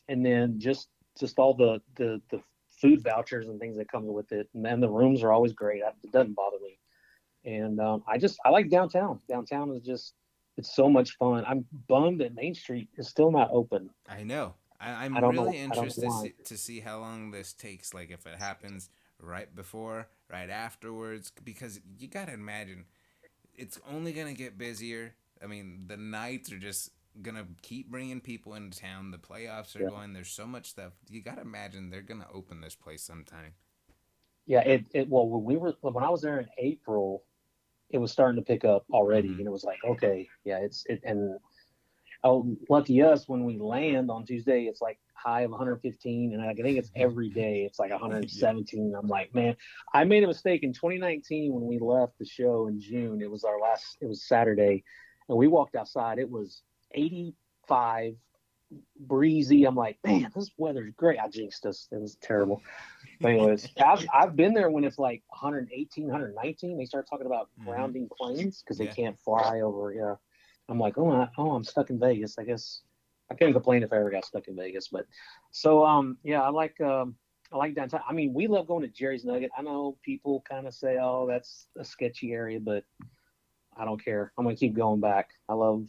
and 0.10 0.26
then 0.26 0.60
just 0.60 0.90
just 1.18 1.40
all 1.40 1.54
the 1.54 1.82
the 1.96 2.22
the 2.30 2.42
food 2.82 3.04
vouchers 3.04 3.48
and 3.48 3.60
things 3.60 3.78
that 3.78 3.92
come 3.92 4.06
with 4.08 4.32
it, 4.32 4.50
and 4.54 4.66
then 4.66 4.80
the 4.80 4.90
rooms 4.90 5.24
are 5.24 5.32
always 5.32 5.54
great. 5.54 5.82
It 6.04 6.12
doesn't 6.12 6.34
bother 6.36 6.58
me, 6.62 6.80
and 7.46 7.80
um, 7.80 8.04
I 8.08 8.18
just 8.18 8.40
I 8.46 8.50
like 8.50 8.70
downtown. 8.70 9.20
Downtown 9.30 9.72
is 9.76 9.82
just 9.82 10.14
it's 10.58 10.76
so 10.76 10.90
much 10.90 11.16
fun. 11.18 11.44
I'm 11.48 11.66
bummed 11.88 12.22
that 12.22 12.36
Main 12.36 12.54
Street 12.56 12.90
is 12.98 13.08
still 13.08 13.32
not 13.32 13.50
open. 13.52 13.90
I 14.10 14.24
know. 14.24 14.56
I, 14.80 15.06
I'm 15.06 15.16
I 15.16 15.20
don't 15.22 15.36
know- 15.36 15.44
really 15.44 15.58
know 15.58 15.64
interested 15.66 16.02
to 16.02 16.12
see, 16.12 16.34
to 16.46 16.58
see 16.58 16.80
how 16.80 17.00
long 17.00 17.32
this 17.32 17.54
takes. 17.54 17.94
Like 17.94 18.10
if 18.12 18.26
it 18.26 18.38
happens 18.40 18.90
right 19.20 19.54
before, 19.56 20.08
right 20.30 20.50
afterwards, 20.50 21.32
because 21.44 21.80
you 22.00 22.08
gotta 22.08 22.34
imagine 22.34 22.86
it's 23.56 23.80
only 23.90 24.12
gonna 24.12 24.34
get 24.34 24.58
busier. 24.58 25.14
I 25.44 25.48
mean, 25.48 25.86
the 25.88 25.98
nights 25.98 26.52
are 26.52 26.60
just 26.60 26.92
gonna 27.22 27.48
keep 27.62 27.90
bringing 27.90 28.22
people 28.22 28.54
into 28.56 28.80
town. 28.80 29.12
The 29.12 29.18
playoffs 29.18 29.76
are 29.76 29.82
Yeah. 29.84 29.90
going. 29.90 30.14
There's 30.14 30.32
so 30.32 30.48
much 30.48 30.70
stuff. 30.70 30.94
You 31.10 31.22
gotta 31.22 31.42
imagine 31.42 31.90
they're 31.90 32.02
gonna 32.02 32.28
open 32.34 32.62
this 32.62 32.76
place 32.76 33.04
sometime. 33.04 33.54
Yeah, 34.46 34.62
it, 34.62 34.86
it 34.94 35.10
well 35.10 35.28
when 35.28 35.44
we 35.44 35.58
were 35.58 35.76
when 35.82 36.04
I 36.04 36.10
was 36.10 36.22
there 36.22 36.40
in 36.40 36.48
April, 36.58 37.24
it 37.90 37.98
was 37.98 38.12
starting 38.12 38.38
to 38.38 38.46
pick 38.46 38.66
up 38.66 38.86
already, 38.92 39.30
Mhm. 39.30 39.40
and 39.40 39.48
it 39.48 39.52
was 39.52 39.64
like 39.64 39.84
okay, 39.84 40.28
yeah, 40.44 40.60
it's 40.60 40.86
it 40.88 41.02
and 41.04 41.40
oh 42.24 42.56
lucky 42.70 43.02
us 43.02 43.28
when 43.28 43.44
we 43.46 43.58
land 43.58 44.10
on 44.12 44.26
Tuesday, 44.26 44.64
it's 44.66 44.82
like 44.82 45.00
high 45.14 45.42
of 45.42 45.52
115, 45.52 46.34
and 46.34 46.42
I 46.42 46.54
think 46.56 46.78
it's 46.78 46.90
every 46.96 47.30
day 47.30 47.64
it's 47.66 47.78
like 47.80 47.92
117. 47.92 48.96
I'm 48.96 49.08
like, 49.08 49.34
man, 49.36 49.56
I 49.94 50.04
made 50.04 50.24
a 50.24 50.28
mistake 50.28 50.64
in 50.64 50.74
2019 50.74 51.54
when 51.54 51.66
we 51.68 51.78
left 51.80 52.18
the 52.18 52.26
show 52.26 52.68
in 52.68 52.80
June. 52.80 53.22
It 53.22 53.30
was 53.30 53.44
our 53.44 53.60
last, 53.60 53.98
it 54.02 54.08
was 54.08 54.24
Saturday, 54.28 54.84
and 55.30 55.38
we 55.38 55.48
walked 55.48 55.76
outside. 55.76 56.18
It 56.18 56.30
was 56.30 56.64
85 56.94 58.16
breezy. 59.00 59.66
I'm 59.66 59.76
like, 59.76 59.98
man, 60.06 60.32
this 60.36 60.52
weather's 60.58 60.94
great. 60.96 61.20
I 61.20 61.28
jinxed 61.28 61.66
us. 61.66 61.88
It 61.92 62.00
was 62.02 62.18
terrible. 62.22 62.62
But 63.20 63.30
anyways, 63.30 63.68
I've, 63.86 64.06
I've 64.14 64.36
been 64.36 64.54
there 64.54 64.70
when 64.70 64.84
it's 64.84 65.00
like 65.00 65.24
118, 65.30 66.06
119. 66.06 66.78
They 66.78 66.86
start 66.86 67.08
talking 67.10 67.26
about 67.26 67.50
Mhm. 67.60 67.66
grounding 67.66 68.10
planes 68.10 68.62
because 68.62 68.78
they 68.78 68.86
Yeah. 68.86 68.94
can't 68.94 69.20
fly 69.20 69.62
over. 69.62 69.94
Yeah. 69.94 70.16
I'm 70.70 70.80
like, 70.80 70.98
oh, 70.98 71.12
I, 71.12 71.30
oh, 71.38 71.52
I'm 71.52 71.64
stuck 71.64 71.90
in 71.90 72.00
Vegas. 72.00 72.38
I 72.38 72.44
guess 72.44 72.82
I 73.30 73.36
couldn't 73.36 73.54
complain 73.54 73.84
if 73.84 73.92
I 73.92 73.98
ever 73.98 74.10
got 74.10 74.26
stuck 74.26 74.48
in 74.48 74.56
Vegas. 74.56 74.88
But 74.90 75.06
so, 75.52 75.86
um, 75.86 76.18
yeah, 76.24 76.42
I 76.42 76.50
like, 76.50 76.80
um, 76.82 77.16
I 77.52 77.58
like 77.58 77.76
downtown. 77.76 78.02
I 78.08 78.14
mean, 78.14 78.34
we 78.34 78.48
love 78.48 78.68
going 78.68 78.82
to 78.84 78.88
Jerry's 78.88 79.26
Nugget. 79.26 79.52
I 79.58 79.62
know 79.62 79.98
people 80.04 80.42
kind 80.48 80.68
of 80.68 80.74
say, 80.74 80.98
oh, 81.02 81.28
that's 81.28 81.68
a 81.78 81.84
sketchy 81.84 82.32
area, 82.32 82.60
but 82.62 82.86
I 83.76 83.84
don't 83.84 84.04
care. 84.04 84.32
I'm 84.38 84.46
gonna 84.46 84.56
keep 84.56 84.74
going 84.74 85.00
back. 85.02 85.32
I 85.50 85.54
love. 85.54 85.88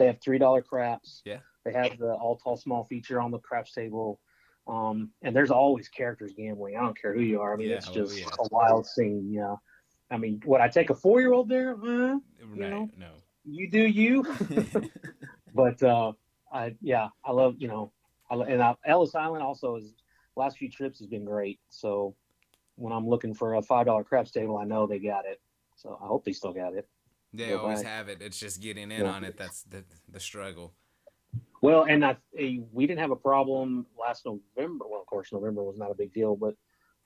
They 0.00 0.06
have 0.06 0.18
three 0.22 0.38
dollar 0.38 0.62
craps. 0.62 1.20
Yeah. 1.26 1.40
They 1.62 1.74
have 1.74 1.98
the 1.98 2.14
all 2.14 2.36
tall 2.36 2.56
small 2.56 2.84
feature 2.84 3.20
on 3.20 3.30
the 3.30 3.38
craps 3.38 3.72
table. 3.72 4.18
Um, 4.66 5.10
and 5.20 5.36
there's 5.36 5.50
always 5.50 5.90
characters 5.90 6.32
gambling. 6.34 6.74
I 6.76 6.80
don't 6.80 6.98
care 6.98 7.12
who 7.12 7.20
you 7.20 7.42
are. 7.42 7.52
I 7.52 7.56
mean, 7.58 7.68
Yeah, 7.68 7.76
it's 7.76 7.88
oh, 7.90 7.92
just 7.92 8.18
yeah. 8.18 8.24
a 8.38 8.48
wild 8.50 8.86
scene. 8.86 9.30
Yeah. 9.30 9.56
I 10.10 10.16
mean, 10.16 10.40
would 10.46 10.62
I 10.62 10.68
take 10.68 10.88
a 10.88 10.94
four 10.94 11.20
year 11.20 11.34
old 11.34 11.50
there? 11.50 11.74
Uh, 11.74 12.16
Right? 12.16 12.20
know? 12.56 12.90
No. 12.96 13.10
you 13.44 13.70
do 13.70 13.86
you. 13.86 14.24
but 15.54 15.82
uh, 15.82 16.12
I 16.50 16.74
yeah, 16.80 17.08
I 17.22 17.32
love 17.32 17.56
you 17.58 17.68
know, 17.68 17.92
I 18.30 18.36
and 18.36 18.62
I, 18.62 18.76
Ellis 18.86 19.14
Island 19.14 19.42
also 19.42 19.76
is 19.76 19.92
last 20.34 20.56
few 20.56 20.70
trips 20.70 20.98
has 21.00 21.08
been 21.08 21.26
great. 21.26 21.60
So 21.68 22.16
when 22.76 22.94
I'm 22.94 23.06
looking 23.06 23.34
for 23.34 23.56
a 23.56 23.62
five 23.62 23.84
dollar 23.84 24.02
craps 24.02 24.30
table, 24.30 24.56
I 24.56 24.64
know 24.64 24.86
they 24.86 24.98
got 24.98 25.26
it. 25.26 25.42
So 25.76 25.98
I 26.02 26.06
hope 26.06 26.24
they 26.24 26.32
still 26.32 26.54
got 26.54 26.72
it. 26.72 26.88
They 27.32 27.52
always 27.54 27.82
back. 27.82 27.88
have 27.90 28.08
it. 28.08 28.22
It's 28.22 28.38
just 28.38 28.60
getting 28.60 28.90
in 28.90 29.02
Yeah. 29.02 29.12
on 29.12 29.24
it. 29.24 29.36
That's 29.36 29.62
the 29.62 29.84
the 30.08 30.20
struggle. 30.20 30.74
Well, 31.62 31.84
and 31.84 32.04
I, 32.04 32.16
we 32.72 32.86
didn't 32.86 33.00
have 33.00 33.10
a 33.10 33.16
problem 33.16 33.86
last 33.98 34.24
November. 34.26 34.86
Well, 34.88 35.00
of 35.00 35.06
course, 35.06 35.32
November 35.32 35.62
was 35.62 35.76
not 35.78 35.90
a 35.90 35.94
big 35.94 36.12
deal, 36.14 36.34
but 36.34 36.54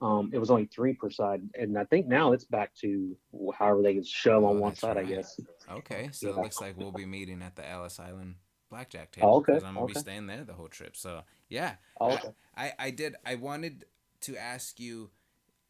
um, 0.00 0.30
it 0.32 0.38
was 0.38 0.50
only 0.50 0.66
three 0.66 0.94
per 0.94 1.10
side, 1.10 1.42
and 1.58 1.76
I 1.76 1.84
think 1.84 2.06
now 2.06 2.32
it's 2.32 2.44
back 2.44 2.72
to 2.76 3.16
however 3.58 3.82
they 3.82 3.94
can 3.94 4.04
shove 4.04 4.44
Oh, 4.44 4.48
on 4.48 4.60
one 4.60 4.76
side. 4.76 4.96
I 4.96 5.04
guess. 5.04 5.38
Okay, 5.70 6.08
so 6.12 6.28
it 6.28 6.36
looks 6.36 6.60
like 6.60 6.76
we'll 6.76 6.92
be 6.92 7.06
meeting 7.06 7.42
at 7.42 7.56
the 7.56 7.68
Ellis 7.68 7.98
Island 7.98 8.36
blackjack 8.70 9.12
table 9.12 9.28
Oh, 9.28 9.36
okay, 9.38 9.54
I'm 9.64 9.74
gonna 9.74 9.86
be 9.86 9.94
staying 9.94 10.26
there 10.26 10.44
the 10.44 10.52
whole 10.54 10.68
trip. 10.68 10.96
So 10.96 11.22
yeah, 11.48 11.76
Oh, 12.00 12.12
okay. 12.14 12.30
I, 12.56 12.72
I 12.78 12.90
did. 12.90 13.16
I 13.26 13.34
wanted 13.34 13.84
to 14.22 14.36
ask 14.36 14.78
you. 14.80 15.10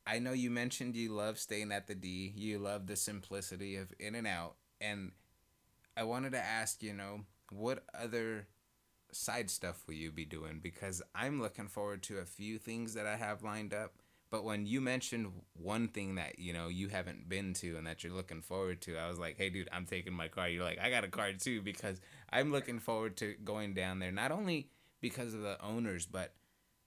I 0.06 0.18
know 0.18 0.32
you 0.32 0.50
mentioned 0.50 0.96
you 0.96 1.12
love 1.12 1.38
staying 1.38 1.72
at 1.72 1.86
the 1.86 1.94
D. 1.94 2.32
You 2.36 2.58
love 2.58 2.86
the 2.86 2.96
simplicity 2.96 3.76
of 3.76 3.92
in 3.98 4.14
and 4.14 4.26
out, 4.26 4.56
and 4.80 5.12
I 5.96 6.04
wanted 6.04 6.32
to 6.32 6.44
ask. 6.44 6.82
You 6.82 6.92
know, 6.92 7.20
what 7.50 7.84
other 7.98 8.46
side 9.12 9.48
stuff 9.50 9.84
will 9.86 9.94
you 9.94 10.12
be 10.12 10.24
doing? 10.24 10.60
Because 10.62 11.02
I'm 11.14 11.40
looking 11.40 11.68
forward 11.68 12.02
to 12.04 12.18
a 12.18 12.26
few 12.26 12.58
things 12.58 12.94
that 12.94 13.06
I 13.06 13.16
have 13.16 13.42
lined 13.42 13.72
up. 13.72 13.94
But 14.30 14.44
when 14.44 14.66
you 14.66 14.80
mentioned 14.80 15.28
one 15.54 15.88
thing 15.88 16.16
that 16.16 16.38
you 16.38 16.52
know 16.52 16.68
you 16.68 16.88
haven't 16.88 17.28
been 17.28 17.54
to 17.54 17.76
and 17.76 17.86
that 17.86 18.04
you're 18.04 18.12
looking 18.12 18.42
forward 18.42 18.82
to, 18.82 18.98
I 18.98 19.08
was 19.08 19.18
like, 19.18 19.36
"Hey, 19.38 19.48
dude, 19.48 19.68
I'm 19.72 19.86
taking 19.86 20.12
my 20.12 20.28
car." 20.28 20.48
You're 20.48 20.64
like, 20.64 20.80
"I 20.80 20.90
got 20.90 21.04
a 21.04 21.08
car 21.08 21.32
too," 21.32 21.62
because 21.62 22.00
I'm 22.30 22.52
looking 22.52 22.78
forward 22.78 23.16
to 23.18 23.36
going 23.44 23.74
down 23.74 24.00
there. 24.00 24.12
Not 24.12 24.32
only 24.32 24.68
because 25.00 25.34
of 25.34 25.40
the 25.42 25.60
owners, 25.62 26.04
but 26.06 26.34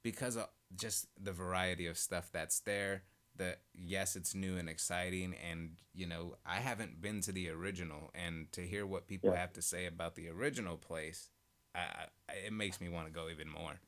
because 0.03 0.35
of 0.35 0.47
just 0.75 1.07
the 1.21 1.31
variety 1.31 1.87
of 1.87 1.97
stuff 1.97 2.29
that's 2.31 2.59
there. 2.59 3.03
The 3.35 3.57
yes, 3.75 4.15
it's 4.15 4.33
new 4.33 4.57
and 4.57 4.67
exciting, 4.67 5.35
and 5.49 5.77
you 5.93 6.07
know 6.07 6.37
I 6.45 6.55
haven't 6.55 7.01
been 7.01 7.21
to 7.21 7.31
the 7.31 7.49
original, 7.49 8.09
and 8.15 8.51
to 8.53 8.61
hear 8.61 8.85
what 8.85 9.07
people 9.07 9.29
Yeah. 9.31 9.39
have 9.39 9.53
to 9.53 9.61
say 9.61 9.85
about 9.85 10.15
the 10.15 10.27
original 10.29 10.75
place, 10.77 11.29
I, 11.75 12.07
I, 12.27 12.33
it 12.47 12.53
makes 12.53 12.81
me 12.81 12.89
want 12.89 13.05
to 13.07 13.13
go 13.13 13.29
even 13.29 13.47
more. 13.49 13.79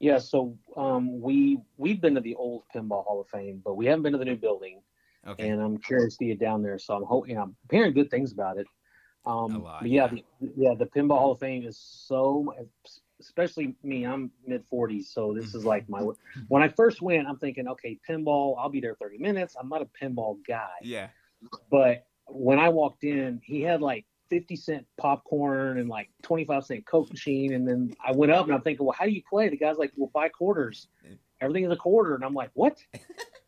Yeah, 0.00 0.18
so 0.18 0.58
um, 0.76 1.20
we 1.20 1.60
we've 1.76 2.00
been 2.00 2.16
to 2.16 2.20
the 2.20 2.34
old 2.34 2.64
Pinball 2.74 3.04
Hall 3.04 3.20
of 3.20 3.28
Fame, 3.28 3.62
but 3.64 3.74
we 3.74 3.86
haven't 3.86 4.02
been 4.02 4.12
to 4.14 4.18
the 4.18 4.24
new 4.24 4.36
building, 4.36 4.82
Okay. 5.28 5.48
and 5.48 5.62
I'm 5.62 5.78
curious 5.78 6.16
to 6.16 6.24
get 6.24 6.40
down 6.40 6.60
there. 6.60 6.76
So 6.76 6.94
I'm 6.94 7.04
hoping 7.04 7.38
I'm 7.38 7.54
hearing 7.70 7.92
good 7.92 8.10
things 8.10 8.32
about 8.32 8.58
it. 8.58 8.66
Um, 9.24 9.54
A 9.54 9.58
lot, 9.60 9.86
yeah, 9.86 10.08
yeah. 10.12 10.22
The, 10.40 10.52
yeah, 10.56 10.74
the 10.76 10.86
Pinball 10.86 11.18
Hall 11.18 11.30
of 11.30 11.38
Fame 11.38 11.64
is 11.64 11.78
so, 11.78 12.52
especially 13.26 13.74
me. 13.82 14.04
I'm 14.04 14.30
mid 14.46 14.64
40s, 14.68 15.06
so 15.06 15.32
this 15.32 15.54
is 15.54 15.64
like 15.64 15.88
my. 15.88 16.00
Mm-hmm. 16.00 16.40
When 16.48 16.62
I 16.62 16.68
first 16.68 17.02
went, 17.02 17.26
I'm 17.26 17.38
thinking, 17.38 17.68
okay, 17.68 17.98
pinball. 18.08 18.56
I'll 18.58 18.68
be 18.68 18.80
there 18.80 18.94
30 18.94 19.18
minutes. 19.18 19.56
I'm 19.58 19.68
not 19.68 19.82
a 19.82 19.86
pinball 19.86 20.38
guy. 20.46 20.68
yeah. 20.82 21.08
But 21.70 22.06
when 22.26 22.58
I 22.58 22.68
walked 22.68 23.04
in, 23.04 23.40
he 23.44 23.62
had 23.62 23.80
like 23.80 24.06
50 24.30 24.56
cent 24.56 24.86
popcorn 24.96 25.78
and 25.78 25.88
like 25.88 26.08
25 26.22 26.64
cent 26.64 26.86
Coke 26.86 27.10
machine. 27.10 27.52
And 27.52 27.66
then 27.68 27.94
I 28.04 28.12
went 28.12 28.32
up 28.32 28.46
and 28.46 28.54
I'm 28.54 28.62
thinking, 28.62 28.86
well, 28.86 28.96
how 28.98 29.04
do 29.04 29.10
you 29.10 29.22
play? 29.28 29.48
The 29.48 29.56
guy's 29.56 29.76
like, 29.76 29.92
well, 29.96 30.10
buy 30.14 30.28
quarters. 30.28 30.88
Everything 31.40 31.64
is 31.64 31.72
a 31.72 31.76
quarter. 31.76 32.14
And 32.14 32.24
I'm 32.24 32.34
like, 32.34 32.50
what? 32.54 32.78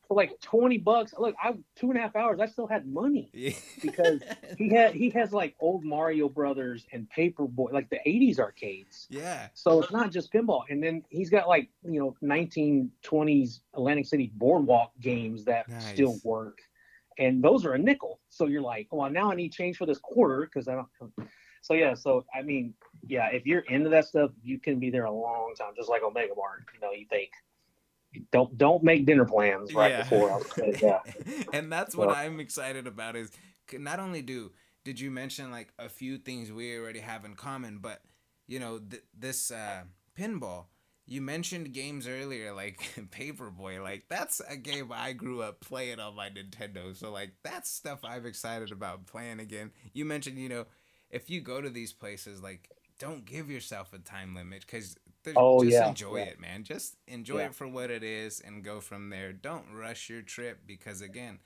For 0.09 0.15
like 0.17 0.39
20 0.41 0.79
bucks. 0.79 1.15
Look, 1.19 1.35
I 1.43 1.55
two 1.77 1.89
and 1.91 1.99
a 1.99 2.03
half 2.03 2.15
hours, 2.15 2.39
I 2.41 2.47
still 2.47 2.67
had 2.67 2.87
money 2.87 3.31
Yeah. 3.35 3.53
because 3.81 4.21
he 4.59 4.69
had 4.69 4.95
he 4.95 5.09
has 5.11 5.33
like 5.33 5.55
old 5.61 5.83
Mario 5.85 6.29
Brothers 6.29 6.87
and 6.93 7.09
Paperboy, 7.17 7.73
like 7.73 7.89
the 7.91 7.99
80s 8.07 8.39
arcades. 8.39 9.07
yeah. 9.11 9.49
So 9.55 9.81
it's 9.83 9.93
not 9.93 10.11
just 10.13 10.33
pinball. 10.33 10.63
And 10.69 10.83
then 10.83 11.03
he's 11.09 11.31
got 11.31 11.49
like, 11.49 11.69
you 11.85 12.01
know, 12.01 12.17
1920s 12.23 13.61
Atlantic 13.75 14.07
City 14.07 14.31
boardwalk 14.35 14.93
games 15.01 15.45
that 15.45 15.69
Nice. 15.69 15.89
still 15.93 16.19
work. 16.25 16.59
And 17.19 17.43
those 17.43 17.65
are 17.65 17.75
a 17.75 17.79
nickel. 17.79 18.21
So 18.29 18.47
you're 18.47 18.61
like, 18.63 18.89
well, 18.91 19.09
now 19.11 19.31
I 19.31 19.35
need 19.37 19.53
change 19.53 19.77
for 19.77 19.87
this 19.87 19.99
quarter 19.99 20.43
because 20.43 20.69
I 20.69 20.75
don't. 20.75 20.89
So 21.63 21.73
yeah, 21.73 21.95
so 21.95 22.27
I 22.39 22.43
mean, 22.43 22.75
yeah, 23.07 23.29
if 23.33 23.47
you're 23.47 23.61
into 23.61 23.89
that 23.89 24.05
stuff, 24.05 24.33
you 24.43 24.59
can 24.59 24.79
be 24.79 24.91
there 24.91 25.07
a 25.07 25.11
long 25.11 25.55
time, 25.59 25.73
just 25.75 25.89
like 25.89 26.03
Omega 26.03 26.35
Mart. 26.37 26.65
You 26.75 26.81
know, 26.81 26.93
you 26.93 27.07
think 27.09 27.31
don't 28.33 28.57
don't 28.59 28.83
make 28.83 29.07
dinner 29.07 29.25
plans 29.25 29.75
right 29.75 29.91
Yeah. 29.93 30.03
before. 30.03 30.31
I 30.33 30.37
would 30.39 30.47
say, 30.53 30.75
yeah. 30.83 31.01
and 31.53 31.71
that's 31.73 31.95
what 31.95 32.15
I'm 32.17 32.41
excited 32.41 32.87
about 32.87 33.17
is 33.17 33.31
not 33.73 33.99
only 33.99 34.23
do 34.23 34.53
did 34.85 35.01
you 35.01 35.11
mention 35.11 35.51
like 35.51 35.73
a 35.79 35.89
few 35.89 36.19
things 36.19 36.53
we 36.53 36.77
already 36.77 37.01
have 37.01 37.25
in 37.25 37.35
common, 37.35 37.79
but 37.79 38.03
you 38.47 38.59
know 38.59 38.79
th- 38.79 39.03
this 39.19 39.51
uh, 39.51 39.83
pinball. 40.19 40.67
You 41.07 41.21
mentioned 41.21 41.75
games 41.75 42.09
earlier 42.09 42.55
like 42.55 42.79
Paperboy. 43.11 43.83
Like 43.83 44.05
that's 44.09 44.41
a 44.41 44.57
game 44.57 44.91
I 44.93 45.13
grew 45.13 45.43
up 45.43 45.61
playing 45.61 46.01
on 46.01 46.17
my 46.17 46.31
Nintendo. 46.31 46.97
So 46.97 47.11
like 47.13 47.33
that's 47.43 47.71
stuff 47.71 48.01
I'm 48.05 48.25
excited 48.27 48.73
about 48.73 49.07
playing 49.07 49.41
again. 49.41 49.71
You 49.93 50.05
mentioned 50.07 50.39
you 50.39 50.49
know 50.49 50.65
if 51.11 51.29
you 51.31 51.41
go 51.43 51.61
to 51.61 51.69
these 51.71 51.93
places 51.93 52.43
like 52.43 52.71
don't 52.99 53.25
give 53.27 53.51
yourself 53.51 53.93
a 53.93 53.99
time 53.99 54.35
limit 54.35 54.61
because 54.67 54.97
Oh, 55.37 55.63
just 55.63 55.73
yeah, 55.73 55.89
enjoy 55.89 56.19
yeah. 56.19 56.25
it 56.25 56.41
man. 56.41 56.65
Just 56.65 56.97
enjoy 57.07 57.39
Yeah. 57.39 57.47
it 57.47 57.55
for 57.55 57.67
what 57.69 57.91
it 57.91 58.03
is 58.03 58.41
and 58.41 58.63
go 58.65 58.81
from 58.81 59.11
there. 59.11 59.33
Don't 59.33 59.73
rush 59.75 60.09
your 60.09 60.23
trip 60.23 60.61
because 60.67 61.01
again 61.01 61.39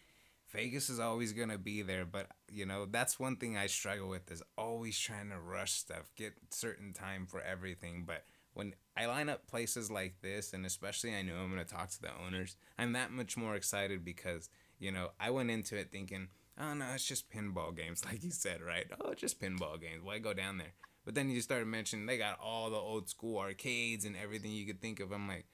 vegas 0.50 0.88
is 0.88 0.98
always 0.98 1.32
going 1.32 1.48
to 1.50 1.58
be 1.58 1.82
there 1.82 2.04
but 2.04 2.28
you 2.50 2.64
know 2.64 2.86
that's 2.86 3.20
one 3.20 3.36
thing 3.36 3.56
i 3.56 3.66
struggle 3.66 4.08
with 4.08 4.30
is 4.30 4.42
always 4.56 4.98
trying 4.98 5.28
to 5.30 5.38
rush 5.38 5.72
stuff 5.72 6.10
get 6.16 6.32
certain 6.50 6.92
time 6.92 7.26
for 7.26 7.40
everything 7.40 8.04
but 8.06 8.24
when 8.54 8.74
i 8.96 9.06
line 9.06 9.28
up 9.28 9.46
places 9.46 9.90
like 9.90 10.14
this 10.22 10.52
and 10.52 10.64
especially 10.64 11.14
i 11.14 11.22
know 11.22 11.36
i'm 11.36 11.52
going 11.52 11.64
to 11.64 11.70
talk 11.70 11.90
to 11.90 12.00
the 12.00 12.10
owners 12.26 12.56
i'm 12.78 12.92
that 12.92 13.10
much 13.12 13.36
more 13.36 13.56
excited 13.56 14.04
because 14.04 14.48
you 14.78 14.90
know 14.90 15.10
i 15.20 15.30
went 15.30 15.50
into 15.50 15.76
it 15.76 15.90
thinking 15.92 16.28
oh 16.58 16.72
no 16.74 16.86
it's 16.94 17.04
just 17.04 17.30
pinball 17.30 17.74
games 17.76 18.04
like 18.06 18.22
you 18.24 18.30
said 18.30 18.60
right? 18.62 18.86
Oh 19.00 19.14
just 19.14 19.40
pinball 19.40 19.80
games. 19.80 20.02
Why 20.02 20.18
go 20.18 20.32
down 20.32 20.58
there 20.58 20.72
but 21.08 21.14
then 21.14 21.30
you 21.30 21.40
started 21.40 21.66
mentioning 21.66 22.04
they 22.04 22.18
got 22.18 22.38
all 22.38 22.68
the 22.68 22.76
old 22.76 23.08
school 23.08 23.38
arcades 23.38 24.04
and 24.04 24.14
everything 24.14 24.52
you 24.52 24.66
could 24.66 24.82
think 24.82 25.00
of. 25.00 25.10
I'm 25.10 25.26
like, 25.26 25.46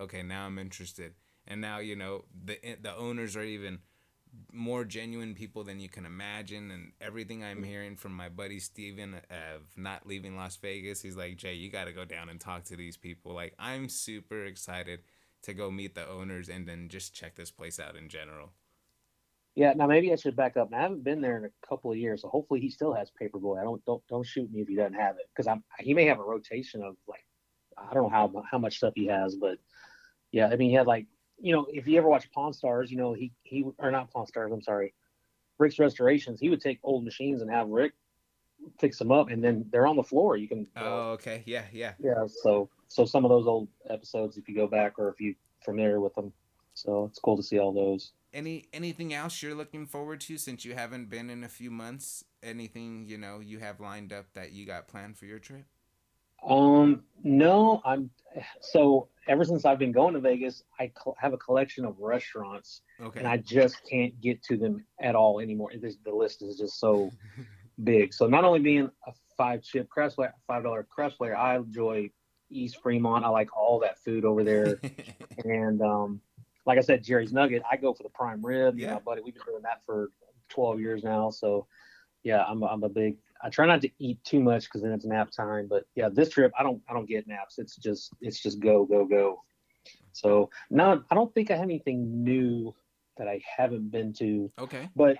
okay, 0.00 0.22
now 0.22 0.46
I'm 0.46 0.56
interested. 0.56 1.14
And 1.48 1.60
now 1.60 1.80
you 1.80 1.96
know 1.96 2.26
the 2.44 2.64
eh, 2.64 2.76
the 2.80 2.94
owners 2.94 3.34
are 3.34 3.42
even 3.42 3.80
more 4.52 4.84
genuine 4.84 5.34
people 5.34 5.64
than 5.64 5.80
you 5.80 5.88
can 5.88 6.06
imagine. 6.06 6.70
And 6.70 6.92
everything 7.00 7.42
I'm 7.42 7.56
mm-hmm. 7.56 7.64
hearing 7.64 7.96
from 7.96 8.14
my 8.14 8.28
buddy 8.28 8.60
Steven 8.60 9.14
of 9.14 9.62
not 9.76 10.06
leaving 10.06 10.36
Las 10.36 10.54
Vegas, 10.58 11.02
he's 11.02 11.16
like, 11.16 11.36
Jay, 11.38 11.54
you 11.54 11.72
got 11.72 11.86
to 11.86 11.92
go 11.92 12.04
down 12.04 12.28
and 12.28 12.40
talk 12.40 12.62
to 12.66 12.76
these 12.76 12.96
people. 12.96 13.34
Like 13.34 13.56
I'm 13.58 13.88
super 13.88 14.44
excited 14.44 15.00
to 15.42 15.52
go 15.54 15.72
meet 15.72 15.96
the 15.96 16.08
owners 16.08 16.48
and 16.48 16.68
then 16.68 16.88
just 16.88 17.16
check 17.16 17.34
this 17.34 17.50
place 17.50 17.80
out 17.80 17.96
in 17.96 18.08
general. 18.08 18.52
Yeah, 19.56 19.72
now 19.74 19.86
maybe 19.86 20.12
I 20.12 20.16
should 20.16 20.36
back 20.36 20.56
up. 20.56 20.70
Now, 20.70 20.78
I 20.78 20.82
haven't 20.82 21.04
been 21.04 21.20
there 21.20 21.36
in 21.36 21.44
a 21.44 21.66
couple 21.66 21.90
of 21.90 21.98
years, 21.98 22.22
so 22.22 22.28
hopefully 22.28 22.60
he 22.60 22.70
still 22.70 22.94
has 22.94 23.10
Paperboy. 23.20 23.60
I 23.60 23.64
don't 23.64 23.84
don't 23.84 24.02
don't 24.08 24.26
shoot 24.26 24.50
me 24.52 24.60
if 24.60 24.68
he 24.68 24.76
doesn't 24.76 24.94
have 24.94 25.16
it 25.16 25.28
because 25.34 25.46
I'm 25.46 25.64
he 25.78 25.92
may 25.92 26.06
have 26.06 26.20
a 26.20 26.24
rotation 26.24 26.82
of 26.82 26.96
like 27.08 27.26
I 27.76 27.92
don't 27.92 28.04
know 28.04 28.08
how 28.08 28.44
how 28.50 28.58
much 28.58 28.76
stuff 28.76 28.92
he 28.94 29.06
has, 29.06 29.34
but 29.34 29.58
yeah, 30.30 30.46
I 30.46 30.56
mean 30.56 30.70
he 30.70 30.76
had 30.76 30.86
like 30.86 31.06
you 31.40 31.54
know 31.54 31.66
if 31.70 31.86
you 31.88 31.98
ever 31.98 32.08
watch 32.08 32.30
Pawn 32.32 32.52
Stars, 32.52 32.90
you 32.90 32.96
know 32.96 33.12
he 33.12 33.32
he 33.42 33.64
or 33.78 33.90
not 33.90 34.12
Pawn 34.12 34.26
Stars, 34.26 34.52
I'm 34.52 34.62
sorry, 34.62 34.94
Rick's 35.58 35.78
Restorations. 35.78 36.40
He 36.40 36.48
would 36.48 36.60
take 36.60 36.78
old 36.82 37.04
machines 37.04 37.42
and 37.42 37.50
have 37.50 37.68
Rick 37.68 37.92
fix 38.78 38.98
them 38.98 39.12
up, 39.12 39.30
and 39.30 39.42
then 39.42 39.64
they're 39.70 39.86
on 39.86 39.96
the 39.96 40.02
floor. 40.02 40.36
You 40.36 40.48
can 40.48 40.66
uh, 40.76 40.80
Oh, 40.80 41.10
okay, 41.12 41.42
yeah, 41.46 41.64
yeah. 41.72 41.94
yeah. 41.98 42.26
So 42.26 42.68
so 42.88 43.04
some 43.04 43.24
of 43.24 43.28
those 43.30 43.46
old 43.46 43.68
episodes, 43.88 44.36
if 44.36 44.48
you 44.48 44.54
go 44.54 44.66
back 44.66 44.98
or 44.98 45.08
if 45.08 45.20
you 45.20 45.34
familiar 45.64 46.00
with 46.00 46.14
them, 46.14 46.32
so 46.74 47.06
it's 47.06 47.18
cool 47.18 47.36
to 47.36 47.42
see 47.42 47.58
all 47.58 47.72
those. 47.72 48.12
Any 48.32 48.66
anything 48.72 49.12
else 49.12 49.42
you're 49.42 49.54
looking 49.54 49.86
forward 49.86 50.20
to 50.22 50.38
since 50.38 50.64
you 50.64 50.74
haven't 50.74 51.10
been 51.10 51.30
in 51.30 51.42
a 51.42 51.48
few 51.48 51.70
months? 51.70 52.24
Anything 52.42 53.04
you 53.06 53.18
know 53.18 53.40
you 53.40 53.58
have 53.58 53.80
lined 53.80 54.12
up 54.12 54.26
that 54.34 54.52
you 54.52 54.66
got 54.66 54.86
planned 54.88 55.18
for 55.18 55.26
your 55.26 55.38
trip? 55.38 55.64
Um, 56.46 57.02
no, 57.22 57.82
I'm 57.84 58.10
so 58.60 59.08
ever 59.26 59.44
since 59.44 59.64
I've 59.64 59.78
been 59.78 59.92
going 59.92 60.14
to 60.14 60.20
Vegas, 60.20 60.62
I 60.78 60.92
have 61.18 61.32
a 61.32 61.36
collection 61.36 61.84
of 61.84 61.98
restaurants 61.98 62.82
Okay. 63.00 63.18
and 63.18 63.28
I 63.28 63.36
just 63.38 63.76
can't 63.88 64.18
get 64.20 64.42
to 64.44 64.56
them 64.56 64.84
at 65.00 65.14
all 65.14 65.40
anymore. 65.40 65.72
This, 65.80 65.96
the 66.04 66.14
list 66.14 66.42
is 66.42 66.56
just 66.56 66.78
so 66.78 67.10
big. 67.84 68.14
So 68.14 68.26
not 68.26 68.44
only 68.44 68.60
being 68.60 68.90
a 69.06 69.12
five 69.36 69.62
chip 69.62 69.88
craps 69.88 70.14
player, 70.14 70.32
five 70.46 70.62
dollar 70.62 70.84
craps 70.84 71.16
player, 71.16 71.36
I 71.36 71.56
enjoy 71.56 72.10
East 72.48 72.80
Fremont. 72.82 73.24
I 73.24 73.28
like 73.28 73.54
all 73.56 73.80
that 73.80 73.98
food 73.98 74.24
over 74.24 74.44
there. 74.44 74.78
and 75.44 75.82
um, 75.82 76.20
like 76.70 76.78
I 76.78 76.82
said, 76.82 77.02
Jerry's 77.02 77.32
Nugget, 77.32 77.62
I 77.68 77.76
go 77.76 77.92
for 77.92 78.04
the 78.04 78.08
prime 78.10 78.44
rib. 78.46 78.78
You 78.78 78.84
Yeah. 78.86 78.94
know, 78.94 79.00
buddy, 79.00 79.22
we've 79.22 79.34
been 79.34 79.42
doing 79.44 79.62
that 79.62 79.84
for 79.84 80.12
12 80.50 80.78
years 80.78 81.02
now. 81.02 81.28
So 81.30 81.66
yeah, 82.22 82.44
I'm, 82.44 82.62
a- 82.62 82.66
I'm 82.66 82.84
a 82.84 82.88
big, 82.88 83.16
I 83.42 83.50
try 83.50 83.66
not 83.66 83.80
to 83.82 83.90
eat 83.98 84.22
too 84.22 84.38
much 84.40 84.64
because 84.66 84.82
then 84.82 84.92
it's 84.92 85.04
nap 85.04 85.30
time. 85.32 85.66
But 85.68 85.84
yeah, 85.96 86.08
this 86.08 86.28
trip, 86.30 86.52
I 86.56 86.62
don't, 86.62 86.80
I 86.88 86.92
don't 86.92 87.08
get 87.08 87.26
naps. 87.26 87.58
It's 87.58 87.74
just, 87.76 88.12
it's 88.20 88.40
just 88.40 88.60
go, 88.60 88.84
go, 88.84 89.04
go. 89.04 89.42
So 90.12 90.50
no, 90.70 91.02
I 91.10 91.14
don't 91.16 91.34
think 91.34 91.50
I 91.50 91.54
have 91.56 91.64
anything 91.64 92.22
new 92.22 92.72
that 93.16 93.26
I 93.26 93.40
haven't 93.56 93.90
been 93.90 94.12
to, 94.14 94.52
okay. 94.60 94.88
but 94.94 95.16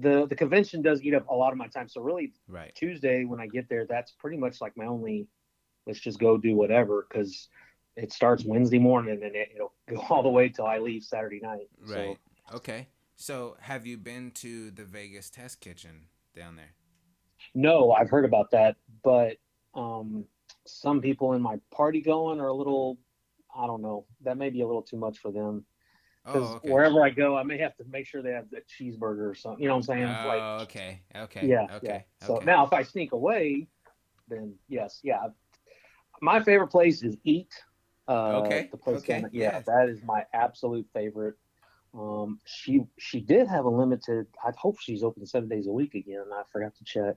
the, 0.00 0.26
the 0.26 0.34
convention 0.34 0.80
does 0.82 1.02
eat 1.02 1.14
up 1.14 1.28
a 1.28 1.34
lot 1.34 1.52
of 1.52 1.58
my 1.58 1.66
time. 1.68 1.88
So 1.88 2.00
really 2.00 2.32
Right. 2.48 2.74
Tuesday 2.74 3.24
when 3.24 3.40
I 3.40 3.48
get 3.48 3.68
there, 3.68 3.86
that's 3.86 4.12
pretty 4.12 4.38
much 4.38 4.62
like 4.62 4.76
my 4.78 4.86
only. 4.86 5.26
Let's 5.86 6.00
just 6.00 6.18
go 6.18 6.36
do 6.36 6.56
whatever 6.56 7.06
because 7.08 7.48
it 7.96 8.12
starts 8.12 8.44
Wednesday 8.44 8.78
morning 8.78 9.20
and 9.22 9.34
it, 9.34 9.50
it'll 9.54 9.72
go 9.88 9.96
all 10.10 10.22
the 10.22 10.28
way 10.28 10.48
till 10.48 10.66
I 10.66 10.78
leave 10.78 11.02
Saturday 11.02 11.40
night. 11.42 11.68
Right. 11.80 12.18
So 12.50 12.56
Okay. 12.56 12.88
So 13.16 13.56
have 13.60 13.86
you 13.86 13.96
been 13.96 14.30
to 14.32 14.70
the 14.70 14.84
Vegas 14.84 15.30
Test 15.30 15.60
Kitchen 15.60 16.08
down 16.34 16.56
there? 16.56 16.74
no, 17.54 17.92
I've 17.92 18.10
heard 18.10 18.24
about 18.24 18.50
that, 18.50 18.76
but 19.02 19.36
um, 19.74 20.24
some 20.66 21.00
people 21.00 21.32
in 21.32 21.40
my 21.40 21.58
party 21.72 22.00
going 22.02 22.40
are 22.40 22.48
a 22.48 22.54
little. 22.54 22.98
I 23.56 23.66
don't 23.66 23.80
know. 23.80 24.04
That 24.22 24.36
may 24.36 24.50
be 24.50 24.60
a 24.60 24.66
little 24.66 24.82
too 24.82 24.98
much 24.98 25.18
for 25.18 25.32
them 25.32 25.64
because 26.24 26.42
Oh, 26.50 26.54
okay. 26.56 26.70
wherever 26.70 27.02
I 27.02 27.10
go, 27.10 27.36
I 27.36 27.42
may 27.42 27.56
have 27.58 27.74
to 27.76 27.84
make 27.90 28.06
sure 28.06 28.20
they 28.20 28.32
have 28.32 28.50
the 28.50 28.60
cheeseburger 28.60 29.30
or 29.30 29.34
something. 29.34 29.62
You 29.62 29.68
know 29.68 29.76
what 29.76 29.88
I'm 29.88 29.96
saying? 29.96 30.04
Oh, 30.04 30.28
like, 30.28 30.62
okay. 30.62 31.00
Okay. 31.16 31.46
yeah, 31.46 31.66
Okay. 31.76 32.04
yeah. 32.20 32.26
So 32.26 32.36
okay. 32.36 32.44
now, 32.44 32.66
if 32.66 32.72
I 32.72 32.82
sneak 32.82 33.12
away, 33.12 33.66
then 34.28 34.54
yes, 34.68 35.00
yeah. 35.02 35.28
My 36.20 36.42
favorite 36.42 36.68
place 36.68 37.02
is 37.02 37.16
Eat. 37.24 37.54
Uh, 38.08 38.40
Okay, 38.40 38.68
The 38.70 38.76
place 38.76 38.98
okay, 38.98 39.24
yeah. 39.32 39.60
that 39.66 39.88
is 39.88 40.02
my 40.02 40.24
absolute 40.32 40.86
favorite. 40.92 41.34
Um, 41.94 42.40
she 42.44 42.82
she 42.98 43.20
did 43.20 43.48
have 43.48 43.64
a 43.64 43.70
limited. 43.70 44.26
I 44.44 44.52
hope 44.56 44.78
she's 44.80 45.02
open 45.02 45.26
seven 45.26 45.48
days 45.48 45.66
a 45.66 45.72
week 45.72 45.94
again. 45.94 46.24
I 46.32 46.42
forgot 46.52 46.74
to 46.76 46.84
check. 46.84 47.16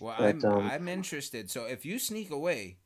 Well, 0.00 0.14
But, 0.18 0.24
I'm 0.26 0.44
um, 0.44 0.58
I'm 0.58 0.88
interested. 0.88 1.50
So 1.50 1.64
if 1.64 1.84
you 1.84 1.98
sneak 1.98 2.30
away, 2.30 2.78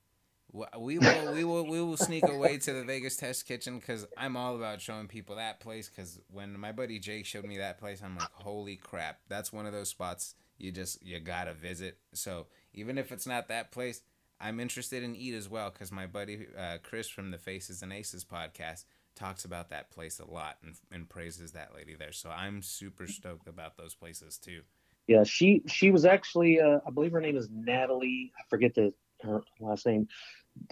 we 0.78 0.99
will 0.99 1.32
we 1.32 1.45
will 1.45 1.66
we 1.66 1.80
will 1.80 1.97
sneak 1.97 2.28
away 2.28 2.59
to 2.59 2.72
the 2.72 2.84
Vegas 2.84 3.16
Test 3.16 3.47
Kitchen 3.47 3.78
because 3.78 4.07
I'm 4.16 4.36
all 4.36 4.57
about 4.57 4.80
showing 4.80 5.07
people 5.07 5.36
that 5.36 5.61
place. 5.61 5.88
Because 5.88 6.18
when 6.30 6.59
my 6.59 6.72
buddy 6.72 6.99
Jake 6.99 7.26
showed 7.26 7.45
me 7.45 7.59
that 7.59 7.78
place, 7.78 8.01
I'm 8.03 8.16
like, 8.16 8.30
holy 8.32 8.76
crap, 8.76 9.20
that's 9.28 9.53
one 9.53 9.66
of 9.66 9.72
those 9.72 9.88
spots 9.88 10.34
you 10.59 10.72
just 10.72 11.05
you 11.05 11.18
gotta 11.20 11.55
visit. 11.55 11.99
So 12.12 12.47
even 12.72 12.99
if 12.99 13.12
it's 13.12 13.26
not 13.26 13.49
that 13.49 13.70
place, 13.72 14.03
I'm 14.41 14.59
interested 14.61 15.03
in 15.03 15.14
eat 15.14 15.34
as 15.34 15.49
well 15.49 15.70
because 15.70 15.93
my 15.93 16.07
buddy 16.07 16.47
uh, 16.59 16.78
Chris 16.82 17.09
from 17.09 17.30
the 17.30 17.38
Faces 17.38 17.82
and 17.82 17.93
Aces 17.93 18.24
podcast 18.24 18.84
talks 19.14 19.45
about 19.45 19.70
that 19.70 19.91
place 19.91 20.18
a 20.18 20.24
lot 20.24 20.57
and, 20.64 20.74
and 20.91 21.09
praises 21.09 21.53
that 21.53 21.74
lady 21.74 21.95
there. 21.95 22.12
So 22.12 22.30
I'm 22.30 22.62
super 22.62 23.07
stoked 23.07 23.49
about 23.49 23.76
those 23.76 23.95
places 23.95 24.38
too. 24.38 24.62
Yeah, 25.07 25.24
she 25.24 25.62
she 25.66 25.91
was 25.91 26.05
actually. 26.05 26.61
Uh, 26.61 26.78
I 26.86 26.91
believe 26.91 27.12
her 27.12 27.20
name 27.20 27.36
is 27.36 27.49
Natalie. 27.51 28.32
I 28.38 28.43
forget 28.49 28.74
the 28.74 28.93
her 29.22 29.43
last 29.61 29.84
name. 29.86 30.09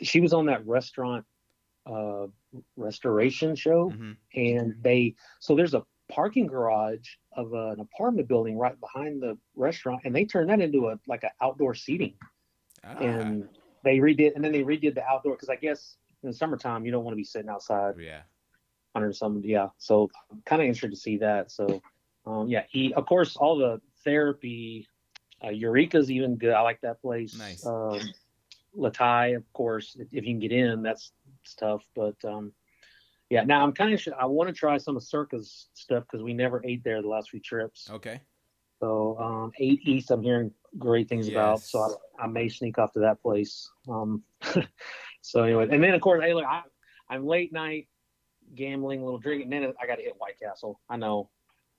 She 0.03 0.21
was 0.21 0.33
on 0.33 0.47
that 0.47 0.67
restaurant 0.67 1.25
uh, 1.87 2.27
restoration 2.77 3.55
show. 3.55 3.91
hmm 3.91 4.13
and 4.35 4.75
they 4.83 5.15
so 5.41 5.57
there's 5.57 5.73
a 5.75 5.83
parking 6.11 6.47
garage 6.47 7.09
of 7.35 7.53
an 7.55 7.81
apartment 7.81 8.29
building 8.29 8.59
right 8.59 8.79
behind 8.79 9.23
the 9.23 9.37
restaurant 9.57 10.01
and 10.05 10.15
they 10.15 10.25
turned 10.25 10.51
that 10.51 10.61
into 10.61 10.89
a 10.89 10.99
like 11.07 11.23
an 11.25 11.31
outdoor 11.41 11.75
seating 11.75 12.15
Ah, 12.85 12.97
and 12.99 13.49
they 13.85 13.99
redid 13.99 14.35
and 14.35 14.45
then 14.45 14.53
they 14.53 14.63
redid 14.63 14.95
the 14.95 15.05
outdoor 15.05 15.33
because 15.33 15.49
i 15.49 15.57
guess 15.57 15.97
in 16.23 16.29
the 16.29 16.35
summertime 16.35 16.85
you 16.85 16.93
don't 16.93 17.05
want 17.05 17.13
to 17.13 17.17
be 17.17 17.25
sitting 17.25 17.49
outside 17.49 17.95
yeah. 17.99 18.21
under 18.95 19.13
some 19.13 19.41
yeah 19.45 19.69
so 19.79 20.11
kind 20.45 20.61
of 20.63 20.67
interested 20.67 20.91
to 20.91 20.97
see 20.97 21.17
that 21.19 21.51
so 21.51 21.81
Um, 22.29 22.49
yeah, 22.49 22.65
he 22.69 22.93
of 22.95 23.07
course 23.07 23.37
all 23.37 23.57
the 23.57 23.81
therapy. 24.05 24.87
Uh, 25.43 25.51
Eureka's 25.51 26.11
even 26.11 26.37
good. 26.37 26.53
I 26.53 26.61
like 26.61 26.81
that 26.83 27.01
place. 27.01 27.39
Nice. 27.39 27.65
Um, 27.65 28.01
Le 28.75 28.91
Thai, 28.91 29.29
of 29.29 29.51
course, 29.53 29.97
if, 29.99 30.13
you 30.13 30.23
can 30.23 30.39
get 30.39 30.53
in, 30.53 30.83
that's 30.83 31.13
it's 31.43 31.55
tough. 31.55 31.83
But 31.95 32.17
um, 32.25 32.53
yeah, 33.31 33.45
now 33.45 33.63
I'm 33.63 33.73
kind 33.73 33.95
of 33.95 34.15
I 34.19 34.27
want 34.27 34.49
to 34.49 34.55
try 34.55 34.77
some 34.79 34.97
of 34.97 35.03
Circa's 35.03 35.69
stuff 35.75 36.05
because 36.05 36.23
we 36.23 36.35
never 36.35 36.61
ate 36.65 36.85
there 36.85 37.01
the 37.01 37.09
last 37.09 37.31
few 37.31 37.41
trips. 37.41 37.89
Okay. 37.91 38.21
So 38.81 39.19
um, 39.19 39.53
eight 39.59 39.81
East, 39.85 40.11
I'm 40.11 40.23
hearing 40.23 40.53
great 40.79 41.09
things 41.09 41.29
about. 41.29 41.61
So 41.61 41.81
Yes. 41.81 41.97
I, 42.19 42.27
may 42.27 42.49
sneak 42.49 42.79
off 42.79 42.93
to 42.93 43.01
that 43.01 43.23
place. 43.23 43.71
Um, 43.89 44.23
so 45.23 45.43
anyway, 45.43 45.69
and 45.71 45.83
then 45.83 45.95
of 45.95 46.01
course, 46.01 46.23
hey, 46.23 46.35
look, 46.35 46.45
I, 46.45 46.63
I'm 47.09 47.27
late 47.27 47.53
night 47.53 47.89
gambling, 48.55 49.01
a 49.01 49.05
little 49.05 49.19
drinking, 49.19 49.53
and 49.53 49.65
then 49.65 49.75
I 49.81 49.87
got 49.87 49.97
to 49.97 50.03
hit 50.03 50.15
White 50.19 50.39
Castle. 50.41 50.81
I 50.89 50.97
know 50.97 51.31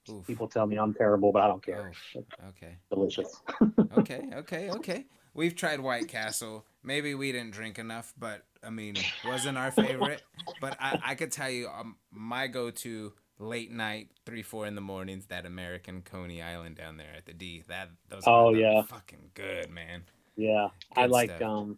Oof. 0.10 0.26
people 0.26 0.48
tell 0.48 0.66
me 0.66 0.78
I'm 0.78 0.94
terrible, 0.94 1.32
but 1.32 1.42
I 1.42 1.48
don't 1.48 1.64
care. 1.64 1.92
Oh, 2.16 2.24
okay. 2.50 2.78
Delicious. 2.90 3.42
okay, 3.98 4.30
okay, 4.34 4.70
okay. 4.72 5.06
We've 5.34 5.56
tried 5.56 5.80
White 5.80 6.08
Castle. 6.08 6.66
Maybe 6.84 7.14
we 7.16 7.32
didn't 7.32 7.52
drink 7.52 7.80
enough, 7.80 8.14
but 8.18 8.44
I 8.64 8.70
mean, 8.70 8.96
wasn't 9.26 9.58
our 9.58 9.72
favorite. 9.72 10.22
But 10.60 10.78
I, 10.80 11.00
I 11.04 11.16
could 11.16 11.32
tell 11.32 11.50
you, 11.50 11.68
um, 11.68 11.96
my 12.12 12.48
go-to 12.48 13.14
late 13.38 13.72
night, 13.72 14.10
three, 14.26 14.42
four 14.42 14.66
in 14.66 14.76
the 14.76 14.82
mornings, 14.82 15.28
that 15.28 15.46
American 15.46 16.02
Coney 16.02 16.42
Island 16.42 16.76
down 16.76 16.98
there 16.98 17.14
at 17.16 17.26
the 17.26 17.34
D. 17.34 17.64
That 17.68 17.90
those. 18.10 18.24
Oh, 18.26 18.50
are 18.50 18.56
yeah. 18.56 18.82
fucking 18.84 19.32
good, 19.34 19.70
man. 19.70 20.04
Yeah, 20.36 20.70
I 20.96 21.06
like 21.08 21.30
stuff. 21.30 21.42
um, 21.42 21.78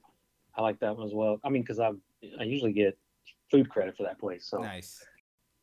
I 0.56 0.62
like 0.62 0.80
that 0.80 0.96
one 0.96 1.06
as 1.06 1.14
well. 1.14 1.40
I 1.44 1.50
mean, 1.50 1.62
because 1.64 1.80
I 1.80 1.92
I 2.40 2.44
usually 2.44 2.74
get 2.74 2.98
food 3.50 3.70
credit 3.70 3.98
for 3.98 4.04
that 4.04 4.20
place. 4.20 4.46
So 4.48 4.60
Nice. 4.60 5.04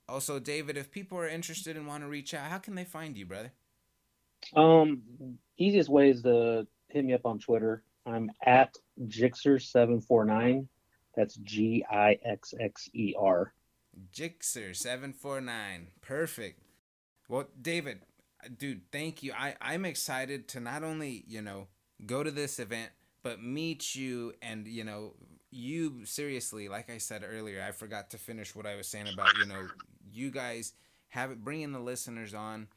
Also, 0.08 0.38
David, 0.38 0.78
if 0.78 0.90
people 0.90 1.18
are 1.18 1.28
interested 1.28 1.76
and 1.76 1.86
want 1.86 2.02
to 2.02 2.08
reach 2.08 2.32
out, 2.32 2.50
how 2.50 2.58
can 2.58 2.74
they 2.74 2.84
find 2.84 3.16
you, 3.16 3.26
brother? 3.26 3.52
Um, 4.56 5.02
easiest 5.58 5.90
way 5.90 6.08
is 6.10 6.22
to 6.22 6.66
hit 6.88 7.04
me 7.04 7.12
up 7.12 7.26
on 7.26 7.38
Twitter. 7.38 7.82
I'm 8.06 8.30
at 8.46 8.74
Gixxer749. 9.02 10.66
That's 11.14 11.36
G 11.36 11.84
I 11.90 12.18
X 12.24 12.54
X 12.58 12.88
E 12.94 13.14
R. 13.18 13.52
Gixxer749. 14.16 15.86
Perfect. 16.00 16.62
Well, 17.28 17.48
David, 17.60 18.00
dude, 18.56 18.82
thank 18.90 19.22
you. 19.22 19.32
I, 19.32 19.56
I'm 19.60 19.84
excited 19.84 20.48
to 20.48 20.60
not 20.60 20.82
only, 20.82 21.24
you 21.26 21.42
know, 21.42 21.66
go 22.04 22.22
to 22.22 22.30
this 22.30 22.58
event, 22.58 22.90
but 23.22 23.42
meet 23.42 23.94
you 23.94 24.32
and, 24.42 24.66
you 24.66 24.84
know, 24.84 25.14
you 25.50 26.04
seriously, 26.04 26.68
like 26.68 26.90
I 26.90 26.98
said 26.98 27.24
earlier, 27.26 27.64
I 27.66 27.72
forgot 27.72 28.10
to 28.10 28.18
finish 28.18 28.54
what 28.54 28.66
I 28.66 28.76
was 28.76 28.86
saying 28.86 29.08
about, 29.12 29.36
you 29.38 29.46
know, 29.46 29.68
you 30.12 30.30
guys 30.30 30.74
have 31.08 31.30
it, 31.30 31.42
bringing 31.44 31.72
the 31.72 31.78
listeners 31.78 32.34
on. 32.34 32.68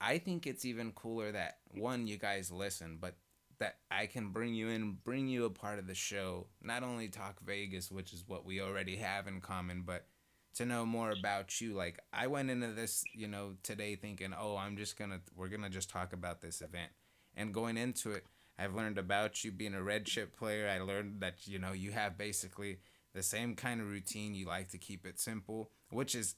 I 0.00 0.18
think 0.18 0.46
it's 0.46 0.64
even 0.64 0.92
cooler 0.92 1.32
that 1.32 1.58
one, 1.72 2.06
you 2.06 2.16
guys 2.16 2.50
listen, 2.50 2.98
but 3.00 3.16
that 3.58 3.78
I 3.90 4.06
can 4.06 4.30
bring 4.30 4.54
you 4.54 4.68
in, 4.68 4.98
bring 5.04 5.28
you 5.28 5.44
a 5.44 5.50
part 5.50 5.78
of 5.78 5.86
the 5.86 5.94
show, 5.94 6.46
not 6.62 6.82
only 6.82 7.08
talk 7.08 7.40
Vegas, 7.40 7.90
which 7.90 8.12
is 8.12 8.24
what 8.26 8.44
we 8.44 8.60
already 8.60 8.96
have 8.96 9.26
in 9.26 9.40
common, 9.40 9.82
but 9.86 10.06
to 10.54 10.64
know 10.64 10.86
more 10.86 11.10
about 11.10 11.60
you. 11.60 11.74
Like 11.74 11.98
I 12.12 12.26
went 12.26 12.50
into 12.50 12.68
this, 12.68 13.04
you 13.12 13.28
know, 13.28 13.54
today 13.62 13.96
thinking, 13.96 14.34
"Oh, 14.38 14.56
I'm 14.56 14.76
just 14.76 14.96
going 14.96 15.10
to 15.10 15.20
we're 15.34 15.48
going 15.48 15.62
to 15.62 15.70
just 15.70 15.90
talk 15.90 16.12
about 16.12 16.40
this 16.40 16.60
event." 16.60 16.92
And 17.36 17.52
going 17.52 17.76
into 17.76 18.12
it, 18.12 18.24
I've 18.58 18.74
learned 18.74 18.98
about 18.98 19.44
you 19.44 19.50
being 19.50 19.74
a 19.74 19.82
red 19.82 20.06
chip 20.06 20.36
player. 20.36 20.68
I 20.68 20.80
learned 20.80 21.20
that, 21.20 21.46
you 21.46 21.58
know, 21.58 21.72
you 21.72 21.92
have 21.92 22.16
basically 22.16 22.78
the 23.12 23.22
same 23.22 23.54
kind 23.56 23.80
of 23.80 23.88
routine. 23.88 24.34
You 24.34 24.46
like 24.46 24.68
to 24.70 24.78
keep 24.78 25.06
it 25.06 25.18
simple, 25.18 25.70
which 25.90 26.14
is 26.14 26.36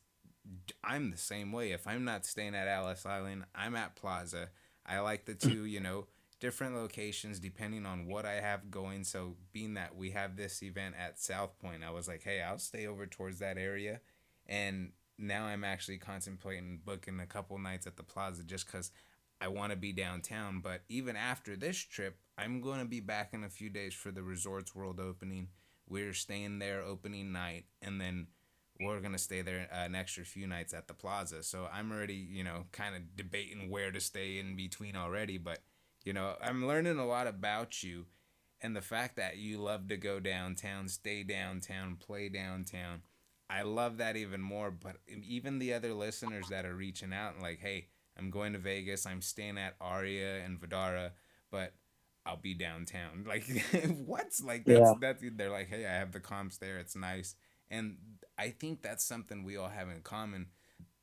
I'm 0.82 1.10
the 1.10 1.16
same 1.16 1.52
way. 1.52 1.72
If 1.72 1.86
I'm 1.86 2.04
not 2.04 2.24
staying 2.24 2.54
at 2.54 2.68
Ellis 2.68 3.04
Island, 3.04 3.44
I'm 3.54 3.76
at 3.76 3.96
Plaza. 3.96 4.50
I 4.86 5.00
like 5.00 5.24
the 5.24 5.34
two, 5.34 5.64
you 5.64 5.80
know, 5.80 6.06
different 6.40 6.74
locations 6.74 7.40
depending 7.40 7.86
on 7.86 8.06
what 8.06 8.24
I 8.24 8.34
have 8.34 8.70
going. 8.70 9.04
So, 9.04 9.34
being 9.52 9.74
that 9.74 9.96
we 9.96 10.10
have 10.10 10.36
this 10.36 10.62
event 10.62 10.94
at 10.98 11.18
South 11.18 11.58
Point, 11.58 11.82
I 11.84 11.90
was 11.90 12.06
like, 12.08 12.22
hey, 12.22 12.40
I'll 12.40 12.58
stay 12.58 12.86
over 12.86 13.06
towards 13.06 13.40
that 13.40 13.58
area. 13.58 14.00
And 14.46 14.92
now 15.18 15.46
I'm 15.46 15.64
actually 15.64 15.98
contemplating 15.98 16.80
booking 16.84 17.20
a 17.20 17.26
couple 17.26 17.58
nights 17.58 17.86
at 17.86 17.96
the 17.96 18.02
Plaza 18.02 18.44
just 18.44 18.66
because 18.66 18.92
I 19.40 19.48
want 19.48 19.70
to 19.72 19.76
be 19.76 19.92
downtown. 19.92 20.60
But 20.60 20.82
even 20.88 21.16
after 21.16 21.56
this 21.56 21.78
trip, 21.78 22.18
I'm 22.38 22.60
going 22.60 22.80
to 22.80 22.86
be 22.86 23.00
back 23.00 23.30
in 23.32 23.44
a 23.44 23.48
few 23.48 23.70
days 23.70 23.94
for 23.94 24.10
the 24.10 24.22
Resorts 24.22 24.74
World 24.74 25.00
opening. 25.00 25.48
We're 25.88 26.14
staying 26.14 26.58
there 26.58 26.82
opening 26.82 27.32
night, 27.32 27.66
and 27.80 28.00
then 28.00 28.26
we're 28.80 29.00
gonna 29.00 29.18
stay 29.18 29.42
there 29.42 29.68
uh, 29.72 29.84
an 29.84 29.94
extra 29.94 30.24
few 30.24 30.46
nights 30.46 30.74
at 30.74 30.88
the 30.88 30.94
plaza. 30.94 31.42
So 31.42 31.68
I'm 31.72 31.92
already, 31.92 32.14
you 32.14 32.44
know, 32.44 32.64
kind 32.72 32.94
of 32.94 33.16
debating 33.16 33.70
where 33.70 33.90
to 33.90 34.00
stay 34.00 34.38
in 34.38 34.56
between 34.56 34.96
already. 34.96 35.38
But 35.38 35.60
you 36.04 36.12
know, 36.12 36.34
I'm 36.42 36.66
learning 36.66 36.98
a 36.98 37.06
lot 37.06 37.26
about 37.26 37.82
you, 37.82 38.06
and 38.60 38.76
the 38.76 38.82
fact 38.82 39.16
that 39.16 39.36
you 39.36 39.58
love 39.58 39.88
to 39.88 39.96
go 39.96 40.20
downtown, 40.20 40.88
stay 40.88 41.22
downtown, 41.22 41.96
play 41.96 42.28
downtown. 42.28 43.02
I 43.48 43.62
love 43.62 43.98
that 43.98 44.16
even 44.16 44.40
more. 44.40 44.70
But 44.70 44.96
even 45.08 45.58
the 45.58 45.72
other 45.72 45.94
listeners 45.94 46.48
that 46.48 46.66
are 46.66 46.74
reaching 46.74 47.12
out 47.12 47.34
and 47.34 47.42
like, 47.42 47.60
hey, 47.60 47.86
I'm 48.18 48.30
going 48.30 48.52
to 48.54 48.58
Vegas. 48.58 49.06
I'm 49.06 49.22
staying 49.22 49.58
at 49.58 49.74
Aria 49.80 50.44
and 50.44 50.60
Vdara, 50.60 51.10
but 51.50 51.74
I'll 52.24 52.36
be 52.36 52.54
downtown. 52.54 53.24
Like, 53.28 53.46
what's 54.06 54.42
like 54.42 54.64
that's 54.66 54.80
Yeah. 54.80 54.94
that's 55.00 55.22
they're 55.34 55.50
like, 55.50 55.68
hey, 55.68 55.86
I 55.86 55.92
have 55.94 56.12
the 56.12 56.20
comps 56.20 56.58
there. 56.58 56.78
It's 56.78 56.96
nice, 56.96 57.34
and 57.70 57.96
I 58.38 58.50
think 58.50 58.82
that's 58.82 59.04
something 59.04 59.44
we 59.44 59.56
all 59.56 59.68
have 59.68 59.88
in 59.88 60.00
common. 60.02 60.46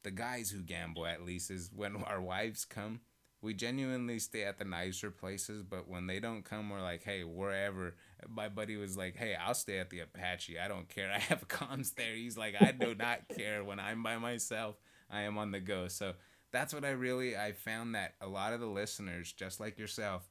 The 0.04 0.12
guys 0.12 0.50
who 0.52 0.62
gamble, 0.62 1.06
at 1.06 1.24
least, 1.24 1.50
is 1.50 1.72
when 1.74 1.96
our 2.04 2.22
wives 2.22 2.66
come, 2.66 3.02
we 3.42 3.54
genuinely 3.54 4.20
stay 4.20 4.44
at 4.44 4.58
the 4.58 4.66
nicer 4.66 5.12
places. 5.12 5.64
But 5.64 5.88
when 5.88 6.08
they 6.08 6.20
don't 6.20 6.44
come, 6.44 6.70
we're 6.70 6.82
like, 6.82 7.04
hey, 7.04 7.24
wherever. 7.24 7.96
My 8.30 8.50
buddy 8.50 8.78
was 8.78 8.98
like, 8.98 9.16
hey, 9.16 9.36
I'll 9.36 9.54
stay 9.54 9.80
at 9.80 9.90
the 9.90 10.00
Apache. 10.02 10.60
I 10.60 10.68
don't 10.68 10.90
care. 10.90 11.12
I 11.12 11.20
have 11.20 11.48
comps 11.50 11.92
there. 11.92 12.16
He's 12.16 12.38
like, 12.38 12.56
I 12.62 12.72
do 12.72 12.96
not 12.96 13.28
care 13.30 13.64
when 13.64 13.80
I'm 13.80 14.04
by 14.04 14.18
myself. 14.18 14.76
I 15.10 15.22
am 15.22 15.38
on 15.38 15.52
the 15.52 15.60
go. 15.60 15.88
So 15.88 16.14
that's 16.54 16.74
what 16.74 16.86
I 16.86 16.92
really 16.92 17.36
I 17.36 17.52
found 17.52 17.96
that 17.96 18.14
a 18.22 18.28
lot 18.28 18.54
of 18.54 18.62
the 18.62 18.68
listeners, 18.68 19.34
just 19.34 19.60
like 19.60 19.78
yourself, 19.78 20.30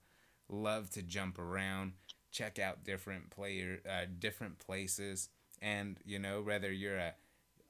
love 0.48 0.88
to 0.90 1.02
jump 1.02 1.38
around, 1.38 1.92
check 2.30 2.58
out 2.58 2.84
different 2.84 3.28
player, 3.28 3.80
uh, 3.86 4.06
different 4.18 4.58
places, 4.58 5.28
and 5.60 5.98
you 6.06 6.18
know 6.18 6.40
whether 6.40 6.72
you're 6.72 6.96
a 6.96 7.14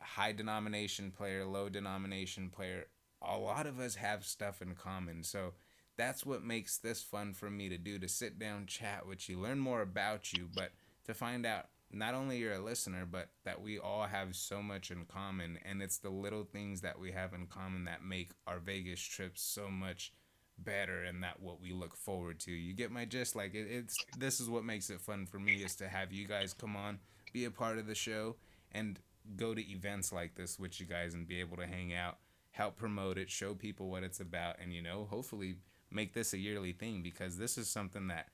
high 0.00 0.32
denomination 0.32 1.10
player, 1.10 1.44
low 1.44 1.68
denomination 1.68 2.50
player, 2.50 2.86
a 3.22 3.38
lot 3.38 3.66
of 3.66 3.80
us 3.80 3.96
have 3.96 4.24
stuff 4.24 4.60
in 4.60 4.74
common. 4.74 5.24
So 5.24 5.54
that's 5.96 6.26
what 6.26 6.44
makes 6.44 6.78
this 6.78 7.02
fun 7.02 7.34
for 7.34 7.50
me 7.50 7.68
to 7.68 7.78
do 7.78 7.98
to 7.98 8.08
sit 8.08 8.38
down, 8.38 8.66
chat 8.66 9.06
with 9.06 9.28
you, 9.28 9.38
learn 9.38 9.58
more 9.58 9.80
about 9.80 10.32
you, 10.32 10.48
but 10.54 10.72
to 11.06 11.14
find 11.14 11.46
out 11.46 11.66
not 11.92 12.14
only 12.14 12.38
you're 12.38 12.54
a 12.54 12.58
listener, 12.58 13.06
but 13.10 13.28
that 13.44 13.60
we 13.60 13.78
all 13.78 14.04
have 14.04 14.34
so 14.34 14.62
much 14.62 14.90
in 14.90 15.04
common. 15.04 15.58
And 15.64 15.82
it's 15.82 15.98
the 15.98 16.10
little 16.10 16.44
things 16.44 16.80
that 16.80 16.98
we 16.98 17.12
have 17.12 17.34
in 17.34 17.46
common 17.46 17.84
that 17.84 18.04
make 18.04 18.30
our 18.46 18.58
Vegas 18.58 19.00
trips 19.00 19.42
so 19.42 19.68
much 19.68 20.12
better 20.58 21.02
and 21.02 21.22
that 21.22 21.40
what 21.40 21.60
we 21.60 21.72
look 21.72 21.96
forward 21.96 22.40
to. 22.40 22.52
You 22.52 22.72
get 22.74 22.90
my 22.90 23.04
gist? 23.04 23.36
Like 23.36 23.54
it, 23.54 23.66
it's 23.70 23.96
this 24.18 24.40
is 24.40 24.48
what 24.48 24.64
makes 24.64 24.90
it 24.90 25.00
fun 25.00 25.26
for 25.26 25.38
me 25.38 25.56
is 25.56 25.74
to 25.76 25.88
have 25.88 26.12
you 26.12 26.26
guys 26.26 26.54
come 26.54 26.76
on, 26.76 26.98
be 27.32 27.44
a 27.44 27.50
part 27.50 27.78
of 27.78 27.86
the 27.86 27.94
show, 27.94 28.36
and 28.70 28.98
go 29.36 29.54
to 29.54 29.70
events 29.70 30.12
like 30.12 30.34
this 30.34 30.58
with 30.58 30.80
you 30.80 30.86
guys 30.86 31.14
and 31.14 31.28
be 31.28 31.40
able 31.40 31.56
to 31.56 31.66
hang 31.66 31.94
out, 31.94 32.18
help 32.52 32.76
promote 32.76 33.18
it, 33.18 33.30
show 33.30 33.54
people 33.54 33.88
what 33.88 34.02
it's 34.02 34.20
about, 34.20 34.56
and 34.60 34.72
you 34.72 34.82
know, 34.82 35.06
hopefully 35.10 35.56
make 35.90 36.14
this 36.14 36.32
a 36.32 36.38
yearly 36.38 36.72
thing 36.72 37.02
because 37.02 37.36
this 37.36 37.58
is 37.58 37.68
something 37.68 38.08
that 38.08 38.28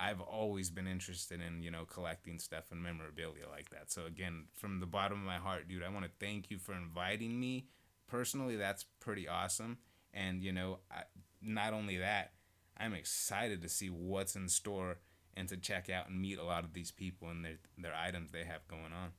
I've 0.00 0.20
always 0.20 0.70
been 0.70 0.86
interested 0.86 1.40
in, 1.40 1.62
you 1.62 1.70
know, 1.70 1.84
collecting 1.84 2.38
stuff 2.38 2.64
and 2.72 2.82
memorabilia 2.82 3.48
like 3.48 3.70
that. 3.70 3.92
So 3.92 4.06
again, 4.06 4.46
from 4.54 4.80
the 4.80 4.86
bottom 4.86 5.18
of 5.20 5.24
my 5.24 5.36
heart, 5.36 5.68
dude, 5.68 5.82
I 5.82 5.88
want 5.88 6.04
to 6.04 6.10
thank 6.18 6.50
you 6.50 6.58
for 6.58 6.72
inviting 6.74 7.38
me. 7.38 7.66
Personally, 8.08 8.56
that's 8.56 8.84
pretty 9.00 9.28
awesome. 9.28 9.78
And 10.12 10.42
you 10.42 10.52
know, 10.52 10.78
I, 10.90 11.02
not 11.40 11.72
only 11.72 11.98
that, 11.98 12.32
I'm 12.76 12.92
excited 12.94 13.62
to 13.62 13.68
see 13.68 13.88
what's 13.88 14.34
in 14.36 14.48
store 14.48 14.98
and 15.36 15.48
to 15.48 15.56
check 15.56 15.90
out 15.90 16.08
and 16.08 16.20
meet 16.20 16.38
a 16.38 16.44
lot 16.44 16.64
of 16.64 16.72
these 16.72 16.90
people 16.90 17.28
and 17.28 17.44
their 17.44 17.58
their 17.78 17.94
items 17.94 18.30
they 18.32 18.44
have 18.44 18.66
going 18.68 18.92
on. 18.92 19.12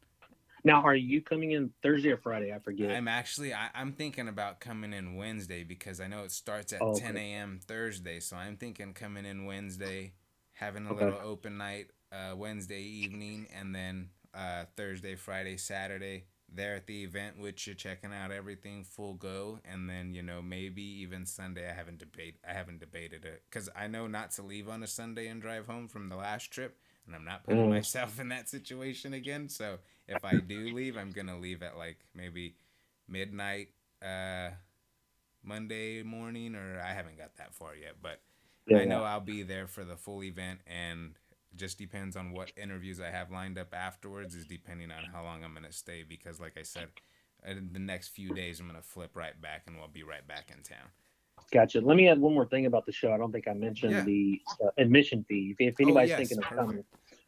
Now, 0.63 0.81
are 0.81 0.95
you 0.95 1.21
coming 1.21 1.51
in 1.51 1.71
Thursday 1.83 2.11
or 2.11 2.17
Friday? 2.17 2.51
I 2.51 2.59
forget. 2.59 2.91
I'm 2.91 3.07
actually 3.07 3.53
I, 3.53 3.69
I'm 3.75 3.93
thinking 3.93 4.27
about 4.27 4.59
coming 4.59 4.93
in 4.93 5.15
Wednesday 5.15 5.63
because 5.63 6.01
I 6.01 6.07
know 6.07 6.23
it 6.23 6.31
starts 6.31 6.73
at 6.73 6.81
Oh, 6.81 6.91
okay. 6.91 7.01
10 7.01 7.17
a.m. 7.17 7.59
Thursday, 7.65 8.19
so 8.19 8.35
I'm 8.35 8.57
thinking 8.57 8.93
coming 8.93 9.25
in 9.25 9.45
Wednesday, 9.45 10.13
having 10.55 10.87
a 10.87 10.93
Okay. 10.93 10.95
little 10.95 11.19
open 11.23 11.57
night 11.57 11.91
uh, 12.11 12.35
Wednesday 12.35 12.81
evening, 12.81 13.47
and 13.55 13.75
then 13.75 14.09
uh, 14.35 14.65
Thursday, 14.77 15.15
Friday, 15.15 15.57
Saturday 15.57 16.25
there 16.53 16.75
at 16.75 16.87
the 16.87 17.03
event, 17.03 17.39
which 17.39 17.67
you're 17.67 17.75
checking 17.75 18.13
out 18.13 18.31
everything 18.31 18.83
full 18.83 19.13
go, 19.15 19.59
and 19.65 19.89
then 19.89 20.13
you 20.13 20.23
know 20.23 20.41
maybe 20.41 20.83
even 20.83 21.25
Sunday. 21.25 21.69
I 21.69 21.73
haven't 21.73 21.99
debate 21.99 22.37
I 22.47 22.53
haven't 22.53 22.79
debated 22.79 23.25
it 23.25 23.43
because 23.49 23.69
I 23.75 23.87
know 23.87 24.07
not 24.07 24.31
to 24.33 24.43
leave 24.43 24.69
on 24.69 24.83
a 24.83 24.87
Sunday 24.87 25.27
and 25.27 25.41
drive 25.41 25.67
home 25.67 25.87
from 25.87 26.09
the 26.09 26.17
last 26.17 26.51
trip, 26.51 26.77
and 27.07 27.15
I'm 27.15 27.25
not 27.25 27.45
putting 27.45 27.67
Mm. 27.67 27.69
myself 27.69 28.19
in 28.21 28.29
that 28.29 28.49
situation 28.49 29.13
again. 29.13 29.49
So 29.49 29.79
if 30.07 30.25
I 30.25 30.39
do 30.39 30.69
leave, 30.71 30.97
I'm 30.97 31.11
gonna 31.11 31.37
leave 31.39 31.63
at 31.63 31.77
like 31.77 31.99
maybe 32.15 32.55
midnight, 33.07 33.69
uh, 34.01 34.49
Monday 35.43 36.03
morning, 36.03 36.55
or 36.55 36.81
I 36.81 36.93
haven't 36.93 37.17
got 37.17 37.35
that 37.37 37.53
far 37.53 37.75
yet, 37.75 37.95
but 38.01 38.21
Yeah, 38.67 38.77
I 38.79 38.85
know. 38.85 39.03
I'll 39.03 39.19
be 39.19 39.43
there 39.43 39.67
for 39.67 39.83
the 39.83 39.95
full 39.95 40.23
event, 40.23 40.59
and 40.65 41.17
just 41.55 41.77
depends 41.77 42.15
on 42.15 42.31
what 42.31 42.51
interviews 42.57 42.99
I 42.99 43.09
have 43.09 43.31
lined 43.31 43.57
up 43.57 43.73
afterwards. 43.73 44.35
Is 44.35 44.45
depending 44.45 44.91
on 44.91 45.03
how 45.05 45.23
long 45.23 45.43
I'm 45.43 45.53
gonna 45.53 45.71
stay, 45.71 46.03
because 46.07 46.39
like 46.39 46.57
I 46.57 46.63
said, 46.63 46.87
in 47.45 47.69
the 47.73 47.79
next 47.79 48.09
few 48.09 48.33
days 48.33 48.59
I'm 48.59 48.67
gonna 48.67 48.81
flip 48.81 49.15
right 49.15 49.39
back, 49.39 49.63
and 49.67 49.77
we'll 49.77 49.87
be 49.87 50.03
right 50.03 50.27
back 50.27 50.51
in 50.55 50.63
town. 50.63 50.87
Gotcha. 51.51 51.79
Let 51.81 51.95
me 51.95 52.07
add 52.07 52.19
one 52.19 52.33
more 52.33 52.47
thing 52.47 52.65
about 52.65 52.85
the 52.85 52.91
show. 52.91 53.13
I 53.13 53.17
don't 53.17 53.31
think 53.31 53.47
I 53.47 53.53
mentioned 53.53 53.91
Yeah. 53.91 54.03
the 54.03 54.41
uh, 54.63 54.69
admission 54.77 55.23
fee. 55.27 55.55
If, 55.59 55.73
if 55.73 55.79
anybody's 55.79 56.09
yes, 56.09 56.17
thinking 56.19 56.37
of 56.39 56.43
coming, 56.45 56.83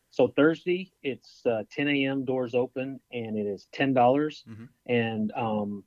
so 0.09 0.29
Thursday 0.29 0.91
it's 1.03 1.45
uh, 1.45 1.63
10 1.69 1.87
a.m. 1.89 2.25
doors 2.25 2.55
open 2.55 2.99
and 3.11 3.37
it 3.37 3.45
is 3.45 3.67
ten 3.71 3.93
dollars. 3.93 4.43
Mhm. 4.49 4.69
And 4.87 5.31
um, 5.35 5.83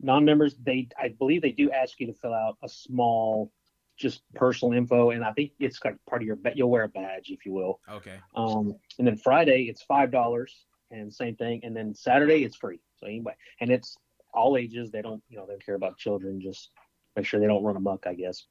non-members, 0.00 0.56
they 0.62 0.88
I 1.00 1.08
believe 1.08 1.42
they 1.42 1.50
do 1.50 1.72
ask 1.72 1.98
you 1.98 2.06
to 2.06 2.12
fill 2.12 2.34
out 2.34 2.56
a 2.62 2.68
small, 2.68 3.50
just 4.02 4.22
personal 4.34 4.74
info, 4.74 5.10
and 5.10 5.24
I 5.24 5.32
think 5.32 5.52
it's 5.60 5.78
like 5.84 5.96
part 6.08 6.20
of 6.20 6.26
your 6.26 6.36
bet. 6.36 6.56
you'll 6.56 6.70
wear 6.70 6.84
a 6.84 6.88
badge 6.88 7.28
if 7.28 7.46
you 7.46 7.52
will. 7.52 7.80
Okay. 7.90 8.16
Um, 8.34 8.74
and 8.98 9.06
then 9.06 9.16
Friday 9.16 9.66
it's 9.70 9.82
five 9.82 10.10
dollars 10.10 10.66
and 10.90 11.12
same 11.12 11.36
thing, 11.36 11.60
and 11.62 11.74
then 11.74 11.94
Saturday 11.94 12.44
it's 12.44 12.56
free. 12.56 12.80
So 12.96 13.06
anyway, 13.06 13.34
and 13.60 13.70
it's 13.70 13.96
all 14.34 14.56
ages. 14.56 14.90
They 14.90 15.02
don't 15.02 15.22
you 15.28 15.38
know 15.38 15.46
they 15.46 15.52
don't 15.52 15.64
care 15.64 15.76
about 15.76 15.96
children. 15.96 16.40
Just 16.40 16.70
make 17.16 17.24
sure 17.24 17.40
they 17.40 17.46
don't 17.46 17.62
run 17.62 17.76
amok, 17.76 18.06
I 18.06 18.14
guess. 18.14 18.44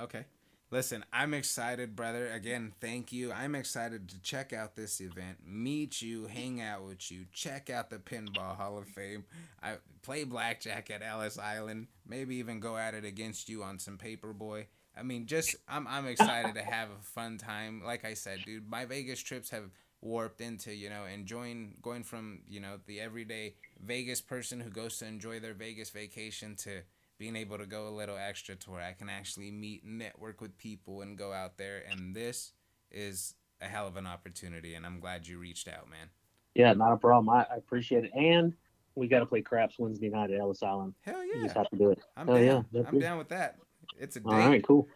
Okay. 0.00 0.24
Listen, 0.70 1.04
I'm 1.12 1.34
excited, 1.34 1.94
brother. 1.94 2.28
Again, 2.32 2.72
thank 2.80 3.12
you. 3.12 3.30
I'm 3.30 3.54
excited 3.54 4.08
to 4.08 4.20
check 4.22 4.52
out 4.52 4.74
this 4.74 5.00
event, 5.00 5.38
meet 5.46 6.02
you, 6.02 6.26
hang 6.26 6.60
out 6.60 6.84
with 6.84 7.12
you, 7.12 7.26
check 7.32 7.70
out 7.70 7.90
the 7.90 7.98
Pinball 7.98 8.56
Hall 8.56 8.76
of 8.76 8.88
Fame. 8.88 9.24
I 9.62 9.74
play 10.02 10.24
blackjack 10.24 10.90
at 10.90 11.00
Ellis 11.00 11.38
Island, 11.38 11.86
maybe 12.04 12.34
even 12.36 12.58
go 12.58 12.76
at 12.76 12.94
it 12.94 13.04
against 13.04 13.48
you 13.48 13.62
on 13.62 13.78
some 13.78 13.98
paperboy. 13.98 14.66
I 14.96 15.02
mean, 15.02 15.26
just 15.26 15.56
I'm 15.68 15.86
I'm 15.86 16.06
excited 16.06 16.54
to 16.54 16.62
have 16.62 16.88
a 16.88 17.02
fun 17.02 17.38
time. 17.38 17.82
Like 17.84 18.04
I 18.04 18.14
said, 18.14 18.40
dude, 18.44 18.68
my 18.68 18.84
Vegas 18.84 19.20
trips 19.20 19.50
have 19.50 19.70
warped 20.00 20.40
into, 20.40 20.72
you 20.74 20.90
know, 20.90 21.04
enjoying 21.12 21.76
going 21.82 22.04
from, 22.04 22.40
you 22.48 22.60
know, 22.60 22.78
the 22.86 23.00
everyday 23.00 23.54
Vegas 23.84 24.20
person 24.20 24.60
who 24.60 24.70
goes 24.70 24.98
to 24.98 25.06
enjoy 25.06 25.40
their 25.40 25.54
Vegas 25.54 25.90
vacation 25.90 26.54
to 26.56 26.82
being 27.18 27.36
able 27.36 27.58
to 27.58 27.66
go 27.66 27.88
a 27.88 27.90
little 27.90 28.16
extra 28.16 28.54
to 28.54 28.70
where 28.70 28.82
I 28.82 28.92
can 28.92 29.08
actually 29.08 29.50
meet 29.50 29.82
and 29.84 29.98
network 29.98 30.40
with 30.40 30.58
people 30.58 31.00
and 31.02 31.16
go 31.16 31.32
out 31.32 31.56
there. 31.56 31.82
And 31.90 32.14
this 32.14 32.52
is 32.90 33.34
a 33.60 33.66
hell 33.66 33.86
of 33.86 33.96
an 33.96 34.06
opportunity. 34.06 34.74
And 34.74 34.84
I'm 34.84 35.00
glad 35.00 35.26
you 35.26 35.38
reached 35.38 35.68
out, 35.68 35.88
man. 35.88 36.08
Yeah, 36.54 36.72
not 36.74 36.92
a 36.92 36.96
problem. 36.96 37.30
I, 37.30 37.46
I 37.50 37.56
appreciate 37.56 38.04
it. 38.04 38.12
And 38.14 38.52
we 38.94 39.08
got 39.08 39.20
to 39.20 39.26
play 39.26 39.42
craps 39.42 39.78
Wednesday 39.78 40.08
night 40.08 40.30
at 40.30 40.38
Ellis 40.38 40.62
Island. 40.62 40.94
Hell 41.00 41.24
yeah. 41.24 41.36
You 41.36 41.42
just 41.44 41.56
have 41.56 41.70
to 41.70 41.76
do 41.76 41.90
it. 41.90 42.00
I'm 42.16 42.26
Hell 42.26 42.38
yeah, 42.38 42.46
down. 42.46 42.56
I'm 42.56 42.82
definitely. 42.82 43.00
down 43.00 43.18
with 43.18 43.28
that. 43.30 43.58
It's 43.98 44.16
a 44.16 44.20
All 44.24 44.32
date. 44.32 44.46
right, 44.46 44.66
cool. 44.66 44.88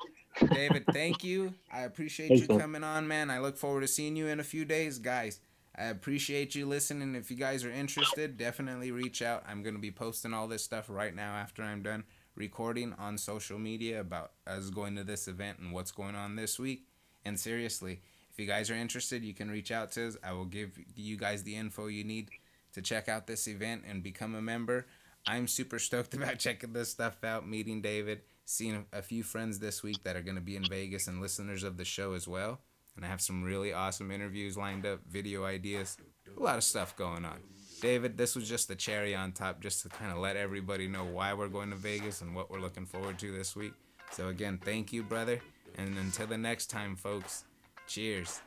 David, 0.52 0.84
thank 0.92 1.24
you. 1.24 1.54
I 1.72 1.80
appreciate 1.82 2.28
Thanks, 2.28 2.42
you 2.42 2.48
man. 2.48 2.60
coming 2.60 2.84
on, 2.84 3.08
man. 3.08 3.30
I 3.30 3.40
look 3.40 3.56
forward 3.56 3.80
to 3.80 3.88
seeing 3.88 4.16
you 4.16 4.28
in 4.28 4.40
a 4.40 4.44
few 4.44 4.64
days, 4.64 4.98
guys. 4.98 5.40
I 5.76 5.84
appreciate 5.84 6.54
you 6.54 6.66
listening. 6.66 7.14
If 7.14 7.30
you 7.30 7.36
guys 7.36 7.64
are 7.64 7.70
interested, 7.70 8.36
definitely 8.36 8.90
reach 8.90 9.22
out. 9.22 9.44
I'm 9.48 9.62
going 9.62 9.74
to 9.74 9.80
be 9.80 9.90
posting 9.90 10.34
all 10.34 10.48
this 10.48 10.62
stuff 10.64 10.86
right 10.88 11.14
now 11.14 11.34
after 11.34 11.62
I'm 11.62 11.82
done 11.82 12.04
recording 12.34 12.94
on 12.98 13.18
social 13.18 13.58
media 13.58 14.00
about 14.00 14.32
us 14.46 14.70
going 14.70 14.96
to 14.96 15.04
this 15.04 15.28
event 15.28 15.58
and 15.58 15.72
what's 15.72 15.90
going 15.90 16.14
on 16.14 16.36
this 16.36 16.58
week. 16.58 16.86
And 17.24 17.38
seriously, 17.38 18.00
if 18.30 18.38
you 18.38 18.46
guys 18.46 18.70
are 18.70 18.74
interested, 18.74 19.24
you 19.24 19.34
can 19.34 19.50
reach 19.50 19.70
out 19.70 19.92
to 19.92 20.08
us. 20.08 20.16
I 20.22 20.32
will 20.32 20.44
give 20.44 20.78
you 20.94 21.16
guys 21.16 21.42
the 21.42 21.56
info 21.56 21.86
you 21.86 22.04
need 22.04 22.30
to 22.72 22.82
check 22.82 23.08
out 23.08 23.26
this 23.26 23.48
event 23.48 23.82
and 23.88 24.02
become 24.02 24.34
a 24.34 24.42
member. 24.42 24.86
I'm 25.26 25.46
super 25.48 25.78
stoked 25.78 26.14
about 26.14 26.38
checking 26.38 26.72
this 26.72 26.90
stuff 26.90 27.22
out, 27.24 27.46
meeting 27.48 27.82
David, 27.82 28.22
seeing 28.48 28.86
a 28.94 29.02
few 29.02 29.22
friends 29.22 29.58
this 29.58 29.82
week 29.82 30.02
that 30.04 30.16
are 30.16 30.22
going 30.22 30.34
to 30.34 30.40
be 30.40 30.56
in 30.56 30.64
Vegas 30.64 31.06
and 31.06 31.20
listeners 31.20 31.62
of 31.64 31.76
the 31.76 31.84
show 31.84 32.14
as 32.14 32.26
well. 32.26 32.60
And 32.96 33.04
I 33.04 33.08
have 33.08 33.20
some 33.20 33.44
really 33.44 33.74
awesome 33.74 34.10
interviews 34.10 34.56
lined 34.56 34.86
up, 34.86 35.00
video 35.06 35.44
ideas, 35.44 35.98
a 36.34 36.42
lot 36.42 36.56
of 36.56 36.64
stuff 36.64 36.96
going 36.96 37.26
on. 37.26 37.40
David, 37.82 38.16
this 38.16 38.34
was 38.34 38.48
just 38.48 38.66
the 38.66 38.74
cherry 38.74 39.14
on 39.14 39.32
top, 39.32 39.60
just 39.60 39.82
to 39.82 39.90
kind 39.90 40.10
of 40.10 40.18
let 40.18 40.36
everybody 40.36 40.88
know 40.88 41.04
why 41.04 41.34
we're 41.34 41.48
going 41.48 41.68
to 41.70 41.76
Vegas 41.76 42.22
and 42.22 42.34
what 42.34 42.50
we're 42.50 42.58
looking 42.58 42.86
forward 42.86 43.18
to 43.18 43.36
this 43.36 43.54
week. 43.54 43.74
So, 44.12 44.28
again, 44.28 44.58
thank 44.64 44.94
you, 44.94 45.02
brother. 45.02 45.40
And 45.76 45.96
until 45.98 46.26
the 46.26 46.38
next 46.38 46.70
time, 46.70 46.96
folks, 46.96 47.44
cheers. 47.86 48.40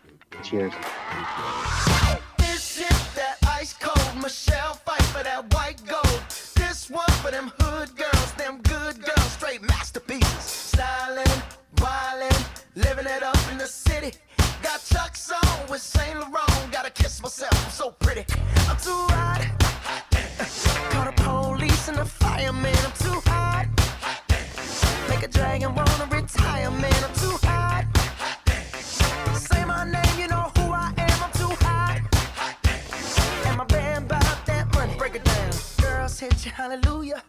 Cheers. 0.43 0.73
This 2.39 2.79
is 2.79 3.13
that 3.13 3.37
ice 3.47 3.73
cold 3.79 4.21
Michelle 4.21 4.73
Pfeiffer 4.73 5.23
that 5.23 5.53
white 5.53 5.81
gold. 5.85 6.23
This 6.55 6.89
one 6.89 7.09
for 7.21 7.31
them 7.31 7.51
hood 7.59 7.95
girls, 7.95 8.20
them 8.41 8.59
good 8.63 8.95
girls, 9.03 9.31
straight 9.33 9.61
masterpieces. 9.61 10.43
Styling, 10.43 11.37
wildin', 11.75 12.43
living 12.75 13.05
it 13.05 13.23
up 13.23 13.37
in 13.51 13.57
the 13.57 13.67
city. 13.67 14.17
Got 14.63 14.83
Chuck's 14.83 15.31
on 15.31 15.69
with 15.69 15.81
Saint 15.81 16.19
Laurent. 16.19 16.71
Gotta 16.71 16.89
kiss 16.89 17.21
myself, 17.21 17.53
I'm 17.65 17.71
so 17.71 17.91
pretty. 17.91 18.25
I'm 18.67 18.77
too 18.77 19.05
hot. 19.13 19.41
Call 20.91 21.05
the 21.05 21.13
police 21.21 21.87
and 21.87 21.97
the 21.97 22.05
fireman. 22.05 22.75
I'm 22.87 22.97
too 23.05 23.21
hot. 23.29 23.67
Make 25.09 25.23
a 25.23 25.27
dragon 25.27 25.75
wanna 25.75 26.07
retire, 26.09 26.71
man. 26.71 27.03
I'm 27.07 27.13
too 27.13 27.37
hot. 27.43 27.85
Say 29.35 29.63
my 29.65 29.83
name, 29.85 30.19
you 30.19 30.27
know 30.27 30.51
who 30.57 30.71
I 30.71 30.91
am. 30.97 31.17
I'm 31.25 31.31
too 31.33 31.53
hot. 31.65 32.01
And 33.45 33.57
my 33.57 33.65
band 33.65 34.07
bought 34.07 34.45
that 34.47 34.73
money. 34.73 34.95
Break 34.97 35.15
it 35.15 35.23
down. 35.23 35.51
Girls 35.79 36.19
hit 36.19 36.45
you, 36.45 36.51
hallelujah. 36.51 37.21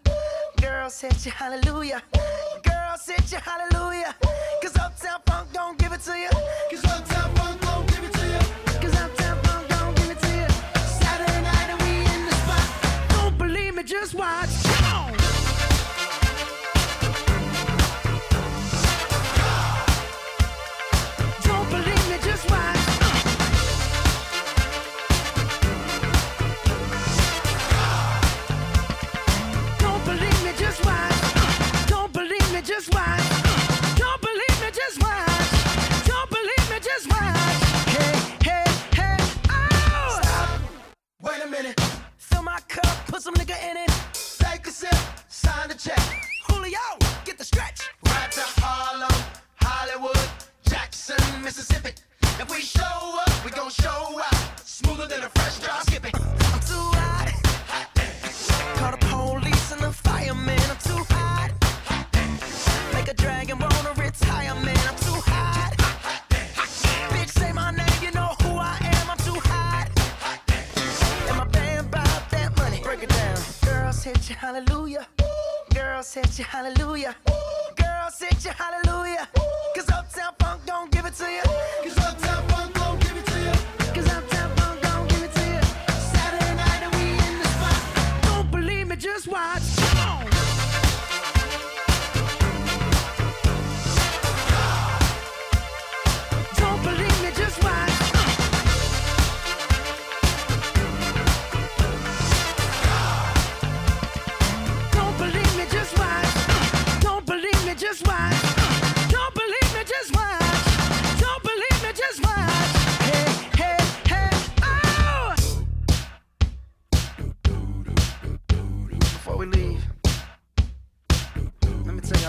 Girls 0.63 1.01
hit 1.01 1.27
you, 1.27 1.33
hallelujah. 1.33 2.01
Girls 2.63 3.05
hit 3.05 3.33
you, 3.33 3.39
hallelujah. 3.39 4.15
Cause 4.63 4.77
Uptown 4.77 5.21
Funk 5.27 5.49
don't 5.53 5.77
give 5.77 5.93
it 5.93 6.01
to 6.03 6.17
you. 6.17 6.31
Cause 6.71 6.85
Uptown 6.85 7.35
Funk 7.35 7.42